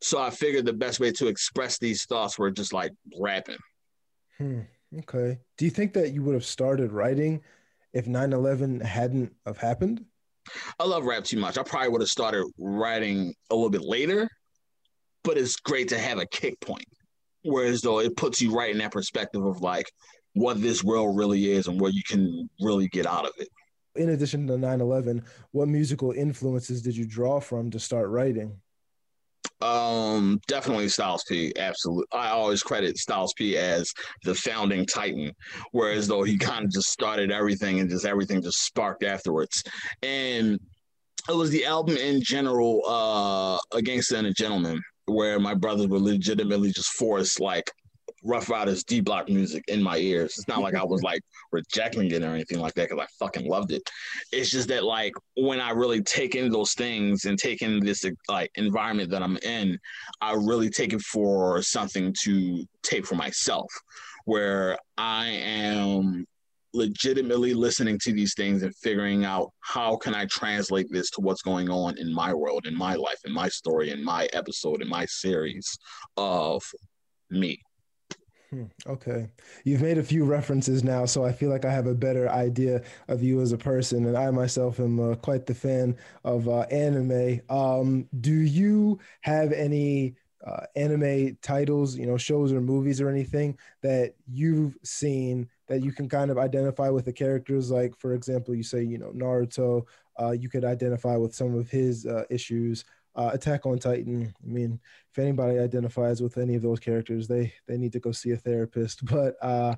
So, 0.00 0.20
I 0.20 0.30
figured 0.30 0.66
the 0.66 0.72
best 0.72 1.00
way 1.00 1.12
to 1.12 1.26
express 1.26 1.78
these 1.78 2.04
thoughts 2.04 2.38
were 2.38 2.50
just 2.50 2.72
like 2.72 2.92
rapping. 3.18 3.58
Hmm. 4.38 4.60
Okay. 5.00 5.38
Do 5.58 5.64
you 5.64 5.70
think 5.70 5.92
that 5.94 6.12
you 6.12 6.22
would 6.22 6.34
have 6.34 6.44
started 6.44 6.92
writing 6.92 7.42
if 7.92 8.06
9 8.06 8.32
11 8.32 8.80
hadn't 8.80 9.32
have 9.46 9.58
happened? 9.58 10.04
I 10.78 10.84
love 10.84 11.04
rap 11.04 11.24
too 11.24 11.38
much. 11.38 11.58
I 11.58 11.62
probably 11.62 11.88
would 11.88 12.00
have 12.02 12.08
started 12.08 12.46
writing 12.58 13.34
a 13.50 13.54
little 13.54 13.70
bit 13.70 13.82
later, 13.82 14.28
but 15.22 15.38
it's 15.38 15.56
great 15.56 15.88
to 15.88 15.98
have 15.98 16.18
a 16.18 16.26
kick 16.26 16.60
point. 16.60 16.84
Whereas 17.44 17.82
though 17.82 18.00
it 18.00 18.16
puts 18.16 18.40
you 18.40 18.54
right 18.54 18.70
in 18.70 18.78
that 18.78 18.92
perspective 18.92 19.44
of 19.44 19.60
like 19.60 19.86
what 20.32 20.60
this 20.60 20.82
world 20.82 21.16
really 21.16 21.52
is 21.52 21.68
and 21.68 21.80
what 21.80 21.94
you 21.94 22.02
can 22.06 22.48
really 22.60 22.88
get 22.88 23.06
out 23.06 23.26
of 23.26 23.32
it. 23.38 23.48
In 23.96 24.08
addition 24.10 24.46
to 24.48 24.58
9 24.58 24.80
11, 24.80 25.22
what 25.52 25.68
musical 25.68 26.10
influences 26.10 26.82
did 26.82 26.96
you 26.96 27.06
draw 27.06 27.38
from 27.38 27.70
to 27.70 27.78
start 27.78 28.08
writing? 28.08 28.60
Um, 29.60 30.40
definitely 30.48 30.88
Styles 30.88 31.24
P. 31.28 31.52
Absolutely. 31.56 32.06
I 32.12 32.30
always 32.30 32.62
credit 32.62 32.98
Styles 32.98 33.32
P 33.34 33.56
as 33.56 33.92
the 34.24 34.34
founding 34.34 34.84
titan, 34.84 35.32
whereas 35.72 36.08
though 36.08 36.22
he 36.22 36.36
kind 36.36 36.64
of 36.64 36.72
just 36.72 36.90
started 36.90 37.30
everything 37.30 37.80
and 37.80 37.88
just 37.88 38.04
everything 38.04 38.42
just 38.42 38.64
sparked 38.64 39.04
afterwards. 39.04 39.62
And 40.02 40.58
it 41.28 41.34
was 41.34 41.50
the 41.50 41.64
album 41.64 41.96
in 41.96 42.20
general, 42.20 42.82
uh, 42.86 43.56
A 43.78 43.80
Gangsta 43.80 44.18
and 44.18 44.26
a 44.26 44.32
Gentleman, 44.32 44.82
where 45.06 45.38
my 45.38 45.54
brothers 45.54 45.88
were 45.88 45.98
legitimately 45.98 46.70
just 46.72 46.90
forced 46.90 47.40
like 47.40 47.70
Ruff 48.24 48.48
Ryders 48.48 48.84
D 48.84 49.00
block 49.00 49.28
music 49.28 49.64
in 49.68 49.82
my 49.82 49.98
ears. 49.98 50.38
It's 50.38 50.48
not 50.48 50.62
like 50.62 50.74
I 50.74 50.82
was 50.82 51.02
like 51.02 51.20
rejecting 51.52 52.10
it 52.10 52.22
or 52.22 52.28
anything 52.34 52.58
like 52.58 52.72
that 52.74 52.88
because 52.88 53.04
I 53.04 53.24
fucking 53.24 53.46
loved 53.46 53.70
it. 53.70 53.88
It's 54.32 54.50
just 54.50 54.68
that 54.68 54.82
like 54.82 55.12
when 55.36 55.60
I 55.60 55.70
really 55.70 56.02
take 56.02 56.34
in 56.34 56.50
those 56.50 56.72
things 56.72 57.26
and 57.26 57.38
take 57.38 57.60
in 57.60 57.80
this 57.80 58.04
like 58.28 58.50
environment 58.54 59.10
that 59.10 59.22
I'm 59.22 59.36
in, 59.38 59.78
I 60.22 60.32
really 60.32 60.70
take 60.70 60.94
it 60.94 61.02
for 61.02 61.60
something 61.60 62.14
to 62.22 62.64
take 62.82 63.04
for 63.04 63.14
myself, 63.14 63.70
where 64.24 64.78
I 64.96 65.26
am 65.26 66.26
legitimately 66.74 67.54
listening 67.54 67.98
to 68.00 68.12
these 68.12 68.34
things 68.34 68.62
and 68.62 68.74
figuring 68.76 69.24
out 69.24 69.50
how 69.60 69.96
can 69.96 70.14
I 70.14 70.26
translate 70.26 70.88
this 70.90 71.10
to 71.10 71.20
what's 71.20 71.42
going 71.42 71.70
on 71.70 71.96
in 71.98 72.12
my 72.12 72.34
world, 72.34 72.66
in 72.66 72.76
my 72.76 72.94
life, 72.94 73.20
in 73.24 73.32
my 73.32 73.48
story, 73.48 73.90
in 73.90 74.04
my 74.04 74.28
episode, 74.32 74.82
in 74.82 74.88
my 74.88 75.06
series 75.06 75.78
of 76.16 76.62
me. 77.30 77.60
Hmm, 78.50 78.64
okay. 78.86 79.30
You've 79.64 79.82
made 79.82 79.98
a 79.98 80.02
few 80.02 80.24
references 80.24 80.84
now, 80.84 81.06
so 81.06 81.24
I 81.24 81.32
feel 81.32 81.50
like 81.50 81.64
I 81.64 81.72
have 81.72 81.86
a 81.86 81.94
better 81.94 82.28
idea 82.28 82.82
of 83.08 83.22
you 83.22 83.40
as 83.40 83.52
a 83.52 83.58
person. 83.58 84.06
And 84.06 84.16
I 84.16 84.30
myself 84.30 84.78
am 84.78 85.00
uh, 85.00 85.14
quite 85.16 85.46
the 85.46 85.54
fan 85.54 85.96
of 86.24 86.48
uh, 86.48 86.60
anime. 86.60 87.40
Um, 87.48 88.08
do 88.20 88.32
you 88.32 88.98
have 89.22 89.52
any 89.52 90.14
uh, 90.46 90.66
anime 90.76 91.36
titles, 91.42 91.96
you 91.96 92.06
know, 92.06 92.16
shows 92.16 92.52
or 92.52 92.60
movies 92.60 93.00
or 93.00 93.08
anything 93.08 93.58
that 93.82 94.14
you've 94.26 94.76
seen 94.82 95.48
that 95.68 95.82
you 95.82 95.92
can 95.92 96.08
kind 96.08 96.30
of 96.30 96.38
identify 96.38 96.88
with 96.90 97.04
the 97.04 97.12
characters? 97.12 97.70
Like, 97.70 97.98
for 97.98 98.14
example, 98.14 98.54
you 98.54 98.62
say, 98.62 98.82
you 98.82 98.98
know, 98.98 99.10
Naruto, 99.12 99.86
uh, 100.20 100.32
you 100.32 100.48
could 100.48 100.64
identify 100.64 101.16
with 101.16 101.34
some 101.34 101.56
of 101.56 101.70
his 101.70 102.06
uh, 102.06 102.24
issues 102.30 102.84
uh, 103.16 103.30
Attack 103.32 103.66
on 103.66 103.78
Titan. 103.78 104.34
I 104.42 104.46
mean, 104.46 104.80
if 105.10 105.18
anybody 105.18 105.58
identifies 105.58 106.20
with 106.20 106.36
any 106.36 106.56
of 106.56 106.62
those 106.62 106.80
characters, 106.80 107.28
they 107.28 107.52
they 107.66 107.76
need 107.76 107.92
to 107.92 108.00
go 108.00 108.12
see 108.12 108.32
a 108.32 108.36
therapist. 108.36 109.04
But 109.14 109.36
uh, 109.40 109.76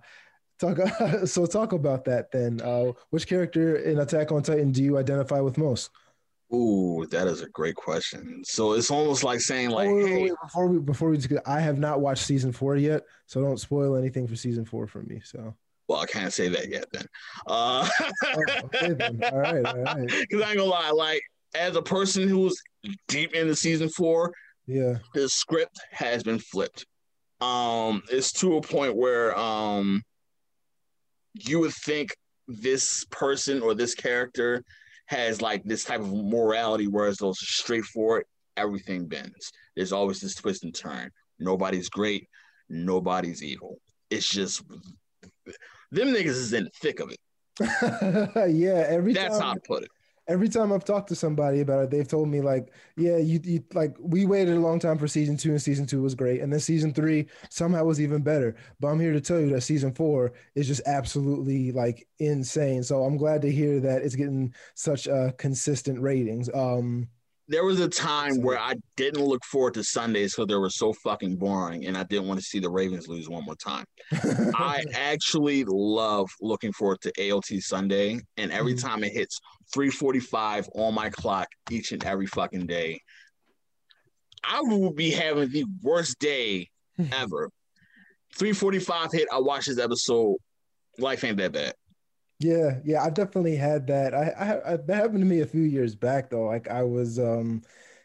talk 0.59 0.79
so 1.27 1.47
talk 1.47 1.73
about 1.73 2.05
that 2.07 2.31
then. 2.31 2.61
Uh, 2.63 2.93
which 3.11 3.27
character 3.27 3.77
in 3.77 3.99
Attack 3.99 4.33
on 4.33 4.43
Titan 4.43 4.73
do 4.73 4.83
you 4.83 4.99
identify 4.99 5.41
with 5.41 5.59
most? 5.59 5.91
Ooh, 6.55 7.07
that 7.11 7.27
is 7.27 7.43
a 7.43 7.49
great 7.49 7.75
question. 7.75 8.43
So 8.45 8.75
it's 8.75 8.91
almost 8.91 9.25
like 9.25 9.41
saying, 9.41 9.71
like, 9.71 9.89
oh, 9.89 9.97
wait, 9.97 10.07
hey, 10.07 10.23
wait, 10.23 10.33
before 10.43 10.67
we 10.69 10.79
before 10.79 11.11
we, 11.11 11.19
I 11.45 11.61
have 11.61 11.79
not 11.79 12.01
watched 12.01 12.25
season 12.25 12.53
four 12.53 12.77
yet, 12.77 13.03
so 13.27 13.41
don't 13.41 13.59
spoil 13.59 13.97
anything 13.97 14.29
for 14.29 14.37
season 14.37 14.65
four 14.65 14.87
for 14.87 15.03
me. 15.03 15.21
So. 15.25 15.55
Well, 15.89 16.01
I 16.01 16.07
can't 16.07 16.33
say 16.33 16.49
that 16.49 16.69
yet 16.69 16.87
then. 16.93 17.05
Uh, 17.47 17.89
oh, 18.25 18.43
okay, 18.65 18.93
then. 18.95 19.23
All 19.33 19.39
right, 19.39 19.65
all 19.65 19.83
right. 19.83 20.09
Because 20.09 20.43
I 20.43 20.49
ain't 20.49 20.59
gonna 20.59 20.65
lie, 20.65 20.91
like 20.91 21.23
as 21.55 21.77
a 21.77 21.83
person 21.83 22.29
who's 22.29 22.61
deep 23.07 23.35
into 23.35 23.55
season 23.55 23.89
four, 23.89 24.33
yeah, 24.67 24.99
the 25.15 25.29
script 25.29 25.79
has 25.93 26.25
been 26.25 26.41
flipped. 26.41 26.87
Um, 27.41 28.03
it's 28.11 28.33
to 28.41 28.57
a 28.57 28.61
point 28.61 28.97
where 28.97 29.39
um, 29.39 30.03
you 31.35 31.61
would 31.61 31.75
think 31.75 32.17
this 32.49 33.05
person 33.11 33.63
or 33.63 33.75
this 33.75 33.95
character 33.95 34.65
has 35.07 35.41
like 35.43 35.65
this 35.65 35.85
type 35.85 36.01
of 36.01 36.13
morality, 36.13 36.87
whereas 36.87 37.17
those 37.19 37.39
straightforward, 37.41 38.25
everything 38.57 39.07
bends. 39.07 39.53
There's 39.75 39.93
always 39.93 40.21
this 40.21 40.35
twist 40.35 40.65
and 40.65 40.75
turn. 40.75 41.11
Nobody's 41.39 41.89
great, 41.89 42.29
nobody's 42.69 43.43
evil. 43.43 43.79
It's 44.11 44.29
just 44.29 44.63
them 45.91 46.09
niggas 46.09 46.27
is 46.27 46.53
in 46.53 46.65
the 46.65 46.71
thick 46.81 47.01
of 47.01 47.11
it. 47.11 47.19
yeah, 48.55 48.85
every 48.89 49.13
that's 49.13 49.39
time, 49.39 49.49
how 49.49 49.55
to 49.55 49.61
put 49.61 49.83
it 49.83 49.91
every 50.29 50.49
time 50.49 50.73
I've 50.73 50.85
talked 50.85 51.09
to 51.09 51.15
somebody 51.15 51.61
about 51.61 51.85
it, 51.85 51.91
they've 51.91 52.07
told 52.07 52.29
me 52.29 52.41
like, 52.41 52.73
yeah, 52.97 53.17
you, 53.19 53.41
you 53.45 53.65
like 53.75 53.97
we 54.01 54.27
waited 54.27 54.57
a 54.57 54.61
long 54.61 54.79
time 54.79 54.99
for 54.99 55.09
season 55.09 55.37
two, 55.37 55.51
and 55.51 55.63
season 55.63 55.87
two 55.87 56.03
was 56.03 56.15
great, 56.15 56.41
and 56.41 56.53
then 56.53 56.61
season 56.61 56.93
three 56.93 57.27
somehow 57.51 57.85
was 57.85 58.01
even 58.01 58.23
better. 58.23 58.57
But 58.81 58.89
I'm 58.89 59.01
here 59.01 59.13
to 59.13 59.21
tell 59.21 59.41
you 59.41 59.51
that 59.51 59.63
season 59.63 59.95
four 59.95 60.33
is 60.55 60.67
just 60.67 60.83
absolutely 60.87 61.73
like 61.73 62.07
insane. 62.19 62.83
So 62.83 63.03
I'm 63.05 63.17
glad 63.17 63.43
to 63.43 63.53
hear 63.53 63.81
that 63.81 64.03
it's 64.03 64.17
getting 64.17 64.55
such 64.75 65.09
uh, 65.09 65.33
consistent 65.39 66.01
ratings. 66.01 66.51
Um, 66.55 67.09
there 67.49 67.65
was 67.65 67.81
a 67.81 67.89
time 67.89 68.43
where 68.43 68.59
I 68.59 68.75
didn't 68.97 69.25
look 69.25 69.45
forward 69.45 69.75
to 69.75 69.85
Sundays 69.85 70.35
because 70.35 70.49
they 70.49 70.57
were 70.57 70.71
so 70.71 70.93
fucking 70.93 71.37
boring, 71.37 71.87
and 71.87 71.97
I 71.97 72.03
didn't 72.05 72.27
want 72.27 72.41
to 72.41 72.45
see 72.47 72.59
the 72.59 72.71
Ravens 72.71 73.09
lose 73.09 73.29
one 73.29 73.45
more 73.45 73.55
time. 73.55 73.85
I 74.13 74.85
actually 74.95 75.65
love 75.67 76.29
looking 76.41 76.73
forward 76.73 77.01
to 77.03 77.13
AOT 77.13 77.63
Sunday, 77.63 78.21
and 78.37 78.51
every 78.51 78.75
mm-hmm. 78.75 78.87
time 78.87 79.05
it 79.05 79.13
hits 79.13 79.39
3:45 79.75 80.69
on 80.75 80.95
my 80.95 81.09
clock 81.11 81.49
each 81.71 81.93
and 81.93 82.05
every 82.05 82.27
fucking 82.27 82.67
day, 82.67 83.01
I 84.43 84.61
will 84.63 84.93
be 84.93 85.11
having 85.11 85.51
the 85.51 85.67
worst 85.83 86.19
day 86.19 86.69
ever. 87.13 87.51
3:45 88.37 89.13
hit, 89.13 89.29
I 89.33 89.39
watch 89.39 89.67
this 89.67 89.79
episode. 89.79 90.37
Life 90.99 91.23
ain't 91.23 91.37
that 91.37 91.53
bad. 91.53 91.75
Yeah, 92.39 92.81
yeah, 92.85 93.03
I've 93.03 93.15
definitely 93.15 93.57
had 93.57 93.87
that. 93.87 94.15
I, 94.15 94.29
I, 94.29 94.73
I, 94.73 94.77
that 94.77 94.95
happened 94.97 95.21
to 95.21 95.25
me 95.25 95.41
a 95.41 95.47
few 95.47 95.63
years 95.63 95.95
back 95.95 96.29
though. 96.31 96.45
Like 96.45 96.69
I 96.69 96.83
was 96.83 97.19
um 97.19 97.63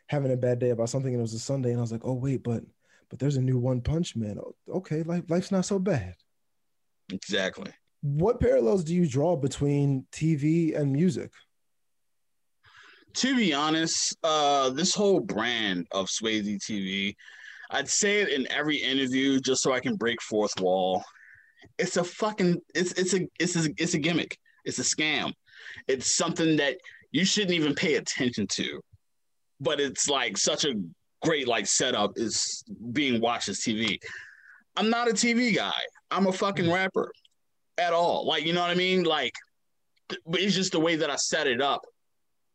having 0.08 0.32
a 0.32 0.38
bad 0.38 0.60
day 0.60 0.70
about 0.70 0.89
something, 0.89 1.13
and 1.13 1.20
it 1.20 1.22
was 1.22 1.34
a 1.34 1.39
Sunday, 1.39 1.72
and 1.72 1.80
I 1.80 1.82
was 1.82 1.91
like, 1.91 2.06
oh 2.06 2.13
wait, 2.13 2.44
but 2.44 2.63
but 3.10 3.20
there's 3.20 3.36
a 3.36 3.41
new 3.41 3.58
One 3.58 3.82
Punch 3.82 4.15
Man. 4.15 4.39
Okay, 4.70 5.04
life 5.04 5.24
life's 5.30 5.52
not 5.52 5.65
so 5.65 5.80
bad. 5.80 6.15
Exactly. 7.12 7.72
What 8.02 8.39
parallels 8.39 8.84
do 8.84 8.96
you 8.96 9.08
draw 9.08 9.36
between 9.36 10.06
TV 10.12 10.74
and 10.74 10.94
music? 10.94 11.32
To 13.15 13.36
be 13.36 13.54
honest, 13.54 14.15
uh, 14.24 14.70
this 14.70 14.96
whole 14.96 15.20
brand 15.20 15.86
of 15.91 16.08
Swayze 16.08 16.58
TV, 16.65 17.15
I'd 17.70 17.89
say 17.89 18.22
it 18.22 18.30
in 18.30 18.50
every 18.50 18.78
interview 18.78 19.41
just 19.41 19.62
so 19.62 19.74
I 19.74 19.82
can 19.82 19.98
break 19.98 20.22
fourth 20.22 20.54
wall 20.62 21.04
it's 21.78 21.97
a 21.97 22.04
fucking 22.04 22.62
it's 22.76 22.93
it's 22.93 23.13
a 23.13 23.28
it's 23.39 23.56
a 23.56 23.69
it's 23.78 23.93
a 23.93 24.00
gimmick. 24.00 24.38
It's 24.65 24.80
a 24.80 24.84
scam. 24.84 25.34
It's 25.88 26.15
something 26.15 26.58
that 26.58 26.78
you 27.12 27.26
shouldn't 27.26 27.54
even 27.54 27.76
pay 27.76 27.95
attention 27.95 28.47
to. 28.47 28.80
But 29.60 29.80
it's 29.80 30.08
like 30.08 30.38
such 30.38 30.65
a 30.65 30.76
great 31.24 31.47
like 31.47 31.67
setup 31.67 32.13
is 32.15 32.63
being 32.91 33.21
watched 33.21 33.50
as 33.50 33.60
TV. 33.60 33.97
I'm 34.76 34.89
not 34.89 35.10
a 35.10 35.13
TV 35.13 35.56
guy. 35.56 35.80
I'm 36.10 36.28
a 36.28 36.34
fucking 36.34 36.65
mm. 36.65 36.74
rapper 36.74 37.12
at 37.78 37.93
all. 37.93 38.26
Like, 38.26 38.45
you 38.45 38.54
know 38.54 38.62
what 38.62 38.71
I 38.71 38.76
mean? 38.76 39.04
Like, 39.04 39.34
but 40.26 40.41
it's 40.41 40.56
just 40.56 40.71
the 40.71 40.80
way 40.80 40.95
that 40.95 41.10
I 41.10 41.15
set 41.15 41.47
it 41.47 41.62
up 41.62 41.81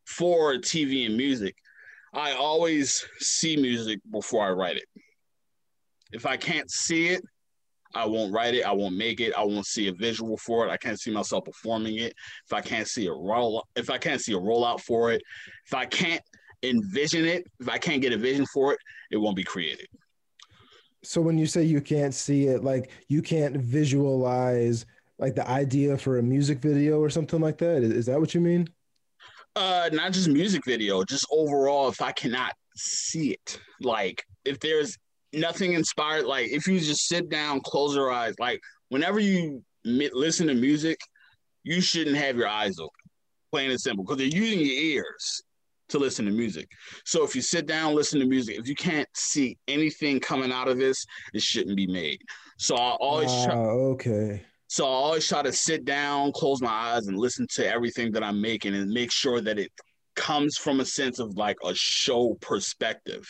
for 0.05 0.55
TV 0.55 1.05
and 1.05 1.17
music. 1.17 1.55
I 2.13 2.33
always 2.33 3.05
see 3.19 3.57
music 3.57 3.99
before 4.11 4.45
I 4.45 4.51
write 4.51 4.77
it. 4.77 4.85
If 6.11 6.25
I 6.25 6.37
can't 6.37 6.69
see 6.71 7.09
it, 7.09 7.21
I 7.95 8.05
won't 8.05 8.33
write 8.33 8.53
it. 8.53 8.65
I 8.65 8.71
won't 8.71 8.95
make 8.95 9.19
it. 9.19 9.33
I 9.35 9.43
won't 9.43 9.65
see 9.65 9.87
a 9.87 9.93
visual 9.93 10.37
for 10.37 10.67
it. 10.67 10.69
I 10.69 10.77
can't 10.77 10.99
see 10.99 11.11
myself 11.11 11.45
performing 11.45 11.97
it. 11.97 12.13
If 12.45 12.53
I 12.53 12.61
can't 12.61 12.87
see 12.87 13.07
a 13.07 13.13
roll, 13.13 13.65
if 13.75 13.89
I 13.89 13.97
can't 13.97 14.21
see 14.21 14.33
a 14.33 14.39
rollout 14.39 14.81
for 14.81 15.11
it, 15.11 15.21
if 15.65 15.73
I 15.73 15.85
can't 15.85 16.21
envision 16.63 17.25
it, 17.25 17.45
if 17.59 17.69
I 17.69 17.77
can't 17.77 18.01
get 18.01 18.13
a 18.13 18.17
vision 18.17 18.45
for 18.53 18.73
it, 18.73 18.79
it 19.11 19.17
won't 19.17 19.35
be 19.35 19.43
created. 19.43 19.87
So 21.03 21.21
when 21.21 21.37
you 21.37 21.45
say 21.45 21.63
you 21.63 21.81
can't 21.81 22.13
see 22.13 22.47
it, 22.47 22.63
like 22.63 22.91
you 23.07 23.21
can't 23.21 23.57
visualize 23.57 24.85
like 25.19 25.35
the 25.35 25.47
idea 25.49 25.97
for 25.97 26.19
a 26.19 26.23
music 26.23 26.59
video 26.59 26.99
or 26.99 27.09
something 27.09 27.39
like 27.39 27.57
that, 27.59 27.83
is, 27.83 27.91
is 27.91 28.05
that 28.07 28.19
what 28.19 28.33
you 28.33 28.41
mean? 28.41 28.67
Uh, 29.55 29.89
not 29.91 30.11
just 30.11 30.29
music 30.29 30.63
video, 30.65 31.03
just 31.03 31.25
overall. 31.31 31.87
If 31.89 32.01
I 32.01 32.11
cannot 32.11 32.53
see 32.75 33.31
it, 33.31 33.59
like 33.81 34.23
if 34.45 34.59
there's 34.59 34.97
nothing 35.33 35.73
inspired. 35.73 36.25
Like 36.25 36.47
if 36.49 36.67
you 36.67 36.79
just 36.79 37.07
sit 37.07 37.29
down, 37.29 37.61
close 37.61 37.95
your 37.95 38.11
eyes. 38.11 38.35
Like 38.39 38.59
whenever 38.89 39.19
you 39.19 39.63
listen 39.83 40.47
to 40.47 40.53
music, 40.53 40.99
you 41.63 41.81
shouldn't 41.81 42.17
have 42.17 42.37
your 42.37 42.47
eyes 42.47 42.79
open. 42.79 42.91
Plain 43.51 43.71
and 43.71 43.79
simple, 43.79 44.03
because 44.03 44.17
they're 44.17 44.27
using 44.27 44.59
your 44.59 44.75
ears 44.75 45.41
to 45.89 45.99
listen 45.99 46.25
to 46.25 46.31
music. 46.31 46.67
So 47.05 47.23
if 47.23 47.33
you 47.33 47.41
sit 47.41 47.65
down, 47.65 47.95
listen 47.95 48.19
to 48.19 48.25
music, 48.25 48.59
if 48.59 48.67
you 48.67 48.75
can't 48.75 49.07
see 49.15 49.57
anything 49.69 50.19
coming 50.19 50.51
out 50.51 50.67
of 50.67 50.77
this, 50.77 51.05
it 51.33 51.41
shouldn't 51.41 51.77
be 51.77 51.87
made. 51.87 52.19
So 52.57 52.75
I 52.75 52.91
always 52.99 53.31
try, 53.45 53.55
ah, 53.55 53.69
okay. 53.93 54.43
So 54.67 54.83
I 54.83 54.89
always 54.89 55.25
try 55.25 55.43
to 55.43 55.53
sit 55.53 55.85
down, 55.85 56.33
close 56.33 56.61
my 56.61 56.69
eyes, 56.69 57.07
and 57.07 57.17
listen 57.17 57.47
to 57.55 57.65
everything 57.65 58.11
that 58.11 58.23
I'm 58.23 58.41
making, 58.41 58.75
and 58.75 58.89
make 58.91 59.13
sure 59.13 59.39
that 59.39 59.57
it 59.57 59.71
comes 60.17 60.57
from 60.57 60.81
a 60.81 60.85
sense 60.85 61.19
of 61.19 61.37
like 61.37 61.57
a 61.63 61.73
show 61.73 62.37
perspective. 62.41 63.25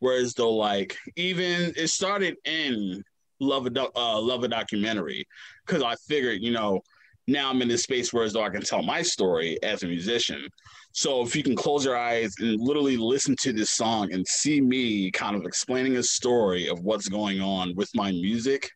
Whereas 0.00 0.34
though, 0.34 0.52
like 0.52 0.96
even 1.16 1.72
it 1.76 1.88
started 1.88 2.36
in 2.44 3.02
love 3.40 3.66
a 3.66 3.98
uh, 3.98 4.20
love 4.20 4.44
a 4.44 4.48
documentary 4.48 5.26
because 5.66 5.82
I 5.82 5.94
figured, 6.08 6.42
you 6.42 6.52
know, 6.52 6.80
now 7.26 7.50
I'm 7.50 7.62
in 7.62 7.68
this 7.68 7.82
space 7.82 8.12
where 8.12 8.24
as 8.24 8.32
though 8.32 8.44
I 8.44 8.50
can 8.50 8.62
tell 8.62 8.82
my 8.82 9.02
story 9.02 9.58
as 9.62 9.82
a 9.82 9.86
musician. 9.86 10.46
So 10.92 11.22
if 11.22 11.34
you 11.34 11.42
can 11.42 11.56
close 11.56 11.84
your 11.84 11.96
eyes 11.96 12.34
and 12.38 12.60
literally 12.60 12.96
listen 12.96 13.36
to 13.40 13.52
this 13.52 13.70
song 13.70 14.12
and 14.12 14.26
see 14.26 14.60
me 14.60 15.10
kind 15.10 15.36
of 15.36 15.44
explaining 15.44 15.96
a 15.96 16.02
story 16.02 16.68
of 16.68 16.80
what's 16.80 17.08
going 17.08 17.40
on 17.40 17.74
with 17.74 17.90
my 17.94 18.12
music, 18.12 18.70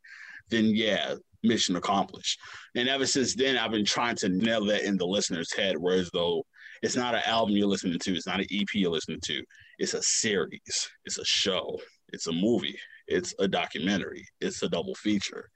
then 0.49 0.67
yeah, 0.67 1.15
mission 1.43 1.77
accomplished. 1.77 2.39
And 2.75 2.89
ever 2.89 3.07
since 3.07 3.35
then, 3.35 3.57
I've 3.57 3.71
been 3.71 3.85
trying 3.85 4.17
to 4.17 4.29
nail 4.29 4.65
that 4.67 4.83
in 4.83 4.97
the 4.97 5.07
listener's 5.07 5.53
head, 5.55 5.77
whereas 5.79 6.11
though 6.13 6.45
it's 6.83 6.97
not 6.97 7.15
an 7.15 7.23
album 7.27 7.57
you're 7.57 7.69
listening 7.69 7.99
to, 7.99 8.15
it's 8.15 8.27
not 8.27 8.41
an 8.41 8.47
EP 8.53 8.69
you're 8.75 8.91
listening 8.91 9.21
to, 9.25 9.43
it's 9.81 9.95
a 9.95 10.03
series, 10.03 10.91
it's 11.07 11.19
a 11.19 11.25
show, 11.25 11.81
it's 12.11 12.27
a 12.27 12.33
movie, 12.33 12.79
it's 13.09 13.35
a 13.39 13.49
documentary, 13.49 14.27
it's 14.41 14.63
a 14.63 14.69
double 14.69 14.95
feature. 14.95 15.49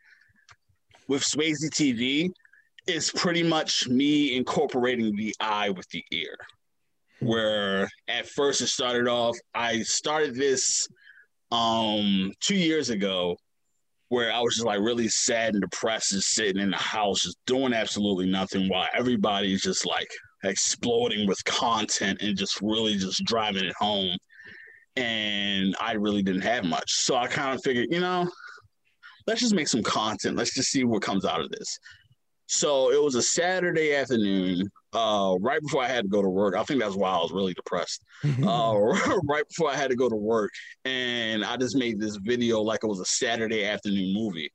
With 1.08 1.22
Swayze 1.22 1.68
TV, 1.70 2.30
it's 2.86 3.10
pretty 3.10 3.42
much 3.42 3.86
me 3.86 4.34
incorporating 4.34 5.14
the 5.14 5.34
eye 5.40 5.68
with 5.68 5.86
the 5.90 6.02
ear. 6.10 6.36
Where 7.20 7.86
at 8.08 8.26
first 8.26 8.62
it 8.62 8.68
started 8.68 9.08
off, 9.08 9.36
I 9.54 9.82
started 9.82 10.34
this 10.34 10.88
um 11.52 12.32
two 12.40 12.56
years 12.56 12.88
ago 12.88 13.36
where 14.08 14.32
I 14.32 14.40
was 14.40 14.54
just 14.54 14.66
like 14.66 14.80
really 14.80 15.08
sad 15.08 15.52
and 15.52 15.60
depressed, 15.60 16.10
just 16.10 16.30
sitting 16.30 16.62
in 16.62 16.70
the 16.70 16.78
house, 16.78 17.22
just 17.22 17.38
doing 17.46 17.74
absolutely 17.74 18.30
nothing 18.30 18.70
while 18.70 18.88
everybody's 18.94 19.60
just 19.60 19.84
like 19.84 20.08
exploding 20.46 21.26
with 21.28 21.42
content 21.44 22.22
and 22.22 22.36
just 22.36 22.60
really 22.60 22.96
just 22.96 23.24
driving 23.24 23.64
it 23.64 23.74
home. 23.78 24.16
And 24.96 25.74
I 25.80 25.92
really 25.92 26.22
didn't 26.22 26.42
have 26.42 26.64
much. 26.64 26.92
So 26.92 27.16
I 27.16 27.26
kind 27.26 27.54
of 27.54 27.62
figured, 27.64 27.88
you 27.90 28.00
know, 28.00 28.30
let's 29.26 29.40
just 29.40 29.54
make 29.54 29.68
some 29.68 29.82
content. 29.82 30.36
Let's 30.36 30.54
just 30.54 30.70
see 30.70 30.84
what 30.84 31.02
comes 31.02 31.24
out 31.24 31.40
of 31.40 31.50
this. 31.50 31.78
So 32.46 32.92
it 32.92 33.02
was 33.02 33.14
a 33.14 33.22
Saturday 33.22 33.94
afternoon, 33.94 34.70
uh, 34.92 35.34
right 35.40 35.60
before 35.62 35.82
I 35.82 35.88
had 35.88 36.04
to 36.04 36.08
go 36.08 36.22
to 36.22 36.28
work. 36.28 36.54
I 36.54 36.62
think 36.62 36.80
that's 36.80 36.94
why 36.94 37.10
I 37.10 37.16
was 37.18 37.32
really 37.32 37.54
depressed. 37.54 38.04
uh, 38.24 38.74
right 39.24 39.48
before 39.48 39.70
I 39.70 39.76
had 39.76 39.90
to 39.90 39.96
go 39.96 40.08
to 40.08 40.16
work, 40.16 40.50
and 40.84 41.44
I 41.44 41.56
just 41.56 41.76
made 41.76 41.98
this 41.98 42.16
video 42.16 42.60
like 42.60 42.80
it 42.84 42.86
was 42.86 43.00
a 43.00 43.06
Saturday 43.06 43.64
afternoon 43.64 44.12
movie. 44.12 44.50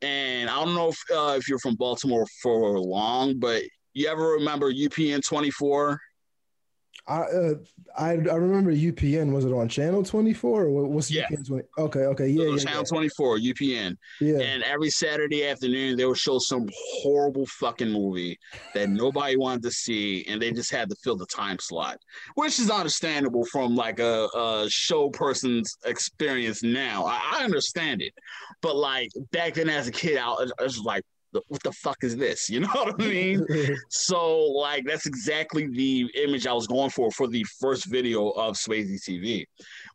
And 0.00 0.48
I 0.48 0.64
don't 0.64 0.74
know 0.74 0.88
if 0.88 1.02
uh, 1.12 1.34
if 1.36 1.48
you're 1.48 1.58
from 1.58 1.74
Baltimore 1.76 2.26
for 2.42 2.78
long, 2.78 3.38
but 3.38 3.62
you 3.94 4.08
ever 4.08 4.32
remember 4.32 4.72
UPN 4.72 5.24
24? 5.26 6.00
I, 7.06 7.18
uh, 7.18 7.54
I 7.98 8.10
I 8.12 8.36
remember 8.36 8.72
UPN. 8.72 9.32
Was 9.32 9.44
it 9.44 9.52
on 9.52 9.68
Channel 9.68 10.02
Twenty 10.04 10.32
Four 10.32 10.64
or 10.64 10.86
what's 10.86 11.10
yeah. 11.10 11.26
UPN 11.26 11.46
Twenty? 11.46 11.64
Okay, 11.76 12.00
okay, 12.00 12.28
yeah, 12.28 12.44
yeah 12.44 12.56
Channel 12.56 12.80
yeah. 12.80 12.88
Twenty 12.88 13.08
Four, 13.10 13.36
UPN. 13.36 13.96
Yeah. 14.22 14.38
And 14.40 14.62
every 14.62 14.88
Saturday 14.88 15.46
afternoon, 15.46 15.98
they 15.98 16.06
would 16.06 16.16
show 16.16 16.38
some 16.38 16.66
horrible 17.02 17.44
fucking 17.46 17.90
movie 17.90 18.38
that 18.72 18.88
nobody 18.88 19.36
wanted 19.36 19.64
to 19.64 19.70
see, 19.70 20.24
and 20.28 20.40
they 20.40 20.50
just 20.50 20.70
had 20.70 20.88
to 20.88 20.96
fill 21.04 21.16
the 21.16 21.26
time 21.26 21.58
slot, 21.60 21.98
which 22.36 22.58
is 22.58 22.70
understandable 22.70 23.44
from 23.52 23.76
like 23.76 24.00
a, 24.00 24.26
a 24.34 24.66
show 24.70 25.10
person's 25.10 25.76
experience. 25.84 26.62
Now, 26.62 27.04
I, 27.04 27.20
I, 27.34 27.44
understand 27.44 28.00
it, 28.00 28.14
but 28.62 28.76
like 28.76 29.10
back 29.30 29.54
then 29.54 29.68
as 29.68 29.88
a 29.88 29.92
kid, 29.92 30.16
I 30.16 30.32
I 30.58 30.62
was 30.62 30.78
like, 30.78 31.04
what 31.48 31.62
the 31.62 31.72
fuck 31.72 31.98
is 32.02 32.16
this? 32.16 32.48
You 32.54 32.60
know 32.60 32.68
what 32.72 33.02
I 33.02 33.06
mean? 33.08 33.46
so 33.90 34.38
like 34.38 34.84
that's 34.86 35.06
exactly 35.06 35.66
the 35.66 36.10
image 36.22 36.46
I 36.46 36.52
was 36.52 36.66
going 36.66 36.90
for 36.90 37.10
for 37.10 37.26
the 37.26 37.44
first 37.60 37.86
video 37.86 38.30
of 38.30 38.56
Swayze 38.56 39.02
TV, 39.02 39.44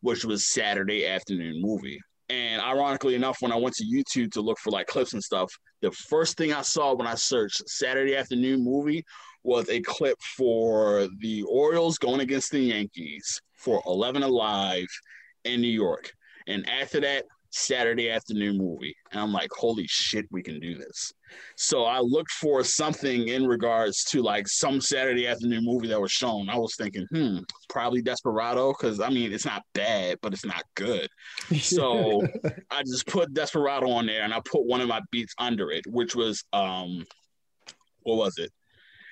which 0.02 0.24
was 0.24 0.46
Saturday 0.46 1.06
afternoon 1.06 1.60
movie. 1.60 2.00
And 2.28 2.62
ironically 2.62 3.16
enough, 3.16 3.38
when 3.40 3.50
I 3.50 3.56
went 3.56 3.74
to 3.76 3.84
YouTube 3.84 4.30
to 4.32 4.40
look 4.40 4.58
for 4.58 4.70
like 4.70 4.86
clips 4.86 5.14
and 5.14 5.22
stuff, 5.22 5.52
the 5.82 5.90
first 5.90 6.36
thing 6.36 6.52
I 6.52 6.62
saw 6.62 6.94
when 6.94 7.06
I 7.06 7.16
searched 7.16 7.68
Saturday 7.68 8.14
afternoon 8.14 8.62
movie 8.62 9.04
was 9.42 9.68
a 9.68 9.80
clip 9.80 10.16
for 10.36 11.08
the 11.18 11.42
Orioles 11.44 11.98
going 11.98 12.20
against 12.20 12.52
the 12.52 12.60
Yankees 12.60 13.40
for 13.56 13.82
11 13.86 14.22
Alive 14.22 14.86
in 15.44 15.60
New 15.60 15.68
York. 15.68 16.12
And 16.46 16.68
after 16.68 17.00
that, 17.00 17.24
Saturday 17.50 18.10
afternoon 18.10 18.56
movie. 18.58 18.94
And 19.10 19.20
I'm 19.20 19.32
like, 19.32 19.50
holy 19.52 19.86
shit, 19.88 20.26
we 20.30 20.42
can 20.42 20.60
do 20.60 20.76
this. 20.76 21.12
So 21.56 21.84
I 21.84 21.98
looked 21.98 22.30
for 22.32 22.62
something 22.64 23.28
in 23.28 23.46
regards 23.46 24.04
to 24.04 24.22
like 24.22 24.46
some 24.48 24.80
Saturday 24.80 25.26
afternoon 25.26 25.64
movie 25.64 25.88
that 25.88 26.00
was 26.00 26.12
shown. 26.12 26.48
I 26.48 26.56
was 26.56 26.74
thinking, 26.76 27.06
hmm, 27.10 27.38
probably 27.68 28.02
Desperado, 28.02 28.72
because 28.72 29.00
I 29.00 29.10
mean, 29.10 29.32
it's 29.32 29.46
not 29.46 29.62
bad, 29.74 30.18
but 30.22 30.32
it's 30.32 30.44
not 30.44 30.62
good. 30.76 31.08
So 31.58 32.22
I 32.70 32.82
just 32.82 33.06
put 33.06 33.34
Desperado 33.34 33.90
on 33.90 34.06
there 34.06 34.22
and 34.22 34.32
I 34.32 34.40
put 34.44 34.66
one 34.66 34.80
of 34.80 34.88
my 34.88 35.00
beats 35.10 35.34
under 35.38 35.70
it, 35.70 35.84
which 35.88 36.14
was, 36.14 36.44
um, 36.52 37.04
what 38.02 38.16
was 38.16 38.38
it? 38.38 38.50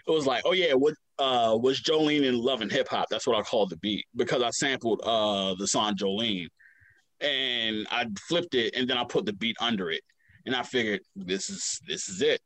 It 0.07 0.11
was 0.12 0.26
like, 0.26 0.43
oh 0.47 0.53
yeah, 0.53 0.74
what 0.74 0.95
uh 1.18 1.59
was 1.61 1.82
Jolene 1.82 2.24
in 2.24 2.39
Love 2.39 2.62
and 2.62 2.70
Hip 2.70 2.89
Hop? 2.89 3.07
That's 3.11 3.26
what 3.26 3.36
I 3.36 3.43
called 3.43 3.70
the 3.70 3.76
beat 3.78 4.07
because 4.16 4.43
I 4.43 4.51
sampled 4.51 5.01
uh 5.05 5.55
the 5.59 5.66
song 5.66 5.97
Jolene 5.97 6.47
and 7.21 7.87
I 7.91 8.07
flipped 8.29 8.55
it 8.55 8.75
and 8.77 8.89
then 8.89 8.97
I 8.97 9.05
put 9.05 9.27
the 9.27 9.33
beat 9.33 9.57
under 9.61 9.91
it. 9.91 10.03
And 10.47 10.57
I 10.57 10.62
figured 10.62 11.01
this 11.14 11.51
is 11.51 11.81
this 11.87 12.09
is 12.09 12.23
it. 12.23 12.41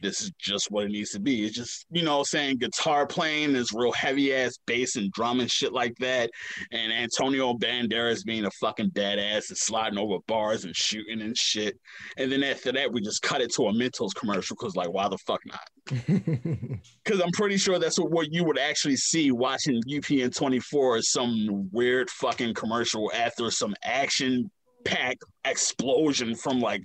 This 0.00 0.20
is 0.20 0.30
just 0.38 0.70
what 0.70 0.84
it 0.84 0.90
needs 0.90 1.10
to 1.10 1.20
be. 1.20 1.44
It's 1.44 1.56
just, 1.56 1.86
you 1.90 2.02
know, 2.02 2.22
saying 2.22 2.58
guitar 2.58 3.06
playing 3.06 3.56
is 3.56 3.72
real 3.72 3.92
heavy 3.92 4.34
ass 4.34 4.58
bass 4.66 4.96
and 4.96 5.10
drum 5.12 5.40
and 5.40 5.50
shit 5.50 5.72
like 5.72 5.94
that. 6.00 6.30
And 6.72 6.92
Antonio 6.92 7.54
Banderas 7.54 8.24
being 8.24 8.44
a 8.44 8.50
fucking 8.52 8.90
badass 8.90 9.48
and 9.48 9.58
sliding 9.58 9.98
over 9.98 10.18
bars 10.26 10.64
and 10.64 10.76
shooting 10.76 11.22
and 11.22 11.36
shit. 11.36 11.78
And 12.16 12.30
then 12.30 12.42
after 12.42 12.72
that, 12.72 12.92
we 12.92 13.00
just 13.00 13.22
cut 13.22 13.40
it 13.40 13.52
to 13.54 13.68
a 13.68 13.72
Mentos 13.72 14.14
commercial 14.14 14.56
because, 14.58 14.76
like, 14.76 14.92
why 14.92 15.08
the 15.08 15.18
fuck 15.18 15.40
not? 15.46 15.68
Because 17.04 17.20
I'm 17.20 17.30
pretty 17.30 17.56
sure 17.56 17.78
that's 17.78 17.98
what, 17.98 18.10
what 18.10 18.32
you 18.32 18.42
would 18.42 18.58
actually 18.58 18.96
see 18.96 19.30
watching 19.30 19.80
UPN 19.88 20.34
24 20.34 20.98
is 20.98 21.12
some 21.12 21.68
weird 21.72 22.10
fucking 22.10 22.54
commercial 22.54 23.12
after 23.14 23.48
some 23.52 23.74
action 23.84 24.50
packed 24.84 25.24
explosion 25.44 26.34
from 26.34 26.60
like 26.60 26.82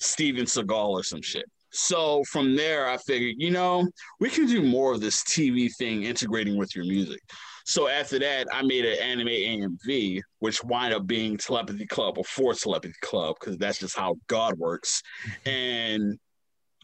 Steven 0.00 0.44
Seagal 0.44 0.88
or 0.88 1.02
some 1.02 1.22
shit. 1.22 1.46
So 1.70 2.24
from 2.24 2.56
there, 2.56 2.88
I 2.88 2.96
figured, 2.96 3.36
you 3.38 3.50
know, 3.50 3.86
we 4.20 4.30
can 4.30 4.46
do 4.46 4.62
more 4.62 4.92
of 4.92 5.00
this 5.00 5.22
TV 5.24 5.70
thing 5.76 6.04
integrating 6.04 6.56
with 6.56 6.74
your 6.74 6.84
music. 6.84 7.20
So 7.66 7.86
after 7.86 8.18
that, 8.20 8.46
I 8.50 8.62
made 8.62 8.86
an 8.86 8.98
anime 8.98 9.28
AMV, 9.28 10.22
which 10.38 10.64
wind 10.64 10.94
up 10.94 11.06
being 11.06 11.36
Telepathy 11.36 11.86
Club 11.86 12.16
or 12.16 12.24
for 12.24 12.54
Telepathy 12.54 12.94
Club, 13.02 13.36
because 13.38 13.58
that's 13.58 13.78
just 13.78 13.96
how 13.96 14.16
God 14.26 14.58
works. 14.58 15.02
And 15.46 16.18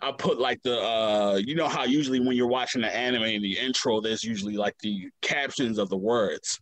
I 0.03 0.13
put 0.13 0.39
like 0.39 0.61
the 0.63 0.79
uh 0.79 1.41
you 1.43 1.55
know 1.55 1.69
how 1.69 1.85
usually 1.85 2.21
when 2.21 2.37
you're 2.37 2.49
watching 2.49 2.83
the 2.83 2.95
anime 2.95 3.23
in 3.23 3.41
the 3.41 3.57
intro, 3.57 4.01
there's 4.01 4.23
usually 4.23 4.57
like 4.57 4.77
the 4.83 5.09
captions 5.23 5.79
of 5.79 5.89
the 5.89 5.97
words. 5.97 6.61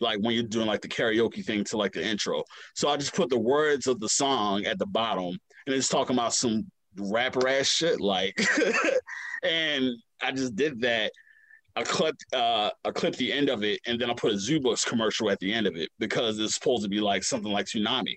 Like 0.00 0.20
when 0.20 0.34
you're 0.34 0.44
doing 0.44 0.66
like 0.66 0.80
the 0.80 0.88
karaoke 0.88 1.44
thing 1.44 1.64
to 1.64 1.76
like 1.76 1.92
the 1.92 2.02
intro. 2.02 2.44
So 2.74 2.88
I 2.88 2.96
just 2.96 3.14
put 3.14 3.28
the 3.28 3.38
words 3.38 3.86
of 3.86 4.00
the 4.00 4.08
song 4.08 4.64
at 4.64 4.78
the 4.78 4.86
bottom 4.86 5.38
and 5.66 5.74
it's 5.74 5.88
talking 5.88 6.16
about 6.16 6.32
some 6.32 6.70
rapper 6.96 7.48
ass 7.48 7.66
shit. 7.66 8.00
Like 8.00 8.38
and 9.42 9.90
I 10.22 10.32
just 10.32 10.56
did 10.56 10.80
that. 10.82 11.12
I 11.76 11.84
clipped 11.84 12.24
uh 12.34 12.70
I 12.84 12.90
clipped 12.90 13.18
the 13.18 13.32
end 13.32 13.48
of 13.48 13.62
it 13.62 13.80
and 13.86 14.00
then 14.00 14.10
I 14.10 14.14
put 14.14 14.32
a 14.32 14.36
Zoobooks 14.36 14.86
commercial 14.86 15.30
at 15.30 15.38
the 15.38 15.52
end 15.52 15.66
of 15.66 15.76
it 15.76 15.88
because 15.98 16.38
it's 16.38 16.54
supposed 16.54 16.82
to 16.82 16.88
be 16.88 17.00
like 17.00 17.22
something 17.22 17.52
like 17.52 17.66
Toonami. 17.66 18.16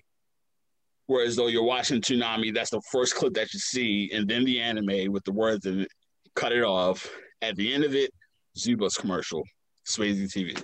Whereas 1.06 1.36
though 1.36 1.48
you're 1.48 1.64
watching 1.64 2.00
Toonami, 2.00 2.54
that's 2.54 2.70
the 2.70 2.80
first 2.90 3.14
clip 3.14 3.34
that 3.34 3.52
you 3.52 3.60
see, 3.60 4.10
and 4.12 4.26
then 4.26 4.44
the 4.44 4.60
anime 4.60 5.12
with 5.12 5.22
the 5.24 5.32
words 5.32 5.66
and 5.66 5.86
cut 6.34 6.52
it 6.52 6.64
off. 6.64 7.08
At 7.42 7.56
the 7.56 7.72
end 7.74 7.84
of 7.84 7.94
it, 7.94 8.10
Zoobooks 8.56 8.98
commercial, 8.98 9.42
Swayze 9.86 10.32
TV. 10.32 10.62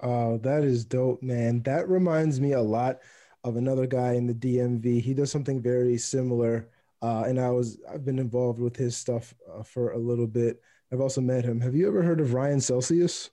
Oh, 0.00 0.38
that 0.38 0.62
is 0.62 0.84
dope, 0.84 1.22
man. 1.22 1.62
That 1.62 1.88
reminds 1.88 2.40
me 2.40 2.52
a 2.52 2.60
lot 2.60 2.98
of 3.44 3.56
another 3.56 3.86
guy 3.86 4.12
in 4.12 4.26
the 4.26 4.34
DMV. 4.34 5.00
He 5.00 5.14
does 5.14 5.30
something 5.30 5.60
very 5.60 5.98
similar, 5.98 6.68
uh, 7.02 7.24
and 7.26 7.40
I 7.40 7.50
was 7.50 7.78
I've 7.92 8.04
been 8.04 8.18
involved 8.18 8.60
with 8.60 8.76
his 8.76 8.96
stuff 8.96 9.34
uh, 9.52 9.62
for 9.62 9.92
a 9.92 9.98
little 9.98 10.26
bit. 10.26 10.60
I've 10.92 11.00
also 11.00 11.20
met 11.20 11.44
him. 11.44 11.60
Have 11.60 11.74
you 11.74 11.88
ever 11.88 12.02
heard 12.02 12.20
of 12.20 12.34
Ryan 12.34 12.60
Celsius? 12.60 13.30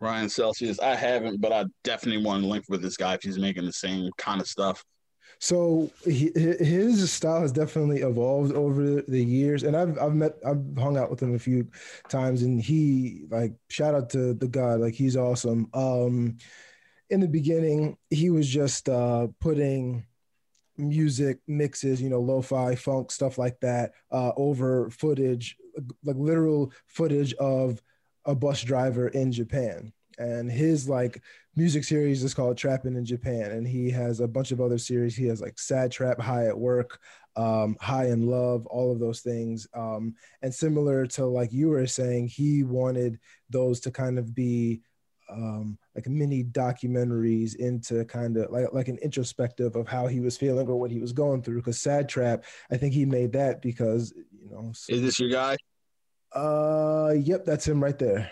Ryan 0.00 0.28
Celsius. 0.28 0.78
I 0.80 0.94
haven't, 0.94 1.40
but 1.40 1.52
I 1.52 1.64
definitely 1.84 2.24
want 2.24 2.42
to 2.42 2.48
link 2.48 2.64
with 2.68 2.82
this 2.82 2.96
guy 2.96 3.14
if 3.14 3.22
he's 3.22 3.38
making 3.38 3.64
the 3.64 3.72
same 3.72 4.10
kind 4.18 4.40
of 4.40 4.46
stuff. 4.46 4.84
So 5.40 5.90
he, 6.04 6.32
his 6.34 7.12
style 7.12 7.42
has 7.42 7.52
definitely 7.52 8.00
evolved 8.00 8.52
over 8.54 9.02
the 9.02 9.24
years, 9.24 9.62
and 9.62 9.76
I've 9.76 9.96
I've 9.98 10.14
met 10.14 10.34
I've 10.44 10.64
hung 10.76 10.96
out 10.96 11.10
with 11.10 11.22
him 11.22 11.34
a 11.34 11.38
few 11.38 11.68
times, 12.08 12.42
and 12.42 12.60
he 12.60 13.24
like 13.30 13.52
shout 13.68 13.94
out 13.94 14.10
to 14.10 14.34
the 14.34 14.48
guy, 14.48 14.74
like 14.74 14.94
he's 14.94 15.16
awesome. 15.16 15.68
Um, 15.74 16.38
in 17.10 17.20
the 17.20 17.28
beginning, 17.28 17.96
he 18.10 18.30
was 18.30 18.48
just 18.48 18.88
uh, 18.88 19.28
putting 19.40 20.04
music 20.78 21.38
mixes, 21.46 22.00
you 22.00 22.08
know, 22.08 22.20
lo-fi, 22.20 22.74
funk, 22.74 23.10
stuff 23.10 23.38
like 23.38 23.58
that, 23.60 23.92
uh, 24.10 24.32
over 24.36 24.90
footage, 24.90 25.56
like 26.04 26.16
literal 26.16 26.72
footage 26.86 27.34
of 27.34 27.82
a 28.24 28.34
bus 28.34 28.62
driver 28.62 29.08
in 29.08 29.32
Japan. 29.32 29.92
And 30.18 30.50
his 30.50 30.88
like 30.88 31.22
music 31.54 31.84
series 31.84 32.24
is 32.24 32.34
called 32.34 32.56
Trapping 32.56 32.96
in 32.96 33.04
Japan, 33.04 33.52
and 33.52 33.66
he 33.66 33.90
has 33.90 34.20
a 34.20 34.28
bunch 34.28 34.50
of 34.50 34.60
other 34.60 34.78
series. 34.78 35.16
He 35.16 35.26
has 35.26 35.40
like 35.40 35.58
Sad 35.58 35.92
Trap, 35.92 36.20
High 36.20 36.46
at 36.46 36.58
Work, 36.58 36.98
um, 37.36 37.76
High 37.80 38.06
in 38.06 38.26
Love, 38.26 38.66
all 38.66 38.90
of 38.90 38.98
those 38.98 39.20
things. 39.20 39.68
Um, 39.74 40.14
and 40.42 40.52
similar 40.52 41.06
to 41.06 41.26
like 41.26 41.52
you 41.52 41.68
were 41.68 41.86
saying, 41.86 42.28
he 42.28 42.64
wanted 42.64 43.20
those 43.48 43.80
to 43.80 43.92
kind 43.92 44.18
of 44.18 44.34
be 44.34 44.82
um, 45.30 45.78
like 45.94 46.06
mini 46.06 46.44
documentaries 46.44 47.56
into 47.56 48.04
kind 48.04 48.36
of 48.36 48.50
like 48.50 48.72
like 48.72 48.88
an 48.88 48.98
introspective 48.98 49.76
of 49.76 49.88
how 49.88 50.06
he 50.06 50.20
was 50.20 50.36
feeling 50.36 50.68
or 50.68 50.76
what 50.76 50.90
he 50.90 51.00
was 51.00 51.12
going 51.12 51.42
through. 51.42 51.58
Because 51.58 51.80
Sad 51.80 52.08
Trap, 52.08 52.44
I 52.70 52.76
think 52.76 52.94
he 52.94 53.04
made 53.04 53.32
that 53.32 53.62
because 53.62 54.12
you 54.16 54.50
know. 54.50 54.72
So, 54.74 54.92
Is 54.92 55.02
this 55.02 55.20
your 55.20 55.30
guy? 55.30 55.56
Uh, 56.32 57.14
yep, 57.16 57.44
that's 57.44 57.66
him 57.66 57.82
right 57.82 57.98
there. 57.98 58.30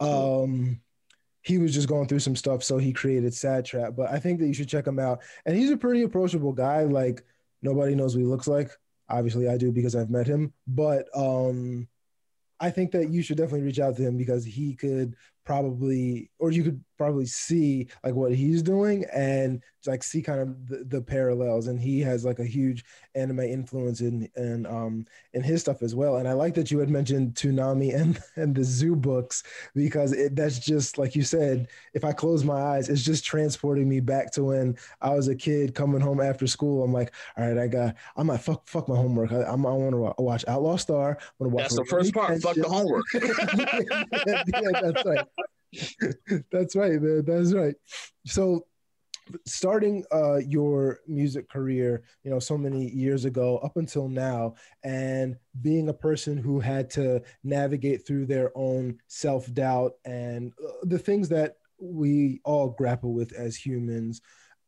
Um, 0.00 0.80
he 1.42 1.58
was 1.58 1.72
just 1.72 1.88
going 1.88 2.08
through 2.08 2.18
some 2.18 2.36
stuff, 2.36 2.64
so 2.64 2.76
he 2.78 2.92
created 2.92 3.32
Sad 3.32 3.64
Trap. 3.64 3.94
But 3.96 4.10
I 4.10 4.18
think 4.18 4.40
that 4.40 4.46
you 4.46 4.54
should 4.54 4.68
check 4.68 4.86
him 4.86 4.98
out. 4.98 5.22
And 5.44 5.56
he's 5.56 5.70
a 5.70 5.76
pretty 5.76 6.02
approachable 6.02 6.52
guy. 6.52 6.82
Like 6.82 7.24
nobody 7.62 7.94
knows 7.94 8.14
what 8.14 8.20
he 8.20 8.26
looks 8.26 8.48
like. 8.48 8.70
Obviously, 9.08 9.48
I 9.48 9.56
do 9.56 9.70
because 9.70 9.94
I've 9.94 10.10
met 10.10 10.26
him. 10.26 10.52
But 10.66 11.06
um, 11.14 11.88
I 12.58 12.70
think 12.70 12.92
that 12.92 13.10
you 13.10 13.22
should 13.22 13.36
definitely 13.36 13.62
reach 13.62 13.78
out 13.78 13.96
to 13.96 14.02
him 14.02 14.16
because 14.16 14.44
he 14.44 14.74
could 14.74 15.14
probably 15.46 16.30
or 16.38 16.50
you 16.50 16.64
could 16.64 16.84
probably 16.96 17.26
see 17.26 17.88
like 18.04 18.14
what 18.14 18.34
he's 18.34 18.62
doing 18.62 19.04
and 19.12 19.62
like 19.86 20.02
see 20.02 20.22
kind 20.22 20.40
of 20.40 20.68
the, 20.68 20.84
the, 20.84 21.00
parallels 21.00 21.68
and 21.68 21.80
he 21.80 22.00
has 22.00 22.24
like 22.24 22.40
a 22.40 22.44
huge 22.44 22.84
anime 23.14 23.40
influence 23.40 24.00
in 24.00 24.28
and 24.34 24.66
um 24.66 25.04
in 25.32 25.42
his 25.42 25.60
stuff 25.60 25.82
as 25.82 25.94
well. 25.94 26.16
And 26.16 26.28
i 26.28 26.32
like 26.32 26.54
that 26.54 26.70
you 26.70 26.78
had 26.78 26.90
mentioned 26.90 27.34
Toonami 27.34 27.94
and 27.94 28.18
and 28.36 28.54
the 28.54 28.62
Zoobooks 28.62 29.44
because 29.74 30.12
it 30.12 30.34
that's 30.34 30.58
just 30.58 30.98
like 30.98 31.14
you 31.14 31.22
said 31.22 31.68
if 31.94 32.04
i 32.04 32.12
close 32.12 32.44
my 32.44 32.60
eyes 32.60 32.88
it's 32.88 33.04
just 33.04 33.24
transporting 33.24 33.88
me 33.88 34.00
back 34.00 34.32
to 34.32 34.44
when 34.44 34.76
i 35.00 35.10
was 35.10 35.28
a 35.28 35.34
kid 35.34 35.74
coming 35.74 36.00
home 36.00 36.20
after 36.20 36.46
school. 36.46 36.82
I'm 36.82 36.92
like 36.92 37.12
all 37.36 37.46
right 37.46 37.58
i 37.58 37.66
got 37.66 37.94
i'm 38.16 38.26
like 38.26 38.40
fuck 38.40 38.66
fuck 38.66 38.88
my 38.88 38.96
homework. 38.96 39.32
I, 39.32 39.42
I'm, 39.44 39.64
I 39.66 39.70
want 39.70 39.92
to 39.92 40.22
watch 40.22 40.44
outlaw 40.48 40.76
star. 40.76 41.18
I 41.20 41.24
want 41.38 41.52
to 41.52 41.56
watch 41.56 41.62
that's 41.64 41.76
the 41.76 41.84
first 41.84 42.14
part. 42.14 42.40
fuck 42.42 42.56
the 42.56 42.68
homework. 42.68 43.04
Yeah, 43.14 44.42
yeah, 44.62 44.80
that's 44.80 45.04
right 45.04 45.26
That's 46.50 46.76
right, 46.76 47.00
man. 47.00 47.24
That's 47.24 47.52
right. 47.52 47.74
So 48.26 48.66
starting 49.46 50.04
uh, 50.12 50.36
your 50.36 51.00
music 51.06 51.48
career, 51.48 52.02
you 52.22 52.30
know, 52.30 52.38
so 52.38 52.56
many 52.56 52.88
years 52.90 53.24
ago 53.24 53.58
up 53.58 53.76
until 53.76 54.08
now, 54.08 54.54
and 54.84 55.36
being 55.62 55.88
a 55.88 55.94
person 55.94 56.36
who 56.36 56.60
had 56.60 56.90
to 56.90 57.22
navigate 57.42 58.06
through 58.06 58.26
their 58.26 58.52
own 58.54 58.98
self 59.08 59.52
doubt 59.52 59.92
and 60.04 60.52
uh, 60.64 60.72
the 60.84 60.98
things 60.98 61.28
that 61.28 61.56
we 61.78 62.40
all 62.44 62.70
grapple 62.70 63.12
with 63.12 63.32
as 63.32 63.56
humans, 63.56 64.20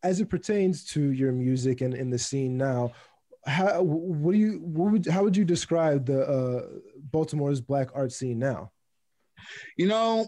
as 0.03 0.21
it 0.21 0.29
pertains 0.29 0.85
to 0.85 1.13
your 1.13 1.33
music 1.33 1.81
and 1.81 1.95
in 1.95 2.11
the 2.11 2.19
scene 2.19 2.57
now. 2.57 2.93
How 3.47 3.81
what 3.83 4.33
do 4.33 4.39
you 4.39 4.61
what 4.63 4.93
would 4.93 5.07
how 5.07 5.23
would 5.23 5.37
you 5.37 5.45
describe 5.45 6.05
the 6.05 6.27
uh, 6.27 6.67
Baltimore's 7.11 7.61
black 7.61 7.89
art 7.95 8.13
scene 8.13 8.39
now? 8.39 8.73
You 9.77 9.87
know, 9.87 10.27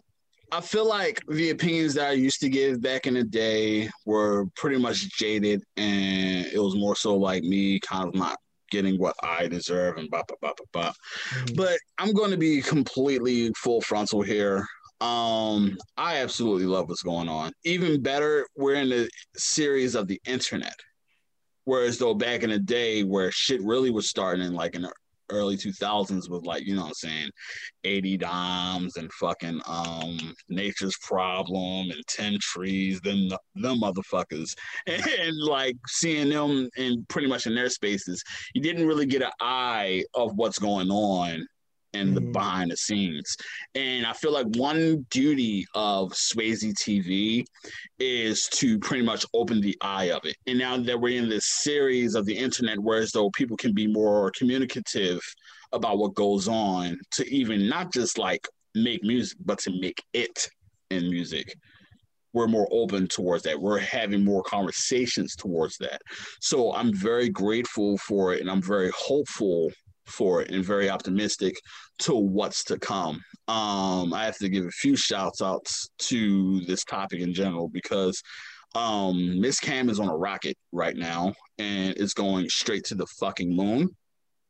I 0.52 0.60
feel 0.60 0.88
like 0.88 1.22
the 1.28 1.50
opinions 1.50 1.94
that 1.94 2.08
I 2.08 2.12
used 2.12 2.40
to 2.40 2.48
give 2.48 2.80
back 2.80 3.06
in 3.06 3.14
the 3.14 3.22
day 3.24 3.88
were 4.04 4.46
pretty 4.56 4.78
much 4.78 5.08
jaded, 5.16 5.62
and 5.76 6.46
it 6.46 6.58
was 6.58 6.74
more 6.76 6.96
so 6.96 7.16
like 7.16 7.44
me 7.44 7.78
kind 7.80 8.08
of 8.08 8.14
not 8.14 8.36
getting 8.70 8.98
what 8.98 9.14
I 9.22 9.48
deserve 9.48 9.98
and 9.98 10.10
blah 10.10 10.22
blah 10.26 10.36
blah 10.40 10.52
blah 10.56 10.66
blah. 10.72 10.92
Mm-hmm. 11.30 11.56
But 11.56 11.78
I'm 11.98 12.12
going 12.12 12.30
to 12.30 12.36
be 12.36 12.62
completely 12.62 13.52
full 13.56 13.80
frontal 13.80 14.22
here. 14.22 14.66
Um, 15.00 15.78
I 15.96 16.18
absolutely 16.18 16.66
love 16.66 16.88
what's 16.88 17.02
going 17.02 17.28
on. 17.28 17.52
Even 17.64 18.02
better, 18.02 18.46
we're 18.56 18.74
in 18.74 18.90
the 18.90 19.08
series 19.36 19.94
of 19.94 20.08
the 20.08 20.20
internet. 20.26 20.76
Whereas 21.64 21.98
though 21.98 22.14
back 22.14 22.42
in 22.42 22.50
the 22.50 22.58
day 22.58 23.04
where 23.04 23.30
shit 23.30 23.62
really 23.62 23.90
was 23.90 24.08
starting 24.08 24.44
in 24.44 24.54
like 24.54 24.74
in 24.74 24.82
the 24.82 24.92
early 25.30 25.56
2000s 25.56 26.28
with 26.28 26.44
like 26.44 26.64
you 26.66 26.74
know 26.74 26.82
what 26.82 26.88
i'm 26.88 26.94
saying 26.94 27.30
80 27.84 28.18
dimes 28.18 28.96
and 28.96 29.12
fucking 29.12 29.60
um 29.66 30.34
nature's 30.48 30.96
problem 30.98 31.90
and 31.90 32.02
10 32.08 32.38
trees 32.40 33.00
them 33.00 33.28
them 33.54 33.80
motherfuckers. 33.80 34.54
And, 34.86 35.04
and 35.06 35.36
like 35.36 35.76
seeing 35.86 36.30
them 36.30 36.68
in 36.76 37.04
pretty 37.08 37.28
much 37.28 37.46
in 37.46 37.54
their 37.54 37.68
spaces 37.68 38.22
you 38.54 38.62
didn't 38.62 38.86
really 38.86 39.06
get 39.06 39.22
an 39.22 39.30
eye 39.40 40.04
of 40.14 40.32
what's 40.36 40.58
going 40.58 40.90
on 40.90 41.46
and 41.94 42.16
the 42.16 42.20
mm. 42.20 42.32
behind 42.32 42.70
the 42.70 42.76
scenes. 42.76 43.36
And 43.74 44.06
I 44.06 44.12
feel 44.12 44.32
like 44.32 44.46
one 44.56 45.06
duty 45.10 45.66
of 45.74 46.12
Swayze 46.12 46.72
TV 46.74 47.44
is 47.98 48.48
to 48.54 48.78
pretty 48.78 49.04
much 49.04 49.24
open 49.34 49.60
the 49.60 49.76
eye 49.80 50.10
of 50.10 50.24
it. 50.24 50.36
And 50.46 50.58
now 50.58 50.76
that 50.78 51.00
we're 51.00 51.20
in 51.20 51.28
this 51.28 51.46
series 51.46 52.14
of 52.14 52.26
the 52.26 52.36
internet, 52.36 52.78
whereas 52.78 53.12
though 53.12 53.30
people 53.30 53.56
can 53.56 53.72
be 53.72 53.86
more 53.86 54.30
communicative 54.36 55.20
about 55.72 55.98
what 55.98 56.14
goes 56.14 56.48
on, 56.48 56.98
to 57.12 57.28
even 57.32 57.68
not 57.68 57.92
just 57.92 58.18
like 58.18 58.46
make 58.74 59.02
music, 59.02 59.38
but 59.44 59.58
to 59.60 59.80
make 59.80 60.02
it 60.12 60.48
in 60.90 61.10
music. 61.10 61.54
We're 62.32 62.46
more 62.46 62.68
open 62.70 63.08
towards 63.08 63.42
that. 63.44 63.60
We're 63.60 63.80
having 63.80 64.24
more 64.24 64.42
conversations 64.44 65.34
towards 65.34 65.76
that. 65.78 66.00
So 66.40 66.72
I'm 66.72 66.94
very 66.94 67.28
grateful 67.28 67.98
for 67.98 68.32
it 68.32 68.40
and 68.40 68.48
I'm 68.48 68.62
very 68.62 68.90
hopeful 68.96 69.70
for 70.10 70.42
it 70.42 70.50
and 70.50 70.64
very 70.64 70.90
optimistic 70.90 71.60
to 72.00 72.14
what's 72.14 72.64
to 72.64 72.78
come. 72.78 73.22
Um, 73.48 74.12
I 74.12 74.24
have 74.24 74.38
to 74.38 74.48
give 74.48 74.64
a 74.64 74.70
few 74.70 74.96
shouts 74.96 75.42
outs 75.42 75.88
to 75.98 76.60
this 76.60 76.84
topic 76.84 77.20
in 77.20 77.32
general 77.34 77.68
because 77.68 78.22
um, 78.74 79.40
Miss 79.40 79.58
Cam 79.58 79.88
is 79.88 79.98
on 79.98 80.08
a 80.08 80.16
rocket 80.16 80.56
right 80.72 80.96
now 80.96 81.34
and 81.58 81.94
it's 81.96 82.14
going 82.14 82.48
straight 82.48 82.84
to 82.84 82.94
the 82.94 83.06
fucking 83.18 83.54
moon. 83.54 83.88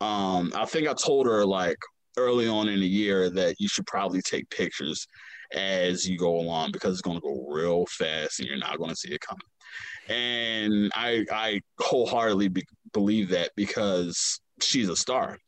Um, 0.00 0.52
I 0.54 0.64
think 0.66 0.88
I 0.88 0.94
told 0.94 1.26
her 1.26 1.44
like 1.44 1.78
early 2.16 2.48
on 2.48 2.68
in 2.68 2.80
the 2.80 2.86
year 2.86 3.30
that 3.30 3.56
you 3.58 3.68
should 3.68 3.86
probably 3.86 4.20
take 4.22 4.48
pictures 4.50 5.06
as 5.52 6.08
you 6.08 6.16
go 6.16 6.38
along 6.38 6.72
because 6.72 6.92
it's 6.92 7.02
going 7.02 7.16
to 7.16 7.22
go 7.22 7.46
real 7.48 7.84
fast 7.86 8.38
and 8.38 8.48
you're 8.48 8.58
not 8.58 8.78
going 8.78 8.90
to 8.90 8.96
see 8.96 9.12
it 9.12 9.20
coming. 9.20 9.40
And 10.08 10.90
I 10.94 11.24
I 11.30 11.60
wholeheartedly 11.78 12.48
be- 12.48 12.66
believe 12.92 13.28
that 13.30 13.50
because 13.56 14.40
she's 14.60 14.88
a 14.88 14.96
star 14.96 15.38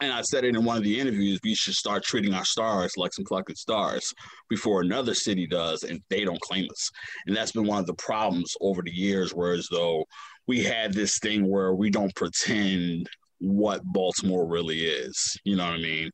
and 0.00 0.12
I 0.12 0.22
said 0.22 0.44
it 0.44 0.56
in 0.56 0.64
one 0.64 0.76
of 0.76 0.82
the 0.82 0.98
interviews, 0.98 1.40
we 1.44 1.54
should 1.54 1.74
start 1.74 2.04
treating 2.04 2.32
our 2.32 2.44
stars 2.44 2.92
like 2.96 3.12
some 3.12 3.26
fucking 3.26 3.56
stars 3.56 4.12
before 4.48 4.80
another 4.80 5.14
city 5.14 5.46
does 5.46 5.82
and 5.82 6.00
they 6.08 6.24
don't 6.24 6.40
claim 6.40 6.66
us. 6.70 6.90
And 7.26 7.36
that's 7.36 7.52
been 7.52 7.66
one 7.66 7.80
of 7.80 7.86
the 7.86 7.94
problems 7.94 8.52
over 8.60 8.82
the 8.82 8.90
years, 8.90 9.32
whereas 9.32 9.68
though 9.70 10.04
we 10.46 10.62
had 10.62 10.92
this 10.92 11.18
thing 11.18 11.48
where 11.48 11.74
we 11.74 11.90
don't 11.90 12.14
pretend 12.14 13.08
what 13.38 13.82
Baltimore 13.84 14.46
really 14.46 14.84
is. 14.86 15.36
You 15.44 15.56
know 15.56 15.66
what 15.66 15.74
I 15.74 15.82
mean? 15.82 16.10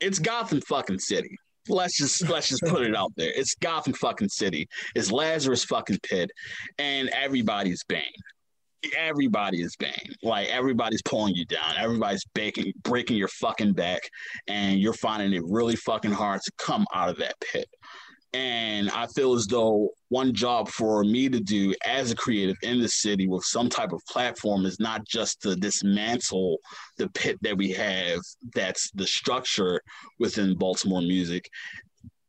It's 0.00 0.18
Gotham 0.18 0.60
fucking 0.60 0.98
City. 0.98 1.36
Let's 1.66 1.96
just 1.96 2.28
let's 2.28 2.48
just 2.48 2.62
put 2.62 2.82
it 2.82 2.94
out 2.94 3.12
there. 3.16 3.32
It's 3.34 3.54
Gotham 3.54 3.94
fucking 3.94 4.28
City. 4.28 4.68
It's 4.94 5.10
Lazarus 5.10 5.64
fucking 5.64 5.98
Pit, 6.02 6.30
and 6.78 7.08
everybody's 7.08 7.82
Bane 7.84 8.02
everybody 8.96 9.62
is 9.62 9.76
Bane. 9.76 10.14
Like 10.22 10.48
everybody's 10.48 11.02
pulling 11.02 11.34
you 11.34 11.44
down. 11.44 11.74
Everybody's 11.78 12.24
baking, 12.34 12.72
breaking 12.82 13.16
your 13.16 13.28
fucking 13.28 13.72
back, 13.72 14.00
and 14.48 14.78
you're 14.78 14.92
finding 14.92 15.32
it 15.32 15.42
really 15.46 15.76
fucking 15.76 16.12
hard 16.12 16.40
to 16.42 16.52
come 16.58 16.86
out 16.94 17.08
of 17.08 17.18
that 17.18 17.34
pit. 17.40 17.68
And 18.32 18.90
I 18.90 19.06
feel 19.06 19.34
as 19.34 19.46
though 19.46 19.90
one 20.08 20.34
job 20.34 20.68
for 20.68 21.04
me 21.04 21.28
to 21.28 21.38
do 21.38 21.72
as 21.84 22.10
a 22.10 22.16
creative 22.16 22.56
in 22.62 22.80
the 22.80 22.88
city 22.88 23.28
with 23.28 23.44
some 23.44 23.68
type 23.68 23.92
of 23.92 24.02
platform 24.10 24.66
is 24.66 24.80
not 24.80 25.06
just 25.06 25.40
to 25.42 25.54
dismantle 25.54 26.58
the 26.98 27.08
pit 27.10 27.38
that 27.42 27.56
we 27.56 27.70
have 27.70 28.18
that's 28.52 28.90
the 28.92 29.06
structure 29.06 29.80
within 30.18 30.58
Baltimore 30.58 31.00
music, 31.00 31.48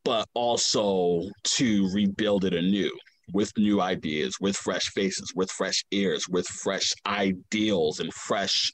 but 0.03 0.27
also 0.35 1.23
to 1.43 1.89
rebuild 1.91 2.45
it 2.45 2.53
anew 2.53 2.91
with 3.33 3.51
new 3.57 3.81
ideas, 3.81 4.35
with 4.39 4.55
fresh 4.55 4.85
faces, 4.93 5.33
with 5.35 5.49
fresh 5.51 5.83
ears, 5.91 6.27
with 6.29 6.47
fresh 6.47 6.93
ideals 7.07 7.99
and 7.99 8.13
fresh, 8.13 8.71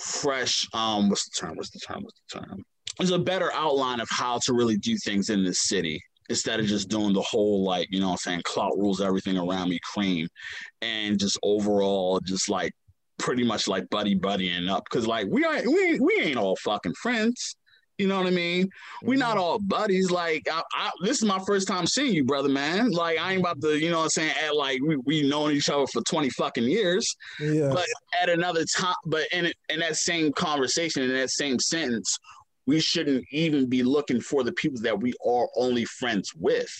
fresh 0.00 0.66
um 0.74 1.08
what's 1.08 1.24
the 1.28 1.46
term? 1.46 1.56
What's 1.56 1.70
the 1.70 1.80
term? 1.80 2.02
What's 2.02 2.20
the 2.32 2.40
term? 2.40 2.62
There's 2.98 3.10
a 3.10 3.18
better 3.18 3.52
outline 3.52 4.00
of 4.00 4.08
how 4.10 4.38
to 4.44 4.52
really 4.52 4.76
do 4.76 4.96
things 5.04 5.30
in 5.30 5.44
this 5.44 5.60
city. 5.68 6.00
instead 6.28 6.60
of 6.60 6.66
just 6.66 6.88
doing 6.88 7.12
the 7.14 7.22
whole 7.22 7.64
like 7.64 7.88
you 7.90 8.00
know 8.00 8.06
what 8.08 8.12
I'm 8.12 8.18
saying 8.18 8.42
clout 8.44 8.76
rules 8.76 9.00
everything 9.00 9.38
around 9.38 9.70
me 9.70 9.78
cream 9.92 10.28
and 10.82 11.18
just 11.18 11.38
overall 11.42 12.20
just 12.20 12.48
like 12.48 12.72
pretty 13.18 13.44
much 13.44 13.66
like 13.68 13.88
buddy 13.90 14.14
buddying 14.14 14.70
up 14.70 14.84
because 14.84 15.06
like 15.06 15.26
we 15.30 15.44
are 15.44 15.60
we 15.64 15.98
we 16.00 16.20
ain't 16.20 16.36
all 16.36 16.56
fucking 16.56 16.94
friends. 17.02 17.56
You 17.98 18.06
know 18.06 18.16
what 18.16 18.28
I 18.28 18.30
mean? 18.30 18.70
We're 19.02 19.18
not 19.18 19.30
mm-hmm. 19.30 19.40
all 19.40 19.58
buddies. 19.58 20.10
Like 20.10 20.46
I, 20.50 20.62
I, 20.72 20.90
this 21.02 21.18
is 21.18 21.24
my 21.24 21.40
first 21.40 21.66
time 21.66 21.86
seeing 21.86 22.14
you, 22.14 22.24
brother, 22.24 22.48
man. 22.48 22.92
Like 22.92 23.18
I 23.18 23.32
ain't 23.32 23.40
about 23.40 23.60
to, 23.60 23.76
you 23.76 23.90
know 23.90 23.98
what 23.98 24.04
I'm 24.04 24.10
saying, 24.10 24.34
at 24.44 24.54
like 24.54 24.80
we 24.80 24.96
we 24.98 25.28
known 25.28 25.50
each 25.50 25.68
other 25.68 25.86
for 25.88 26.00
20 26.02 26.30
fucking 26.30 26.64
years. 26.64 27.16
Yeah. 27.40 27.70
But 27.72 27.86
at 28.22 28.28
another 28.28 28.64
time, 28.64 28.94
but 29.04 29.26
in 29.32 29.52
in 29.68 29.80
that 29.80 29.96
same 29.96 30.32
conversation, 30.32 31.02
in 31.02 31.12
that 31.12 31.30
same 31.30 31.58
sentence, 31.58 32.18
we 32.66 32.80
shouldn't 32.80 33.24
even 33.32 33.68
be 33.68 33.82
looking 33.82 34.20
for 34.20 34.44
the 34.44 34.52
people 34.52 34.80
that 34.82 35.00
we 35.00 35.12
are 35.26 35.48
only 35.56 35.84
friends 35.84 36.32
with 36.36 36.70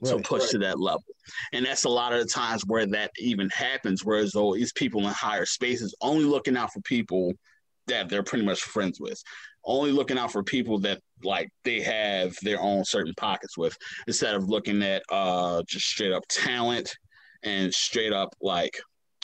right, 0.00 0.16
to 0.16 0.22
push 0.22 0.42
right. 0.42 0.50
to 0.50 0.58
that 0.58 0.78
level. 0.78 1.04
And 1.52 1.66
that's 1.66 1.84
a 1.84 1.88
lot 1.88 2.12
of 2.12 2.20
the 2.20 2.26
times 2.26 2.62
where 2.66 2.86
that 2.86 3.10
even 3.18 3.48
happens, 3.50 4.04
whereas 4.04 4.32
though 4.32 4.54
these 4.54 4.72
people 4.72 5.00
in 5.00 5.12
higher 5.12 5.46
spaces 5.46 5.94
only 6.00 6.24
looking 6.24 6.56
out 6.56 6.72
for 6.72 6.80
people 6.82 7.32
that 7.86 8.08
they're 8.08 8.22
pretty 8.22 8.44
much 8.44 8.62
friends 8.62 9.00
with, 9.00 9.22
only 9.68 9.92
looking 9.92 10.18
out 10.18 10.32
for 10.32 10.42
people 10.42 10.78
that 10.80 11.00
like 11.22 11.48
they 11.64 11.80
have 11.80 12.36
their 12.42 12.60
own 12.60 12.84
certain 12.84 13.14
pockets 13.16 13.56
with, 13.56 13.76
instead 14.06 14.34
of 14.34 14.48
looking 14.48 14.82
at 14.82 15.02
uh 15.10 15.62
just 15.68 15.86
straight 15.86 16.12
up 16.12 16.24
talent 16.28 16.92
and 17.44 17.72
straight 17.72 18.12
up 18.12 18.34
like 18.40 18.76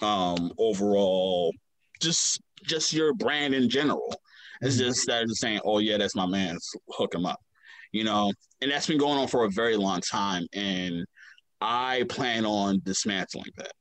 um 0.02 0.52
overall 0.58 1.52
just 2.00 2.40
just 2.64 2.92
your 2.92 3.14
brand 3.14 3.54
in 3.54 3.68
general. 3.68 4.14
It's 4.60 4.76
mm-hmm. 4.76 4.86
just 4.86 5.06
that 5.06 5.26
just 5.26 5.40
saying, 5.40 5.60
oh 5.64 5.78
yeah, 5.78 5.98
that's 5.98 6.14
my 6.14 6.26
man, 6.26 6.58
hook 6.90 7.14
him 7.14 7.26
up. 7.26 7.40
You 7.92 8.04
know, 8.04 8.32
and 8.60 8.70
that's 8.70 8.86
been 8.86 8.98
going 8.98 9.18
on 9.18 9.28
for 9.28 9.44
a 9.44 9.50
very 9.50 9.76
long 9.76 10.00
time. 10.00 10.46
And 10.52 11.04
I 11.60 12.04
plan 12.08 12.44
on 12.44 12.80
dismantling 12.84 13.52
that. 13.56 13.72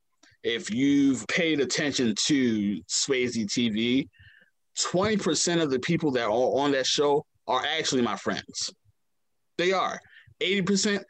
If 0.43 0.69
you've 0.71 1.25
paid 1.27 1.61
attention 1.61 2.13
to 2.25 2.81
Swayze 2.83 3.37
TV, 3.45 4.07
20% 4.79 5.61
of 5.61 5.69
the 5.69 5.79
people 5.79 6.11
that 6.11 6.25
are 6.25 6.31
on 6.31 6.71
that 6.71 6.85
show 6.85 7.25
are 7.47 7.63
actually 7.77 8.01
my 8.01 8.15
friends. 8.15 8.71
They 9.57 9.71
are. 9.71 9.99
80%, 10.41 11.03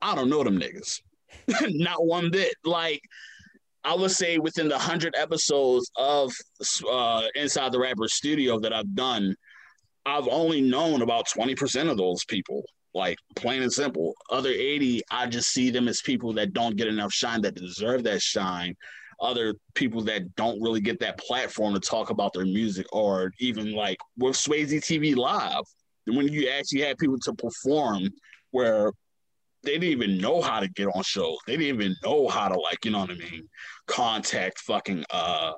I 0.00 0.14
don't 0.14 0.30
know 0.30 0.42
them 0.42 0.58
niggas. 0.58 1.00
Not 1.62 2.04
one 2.04 2.30
bit. 2.30 2.54
Like, 2.64 3.02
I 3.84 3.94
would 3.94 4.10
say 4.10 4.38
within 4.38 4.68
the 4.68 4.76
100 4.76 5.14
episodes 5.16 5.90
of 5.96 6.32
uh, 6.90 7.22
Inside 7.34 7.72
the 7.72 7.78
Rapper 7.78 8.08
Studio 8.08 8.58
that 8.60 8.72
I've 8.72 8.94
done, 8.94 9.34
I've 10.04 10.28
only 10.28 10.60
known 10.60 11.02
about 11.02 11.28
20% 11.28 11.90
of 11.90 11.96
those 11.96 12.24
people. 12.24 12.62
Like 12.92 13.18
plain 13.36 13.62
and 13.62 13.72
simple. 13.72 14.14
Other 14.30 14.50
80, 14.50 15.02
I 15.10 15.26
just 15.26 15.52
see 15.52 15.70
them 15.70 15.86
as 15.86 16.02
people 16.02 16.32
that 16.34 16.52
don't 16.52 16.76
get 16.76 16.88
enough 16.88 17.12
shine 17.12 17.40
that 17.42 17.54
deserve 17.54 18.02
that 18.04 18.20
shine. 18.20 18.74
Other 19.20 19.54
people 19.74 20.02
that 20.04 20.34
don't 20.36 20.60
really 20.62 20.80
get 20.80 20.98
that 21.00 21.18
platform 21.18 21.74
to 21.74 21.80
talk 21.80 22.10
about 22.10 22.32
their 22.32 22.44
music, 22.44 22.86
or 22.92 23.32
even 23.38 23.72
like 23.72 23.98
with 24.16 24.34
Swayze 24.34 24.72
TV 24.72 25.14
Live, 25.14 25.64
when 26.06 26.28
you 26.28 26.48
actually 26.48 26.80
had 26.80 26.98
people 26.98 27.18
to 27.20 27.34
perform 27.34 28.08
where 28.50 28.92
they 29.62 29.72
didn't 29.72 29.84
even 29.84 30.18
know 30.18 30.40
how 30.40 30.60
to 30.60 30.68
get 30.68 30.88
on 30.88 31.02
shows. 31.02 31.36
They 31.46 31.56
didn't 31.56 31.80
even 31.80 31.96
know 32.02 32.28
how 32.28 32.48
to 32.48 32.58
like, 32.58 32.84
you 32.84 32.90
know 32.90 33.00
what 33.00 33.10
I 33.10 33.14
mean, 33.14 33.48
contact 33.86 34.60
fucking 34.60 35.04
uh 35.10 35.52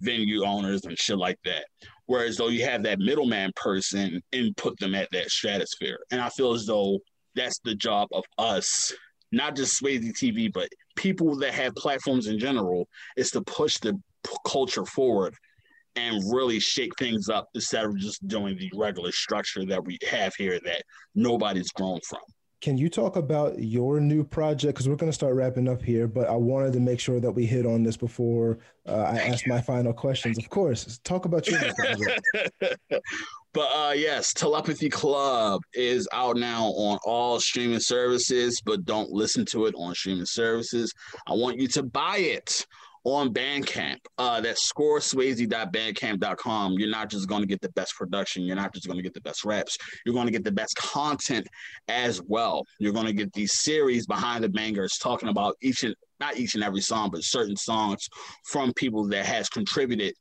venue 0.00 0.44
owners 0.44 0.84
and 0.84 0.98
shit 0.98 1.18
like 1.18 1.38
that. 1.44 1.64
Whereas 2.06 2.36
though 2.36 2.48
you 2.48 2.64
have 2.64 2.82
that 2.84 2.98
middleman 2.98 3.52
person 3.56 4.20
and 4.32 4.56
put 4.56 4.78
them 4.78 4.94
at 4.94 5.08
that 5.12 5.30
stratosphere. 5.30 5.98
And 6.10 6.20
I 6.20 6.28
feel 6.28 6.52
as 6.52 6.66
though 6.66 6.98
that's 7.34 7.60
the 7.64 7.74
job 7.74 8.08
of 8.12 8.24
us, 8.38 8.92
not 9.32 9.56
just 9.56 9.80
Swayze 9.80 10.12
TV, 10.12 10.52
but 10.52 10.68
people 10.96 11.36
that 11.36 11.54
have 11.54 11.74
platforms 11.74 12.26
in 12.26 12.38
general, 12.38 12.88
is 13.16 13.30
to 13.30 13.42
push 13.42 13.78
the 13.78 13.94
p- 14.24 14.36
culture 14.46 14.84
forward 14.84 15.34
and 15.96 16.22
really 16.32 16.60
shake 16.60 16.92
things 16.98 17.28
up 17.28 17.48
instead 17.54 17.84
of 17.84 17.96
just 17.98 18.26
doing 18.28 18.56
the 18.58 18.70
regular 18.74 19.12
structure 19.12 19.64
that 19.64 19.84
we 19.84 19.98
have 20.08 20.34
here 20.34 20.60
that 20.64 20.82
nobody's 21.14 21.70
grown 21.72 21.98
from. 22.06 22.20
Can 22.62 22.78
you 22.78 22.88
talk 22.88 23.16
about 23.16 23.58
your 23.58 24.00
new 24.00 24.24
project? 24.24 24.74
Because 24.74 24.88
we're 24.88 24.96
going 24.96 25.10
to 25.10 25.14
start 25.14 25.34
wrapping 25.34 25.68
up 25.68 25.82
here, 25.82 26.08
but 26.08 26.26
I 26.28 26.36
wanted 26.36 26.72
to 26.72 26.80
make 26.80 26.98
sure 26.98 27.20
that 27.20 27.30
we 27.30 27.44
hit 27.44 27.66
on 27.66 27.82
this 27.82 27.96
before 27.96 28.58
uh, 28.88 28.94
I 28.94 29.18
ask 29.18 29.46
my 29.46 29.60
final 29.60 29.92
questions. 29.92 30.38
Of 30.38 30.48
course, 30.48 30.98
talk 31.04 31.26
about 31.26 31.46
your 31.46 31.60
project. 31.74 32.76
but 33.56 33.68
uh, 33.74 33.92
yes, 33.92 34.32
Telepathy 34.34 34.90
Club 34.90 35.62
is 35.72 36.06
out 36.12 36.36
now 36.36 36.66
on 36.66 36.98
all 37.06 37.40
streaming 37.40 37.80
services, 37.80 38.60
but 38.62 38.84
don't 38.84 39.08
listen 39.08 39.46
to 39.46 39.64
it 39.64 39.74
on 39.78 39.94
streaming 39.94 40.26
services. 40.26 40.92
I 41.26 41.32
want 41.32 41.58
you 41.58 41.66
to 41.68 41.82
buy 41.82 42.18
it 42.18 42.66
on 43.04 43.32
Bandcamp. 43.32 43.96
Uh, 44.18 44.42
that's 44.42 44.70
scoreswayze.bandcamp.com. 44.70 46.72
You're 46.74 46.90
not 46.90 47.08
just 47.08 47.30
going 47.30 47.40
to 47.40 47.46
get 47.46 47.62
the 47.62 47.70
best 47.70 47.96
production. 47.96 48.42
You're 48.42 48.56
not 48.56 48.74
just 48.74 48.88
going 48.88 48.98
to 48.98 49.02
get 49.02 49.14
the 49.14 49.22
best 49.22 49.42
reps. 49.42 49.78
You're 50.04 50.14
going 50.14 50.26
to 50.26 50.32
get 50.32 50.44
the 50.44 50.52
best 50.52 50.76
content 50.76 51.48
as 51.88 52.20
well. 52.26 52.66
You're 52.78 52.92
going 52.92 53.06
to 53.06 53.14
get 53.14 53.32
these 53.32 53.58
series 53.58 54.06
behind 54.06 54.44
the 54.44 54.50
bangers 54.50 54.98
talking 54.98 55.30
about 55.30 55.56
each 55.62 55.82
and 55.82 55.94
not 56.20 56.36
each 56.36 56.56
and 56.56 56.62
every 56.62 56.82
song, 56.82 57.08
but 57.10 57.24
certain 57.24 57.56
songs 57.56 58.06
from 58.44 58.74
people 58.74 59.08
that 59.08 59.24
has 59.24 59.48
contributed 59.48 60.12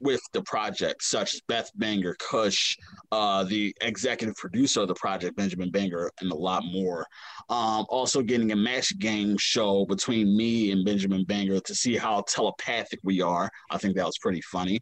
with 0.00 0.20
the 0.32 0.42
project, 0.42 1.02
such 1.02 1.34
as 1.34 1.40
Beth 1.48 1.70
Banger, 1.76 2.16
Kush, 2.18 2.76
uh, 3.12 3.44
the 3.44 3.74
executive 3.82 4.36
producer 4.36 4.80
of 4.80 4.88
the 4.88 4.94
project, 4.94 5.36
Benjamin 5.36 5.70
Banger, 5.70 6.10
and 6.20 6.32
a 6.32 6.34
lot 6.34 6.64
more. 6.64 7.06
Um, 7.48 7.86
also, 7.88 8.22
getting 8.22 8.52
a 8.52 8.56
match 8.56 8.98
game 8.98 9.36
show 9.38 9.84
between 9.86 10.36
me 10.36 10.72
and 10.72 10.84
Benjamin 10.84 11.24
Banger 11.24 11.60
to 11.60 11.74
see 11.74 11.96
how 11.96 12.24
telepathic 12.28 13.00
we 13.02 13.20
are. 13.20 13.50
I 13.70 13.78
think 13.78 13.96
that 13.96 14.06
was 14.06 14.18
pretty 14.18 14.40
funny. 14.40 14.80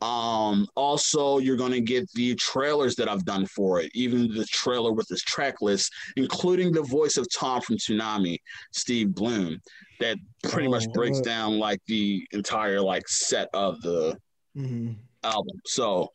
Um, 0.00 0.66
also, 0.74 1.38
you're 1.38 1.56
going 1.56 1.72
to 1.72 1.80
get 1.80 2.10
the 2.12 2.34
trailers 2.34 2.96
that 2.96 3.08
I've 3.08 3.24
done 3.24 3.46
for 3.46 3.80
it, 3.80 3.90
even 3.94 4.28
the 4.28 4.44
trailer 4.46 4.92
with 4.92 5.06
this 5.08 5.22
track 5.22 5.62
list, 5.62 5.92
including 6.16 6.72
the 6.72 6.82
voice 6.82 7.16
of 7.16 7.26
Tom 7.32 7.60
from 7.62 7.76
Toonami, 7.76 8.38
Steve 8.72 9.14
Blum, 9.14 9.60
that 10.00 10.18
pretty 10.42 10.68
oh, 10.68 10.72
much 10.72 10.90
breaks 10.92 11.20
down 11.20 11.58
like 11.58 11.80
the 11.86 12.26
entire 12.32 12.80
like 12.80 13.08
set 13.08 13.48
of 13.54 13.80
the 13.80 14.16
mm-hmm. 14.56 14.92
album. 15.24 15.60
So 15.66 16.10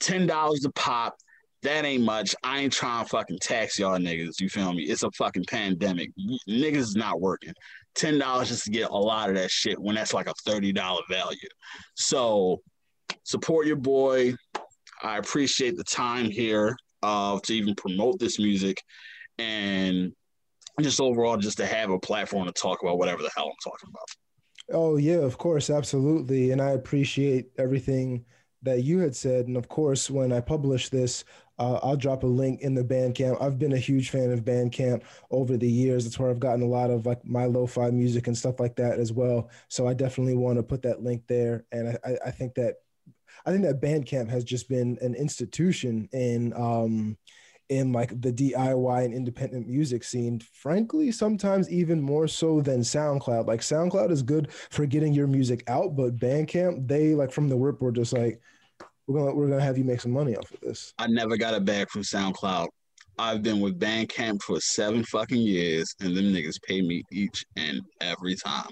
ten 0.00 0.26
dollars 0.26 0.64
a 0.64 0.70
pop. 0.72 1.16
That 1.62 1.84
ain't 1.84 2.04
much. 2.04 2.36
I 2.44 2.60
ain't 2.60 2.72
trying 2.72 3.04
to 3.04 3.08
fucking 3.08 3.38
tax 3.42 3.80
y'all 3.80 3.98
niggas. 3.98 4.40
You 4.40 4.48
feel 4.48 4.72
me? 4.72 4.84
It's 4.84 5.02
a 5.02 5.10
fucking 5.10 5.44
pandemic. 5.48 6.10
Niggas 6.48 6.76
is 6.76 6.96
not 6.96 7.20
working. 7.20 7.52
Ten 7.94 8.18
dollars 8.18 8.48
just 8.48 8.64
to 8.64 8.70
get 8.70 8.90
a 8.90 8.96
lot 8.96 9.28
of 9.28 9.34
that 9.36 9.50
shit 9.50 9.78
when 9.80 9.96
that's 9.96 10.14
like 10.14 10.28
a 10.28 10.34
thirty 10.46 10.72
dollar 10.72 11.02
value. 11.10 11.38
So 11.94 12.60
support 13.24 13.66
your 13.66 13.76
boy. 13.76 14.34
I 15.02 15.18
appreciate 15.18 15.76
the 15.76 15.84
time 15.84 16.26
here 16.30 16.76
uh, 17.02 17.38
to 17.44 17.54
even 17.54 17.74
promote 17.74 18.18
this 18.18 18.38
music 18.38 18.82
and 19.38 20.12
just 20.80 21.00
overall 21.00 21.36
just 21.36 21.58
to 21.58 21.66
have 21.66 21.90
a 21.90 21.98
platform 21.98 22.46
to 22.46 22.52
talk 22.52 22.82
about 22.82 22.98
whatever 22.98 23.22
the 23.22 23.30
hell 23.36 23.46
I'm 23.46 23.52
talking 23.62 23.88
about. 23.88 24.04
Oh 24.70 24.96
yeah, 24.96 25.16
of 25.18 25.38
course, 25.38 25.70
absolutely, 25.70 26.50
and 26.50 26.60
I 26.60 26.70
appreciate 26.70 27.50
everything 27.58 28.24
that 28.62 28.84
you 28.84 28.98
had 28.98 29.16
said. 29.16 29.46
And 29.46 29.56
of 29.56 29.68
course, 29.68 30.10
when 30.10 30.32
I 30.32 30.40
publish 30.40 30.90
this, 30.90 31.24
uh, 31.58 31.78
I'll 31.82 31.96
drop 31.96 32.22
a 32.22 32.26
link 32.26 32.60
in 32.60 32.74
the 32.74 32.84
Bandcamp. 32.84 33.40
I've 33.40 33.58
been 33.58 33.72
a 33.72 33.78
huge 33.78 34.10
fan 34.10 34.30
of 34.30 34.44
Bandcamp 34.44 35.04
over 35.30 35.56
the 35.56 35.70
years. 35.70 36.06
It's 36.06 36.18
where 36.18 36.30
I've 36.30 36.40
gotten 36.40 36.62
a 36.62 36.66
lot 36.68 36.90
of 36.90 37.06
like 37.06 37.24
my 37.24 37.46
lo-fi 37.46 37.90
music 37.90 38.26
and 38.26 38.36
stuff 38.36 38.60
like 38.60 38.76
that 38.76 38.98
as 38.98 39.12
well. 39.12 39.48
So 39.68 39.88
I 39.88 39.94
definitely 39.94 40.34
want 40.36 40.58
to 40.58 40.62
put 40.62 40.82
that 40.82 41.02
link 41.02 41.22
there. 41.28 41.64
And 41.72 41.98
I, 42.04 42.16
I 42.26 42.30
think 42.30 42.54
that 42.56 42.76
I 43.46 43.52
think 43.52 43.64
that 43.64 43.80
Bandcamp 43.80 44.28
has 44.30 44.44
just 44.44 44.68
been 44.68 44.98
an 45.00 45.14
institution 45.14 46.08
in 46.12 46.52
um, 46.54 47.16
in 47.68 47.92
like 47.92 48.20
the 48.20 48.32
DIY 48.32 49.04
and 49.04 49.14
independent 49.14 49.68
music 49.68 50.02
scene, 50.02 50.40
frankly, 50.52 51.12
sometimes 51.12 51.70
even 51.70 52.00
more 52.00 52.26
so 52.26 52.60
than 52.60 52.80
SoundCloud. 52.80 53.46
Like 53.46 53.60
SoundCloud 53.60 54.10
is 54.10 54.22
good 54.22 54.52
for 54.52 54.86
getting 54.86 55.12
your 55.12 55.26
music 55.26 55.64
out, 55.68 55.96
but 55.96 56.16
Bandcamp, 56.16 56.88
they 56.88 57.14
like 57.14 57.32
from 57.32 57.48
the 57.48 57.56
rip 57.56 57.80
were 57.80 57.92
just 57.92 58.12
like, 58.12 58.40
we're 59.06 59.20
gonna 59.20 59.34
we're 59.34 59.48
gonna 59.48 59.62
have 59.62 59.78
you 59.78 59.84
make 59.84 60.00
some 60.00 60.12
money 60.12 60.36
off 60.36 60.50
of 60.52 60.60
this. 60.60 60.92
I 60.98 61.06
never 61.06 61.36
got 61.36 61.54
a 61.54 61.60
bag 61.60 61.88
from 61.90 62.02
SoundCloud. 62.02 62.68
I've 63.18 63.42
been 63.42 63.60
with 63.60 63.80
Bandcamp 63.80 64.42
for 64.42 64.60
seven 64.60 65.02
fucking 65.04 65.40
years, 65.40 65.94
and 66.00 66.16
them 66.16 66.26
niggas 66.26 66.62
pay 66.62 66.82
me 66.82 67.02
each 67.10 67.44
and 67.56 67.80
every 68.00 68.36
time. 68.36 68.70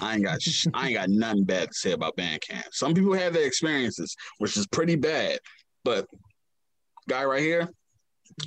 I 0.00 0.14
ain't 0.14 0.24
got 0.24 0.40
sh- 0.40 0.66
I 0.72 0.88
ain't 0.88 0.96
got 0.96 1.10
nothing 1.10 1.44
bad 1.44 1.68
to 1.68 1.74
say 1.74 1.92
about 1.92 2.16
Bandcamp. 2.16 2.64
Some 2.72 2.94
people 2.94 3.12
have 3.12 3.34
their 3.34 3.46
experiences, 3.46 4.14
which 4.38 4.56
is 4.56 4.66
pretty 4.68 4.96
bad, 4.96 5.38
but 5.84 6.06
guy 7.08 7.24
right 7.24 7.42
here, 7.42 7.68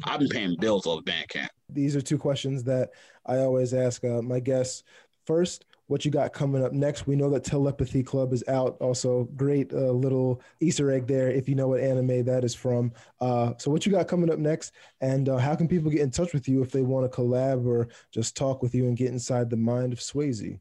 I've 0.03 0.19
been 0.19 0.29
paying 0.29 0.55
bills 0.59 0.85
off 0.85 1.03
Bandcamp. 1.03 1.47
These 1.69 1.95
are 1.95 2.01
two 2.01 2.17
questions 2.17 2.63
that 2.65 2.91
I 3.25 3.37
always 3.37 3.73
ask 3.73 4.03
uh, 4.03 4.21
my 4.21 4.39
guests. 4.39 4.83
First, 5.25 5.65
what 5.87 6.03
you 6.03 6.11
got 6.11 6.33
coming 6.33 6.63
up 6.63 6.71
next. 6.71 7.05
We 7.05 7.15
know 7.15 7.29
that 7.31 7.43
Telepathy 7.43 8.03
Club 8.03 8.33
is 8.33 8.43
out. 8.47 8.77
Also, 8.79 9.25
great 9.35 9.71
uh, 9.73 9.91
little 9.91 10.41
Easter 10.59 10.91
egg 10.91 11.07
there 11.07 11.29
if 11.29 11.47
you 11.47 11.55
know 11.55 11.67
what 11.67 11.79
anime 11.79 12.23
that 12.25 12.43
is 12.43 12.55
from. 12.55 12.91
Uh, 13.21 13.53
so, 13.57 13.69
what 13.69 13.85
you 13.85 13.91
got 13.91 14.07
coming 14.07 14.31
up 14.31 14.39
next, 14.39 14.73
and 15.01 15.29
uh, 15.29 15.37
how 15.37 15.55
can 15.55 15.67
people 15.67 15.91
get 15.91 16.01
in 16.01 16.11
touch 16.11 16.33
with 16.33 16.47
you 16.47 16.61
if 16.61 16.71
they 16.71 16.81
want 16.81 17.09
to 17.09 17.15
collab 17.15 17.65
or 17.65 17.87
just 18.11 18.35
talk 18.35 18.63
with 18.63 18.73
you 18.73 18.85
and 18.85 18.97
get 18.97 19.11
inside 19.11 19.49
the 19.49 19.57
mind 19.57 19.93
of 19.93 19.99
Swayze? 19.99 20.59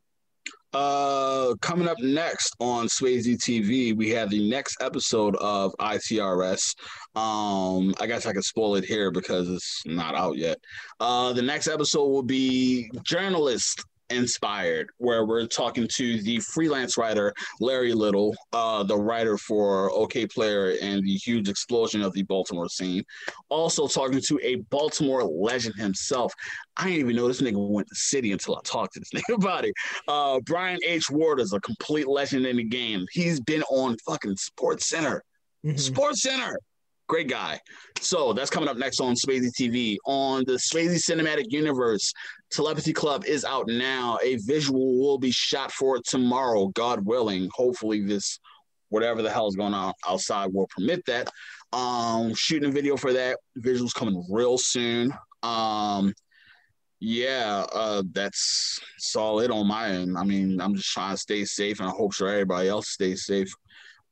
Uh, 0.75 1.55
coming 1.61 1.87
up 1.87 1.99
next 2.01 2.57
on 2.59 2.89
Swayze 2.89 3.27
TV, 3.37 3.97
we 3.97 4.11
have 4.11 4.29
the 4.29 4.51
next 4.51 4.77
episode 4.83 5.37
of 5.37 5.73
ITRS. 5.79 6.75
Um, 7.15 7.95
I 8.01 8.07
guess 8.09 8.27
I 8.27 8.33
can 8.33 8.43
spoil 8.43 8.75
it 8.75 8.85
here 8.85 9.13
because 9.13 9.49
it's 9.49 9.83
not 9.87 10.17
out 10.17 10.37
yet. 10.37 10.59
Uh, 10.99 11.33
the 11.33 11.43
next 11.43 11.69
episode 11.69 12.09
will 12.09 12.25
be 12.25 12.91
journalist 13.05 13.85
inspired, 14.15 14.89
where 14.99 15.25
we're 15.25 15.47
talking 15.47 15.89
to 15.97 16.23
the 16.23 16.41
freelance 16.41 16.97
writer 16.97 17.33
Larry 17.61 17.93
Little, 17.93 18.35
uh, 18.53 18.83
the 18.83 18.97
writer 18.97 19.37
for 19.37 19.91
Okayplayer 19.91 20.77
and 20.83 21.03
the 21.03 21.15
huge 21.15 21.49
explosion 21.49 22.03
of 22.03 22.13
the 22.13 22.23
Baltimore 22.23 22.69
scene. 22.69 23.05
Also 23.49 23.87
talking 23.87 24.21
to 24.21 24.41
a 24.43 24.57
Baltimore 24.71 25.25
legend 25.25 25.75
himself. 25.77 26.33
I 26.77 26.85
didn't 26.85 27.01
even 27.01 27.17
know 27.17 27.29
this 27.29 27.41
nigga 27.41 27.69
went 27.69 27.89
to 27.89 27.95
city 27.95 28.33
until 28.33 28.57
I 28.57 28.61
talked 28.65 28.95
to 28.95 29.01
this 29.01 29.11
nigga 29.23 29.35
about 29.35 29.65
it. 29.65 29.75
Uh, 30.09 30.41
Brian 30.45 30.81
H. 30.85 31.11
Ward 31.11 31.41
is 31.41 31.53
a 31.53 31.61
complete 31.61 32.09
legend 32.09 32.47
in 32.47 32.57
the 32.57 32.65
game. 32.65 33.05
He's 33.13 33.41
been 33.41 33.63
on 33.65 33.97
fucking 34.07 34.37
SportsCenter. 34.37 35.21
Mm-hmm. 35.65 35.77
SportsCenter 35.77 36.55
great 37.09 37.29
guy. 37.29 37.61
So 38.01 38.33
that's 38.33 38.51
coming 38.51 38.69
up 38.69 38.77
next 38.77 39.01
on 39.01 39.15
Swayze 39.15 39.51
TV. 39.59 39.97
On 40.07 40.45
the 40.47 40.55
Swayze 40.55 40.97
Cinematic 40.97 41.47
Universe, 41.49 42.13
Telepathy 42.51 42.93
Club 42.93 43.25
is 43.27 43.45
out 43.45 43.67
now. 43.69 44.19
A 44.23 44.37
visual 44.37 44.99
will 44.99 45.19
be 45.19 45.31
shot 45.31 45.73
for 45.73 45.97
it 45.97 46.05
tomorrow, 46.07 46.69
God 46.69 47.05
willing. 47.05 47.49
Hopefully, 47.55 48.05
this 48.05 48.39
whatever 48.89 49.23
the 49.23 49.31
hell 49.31 49.49
is 49.49 49.57
going 49.57 49.75
on 49.75 49.93
outside 50.09 50.53
will 50.53 50.69
permit 50.69 51.05
that. 51.07 51.29
Um, 51.73 52.35
shooting 52.35 52.69
a 52.69 52.73
video 52.73 52.97
for 52.97 53.13
that. 53.13 53.39
Visuals 53.59 53.95
coming 53.95 54.25
real 54.31 54.57
soon. 54.57 55.13
Um, 55.43 56.15
yeah, 57.01 57.67
uh, 57.73 58.03
that's 58.13 58.81
solid 58.99 59.51
on 59.51 59.67
my 59.67 59.89
end. 59.89 60.17
I 60.17 60.25
mean, 60.25 60.61
I'm 60.61 60.75
just 60.75 60.91
trying 60.91 61.13
to 61.13 61.19
stay 61.19 61.45
safe, 61.45 61.81
and 61.81 61.89
I 61.89 61.93
hope 61.93 62.15
sure 62.15 62.29
everybody 62.29 62.69
else 62.69 62.89
stays 62.89 63.27
safe. 63.27 63.53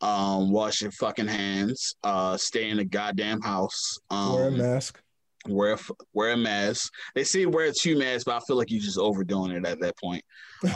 Um, 0.02 0.50
wash 0.50 0.82
your 0.82 0.90
fucking 0.90 1.28
hands. 1.28 1.94
Uh, 2.02 2.36
stay 2.36 2.68
in 2.68 2.76
the 2.76 2.84
goddamn 2.84 3.40
house. 3.40 3.98
Um, 4.10 4.34
wear 4.34 4.48
a 4.48 4.50
mask. 4.50 5.00
Wear 5.48 5.72
a, 5.74 5.78
wear 6.12 6.32
a 6.32 6.36
mask. 6.36 6.92
They 7.14 7.24
say 7.24 7.46
wear 7.46 7.72
two 7.72 7.98
masks, 7.98 8.24
but 8.24 8.36
I 8.36 8.40
feel 8.46 8.56
like 8.56 8.70
you're 8.70 8.80
just 8.80 8.98
overdoing 8.98 9.52
it 9.52 9.66
at 9.66 9.80
that 9.80 9.96
point. 9.98 10.24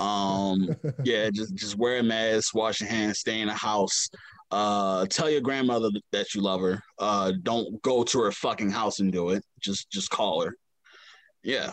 Um, 0.00 0.74
yeah, 1.04 1.30
just 1.30 1.54
just 1.54 1.76
wear 1.76 1.98
a 1.98 2.02
mask, 2.02 2.54
wash 2.54 2.80
your 2.80 2.88
hands, 2.88 3.18
stay 3.18 3.40
in 3.40 3.48
the 3.48 3.54
house. 3.54 4.08
Uh, 4.50 5.06
tell 5.06 5.28
your 5.28 5.40
grandmother 5.40 5.90
that 6.12 6.34
you 6.34 6.40
love 6.40 6.60
her. 6.60 6.80
Uh, 6.98 7.32
don't 7.42 7.80
go 7.82 8.04
to 8.04 8.20
her 8.20 8.32
fucking 8.32 8.70
house 8.70 9.00
and 9.00 9.12
do 9.12 9.30
it. 9.30 9.44
Just 9.60 9.90
just 9.90 10.10
call 10.10 10.44
her. 10.44 10.56
Yeah. 11.42 11.72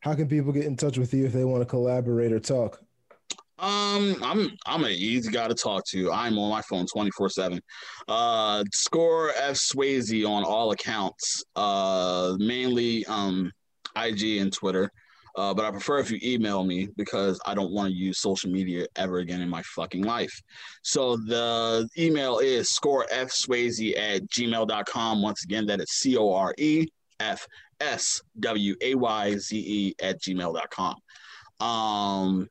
How 0.00 0.14
can 0.14 0.28
people 0.28 0.52
get 0.52 0.66
in 0.66 0.76
touch 0.76 0.98
with 0.98 1.14
you 1.14 1.24
if 1.24 1.32
they 1.32 1.44
want 1.44 1.62
to 1.62 1.66
collaborate 1.66 2.32
or 2.32 2.40
talk? 2.40 2.83
Um, 3.58 4.16
I'm 4.22 4.50
I'm 4.66 4.84
an 4.84 4.90
easy 4.90 5.30
guy 5.30 5.46
to 5.48 5.54
talk 5.54 5.84
to. 5.90 6.10
I'm 6.10 6.38
on 6.38 6.50
my 6.50 6.62
phone 6.62 6.86
24 6.86 7.30
seven. 7.30 7.60
Uh, 8.08 8.64
score 8.72 9.30
F 9.36 9.56
Swayze 9.56 10.26
on 10.28 10.44
all 10.44 10.72
accounts. 10.72 11.44
Uh, 11.54 12.34
mainly 12.38 13.04
um, 13.06 13.52
IG 13.96 14.38
and 14.38 14.52
Twitter. 14.52 14.90
Uh, 15.36 15.52
but 15.52 15.64
I 15.64 15.70
prefer 15.70 15.98
if 15.98 16.10
you 16.10 16.18
email 16.22 16.62
me 16.62 16.88
because 16.96 17.40
I 17.44 17.54
don't 17.54 17.72
want 17.72 17.88
to 17.88 17.94
use 17.94 18.20
social 18.20 18.50
media 18.50 18.86
ever 18.96 19.18
again 19.18 19.40
in 19.40 19.48
my 19.48 19.62
fucking 19.62 20.02
life. 20.02 20.32
So 20.82 21.16
the 21.16 21.88
email 21.98 22.38
is 22.38 22.68
scorefswayze 22.68 23.98
at 23.98 24.22
gmail.com. 24.30 25.22
Once 25.22 25.44
again, 25.44 25.66
that 25.66 25.80
is 25.80 25.90
C 25.90 26.16
O 26.16 26.32
R 26.32 26.54
E 26.58 26.86
F 27.18 27.46
S 27.80 28.20
W 28.40 28.76
A 28.80 28.94
Y 28.94 29.36
Z 29.36 29.56
E 29.56 29.94
at 30.00 30.20
gmail.com. 30.20 30.96
Um, 31.60 32.48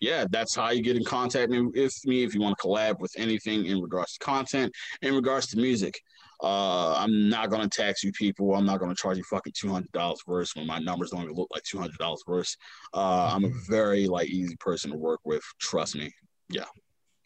yeah, 0.00 0.24
that's 0.30 0.56
how 0.56 0.70
you 0.70 0.82
get 0.82 0.96
in 0.96 1.04
contact 1.04 1.50
with 1.50 1.74
me 2.06 2.24
if 2.24 2.34
you 2.34 2.40
want 2.40 2.56
to 2.58 2.66
collab 2.66 2.98
with 3.00 3.12
anything 3.16 3.66
in 3.66 3.80
regards 3.80 4.14
to 4.14 4.24
content, 4.24 4.72
in 5.02 5.14
regards 5.14 5.46
to 5.48 5.56
music. 5.56 6.00
Uh, 6.42 6.94
I'm 6.94 7.28
not 7.28 7.50
gonna 7.50 7.68
tax 7.68 8.02
you 8.02 8.12
people. 8.12 8.54
I'm 8.54 8.64
not 8.64 8.80
gonna 8.80 8.94
charge 8.94 9.18
you 9.18 9.24
fucking 9.24 9.52
two 9.54 9.70
hundred 9.70 9.92
dollars 9.92 10.20
verse 10.26 10.56
when 10.56 10.66
my 10.66 10.78
numbers 10.78 11.10
don't 11.10 11.22
even 11.24 11.34
look 11.34 11.50
like 11.52 11.62
two 11.64 11.78
hundred 11.78 11.98
dollars 11.98 12.22
verse. 12.26 12.56
Uh, 12.94 13.30
I'm 13.34 13.44
a 13.44 13.50
very 13.68 14.06
like 14.06 14.30
easy 14.30 14.56
person 14.56 14.90
to 14.90 14.96
work 14.96 15.20
with. 15.24 15.42
Trust 15.60 15.96
me. 15.96 16.10
Yeah. 16.48 16.64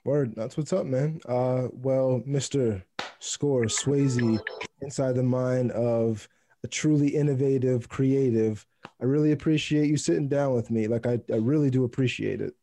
Word. 0.05 0.35
That's 0.35 0.57
what's 0.57 0.73
up, 0.73 0.85
man. 0.85 1.21
Uh, 1.29 1.69
well, 1.73 2.23
Mister 2.27 2.85
Score 3.21 3.67
Swayze, 3.67 4.41
inside 4.83 5.15
the 5.15 5.23
mind 5.23 5.71
of 5.71 6.29
a 6.65 6.67
truly 6.67 7.09
innovative, 7.09 7.89
creative. 7.89 8.67
I 9.01 9.05
really 9.05 9.33
appreciate 9.33 9.89
you 9.89 9.97
sitting 9.97 10.29
down 10.29 10.55
with 10.55 10.71
me. 10.71 10.89
Like 10.89 11.07
I, 11.07 11.21
I 11.33 11.37
really 11.37 11.71
do 11.71 11.85
appreciate 11.85 12.41
it. 12.41 12.55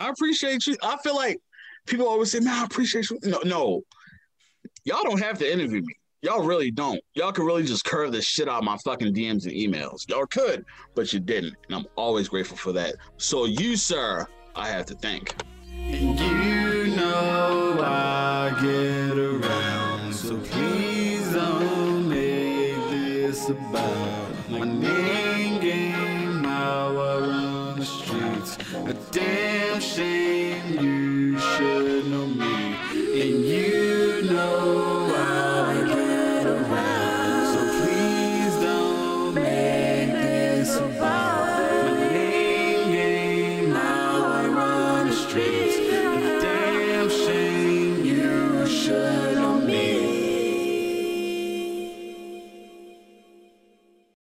I 0.00 0.08
appreciate 0.08 0.66
you. 0.66 0.76
I 0.82 0.96
feel 0.98 1.14
like 1.14 1.38
people 1.86 2.08
always 2.08 2.32
say, 2.32 2.40
"Man, 2.40 2.58
I 2.58 2.64
appreciate 2.64 3.08
you." 3.10 3.18
No, 3.22 3.40
no, 3.44 3.82
y'all 4.84 5.04
don't 5.04 5.20
have 5.22 5.38
to 5.38 5.52
interview 5.52 5.82
me. 5.82 5.94
Y'all 6.22 6.42
really 6.42 6.70
don't. 6.70 7.00
Y'all 7.14 7.32
could 7.32 7.46
really 7.46 7.62
just 7.62 7.84
curve 7.84 8.12
the 8.12 8.20
shit 8.20 8.48
out 8.48 8.62
my 8.64 8.76
fucking 8.78 9.14
DMs 9.14 9.44
and 9.44 9.52
emails. 9.52 10.08
Y'all 10.08 10.26
could, 10.26 10.64
but 10.94 11.12
you 11.12 11.20
didn't, 11.20 11.54
and 11.68 11.76
I'm 11.76 11.86
always 11.96 12.28
grateful 12.28 12.56
for 12.56 12.72
that. 12.72 12.94
So 13.16 13.44
you, 13.46 13.76
sir, 13.76 14.26
I 14.54 14.68
have 14.68 14.84
to 14.86 14.94
thank. 14.94 15.34
You 15.72 16.94
know 16.96 17.78
I 17.82 18.50
get 18.60 19.16
around, 19.18 20.14
so 20.14 20.36
please 20.38 21.32
don't 21.32 22.08
make 22.08 22.90
this 22.90 23.48
about 23.48 24.19
A 28.90 28.92
damn 29.12 29.80
shame 29.80 30.49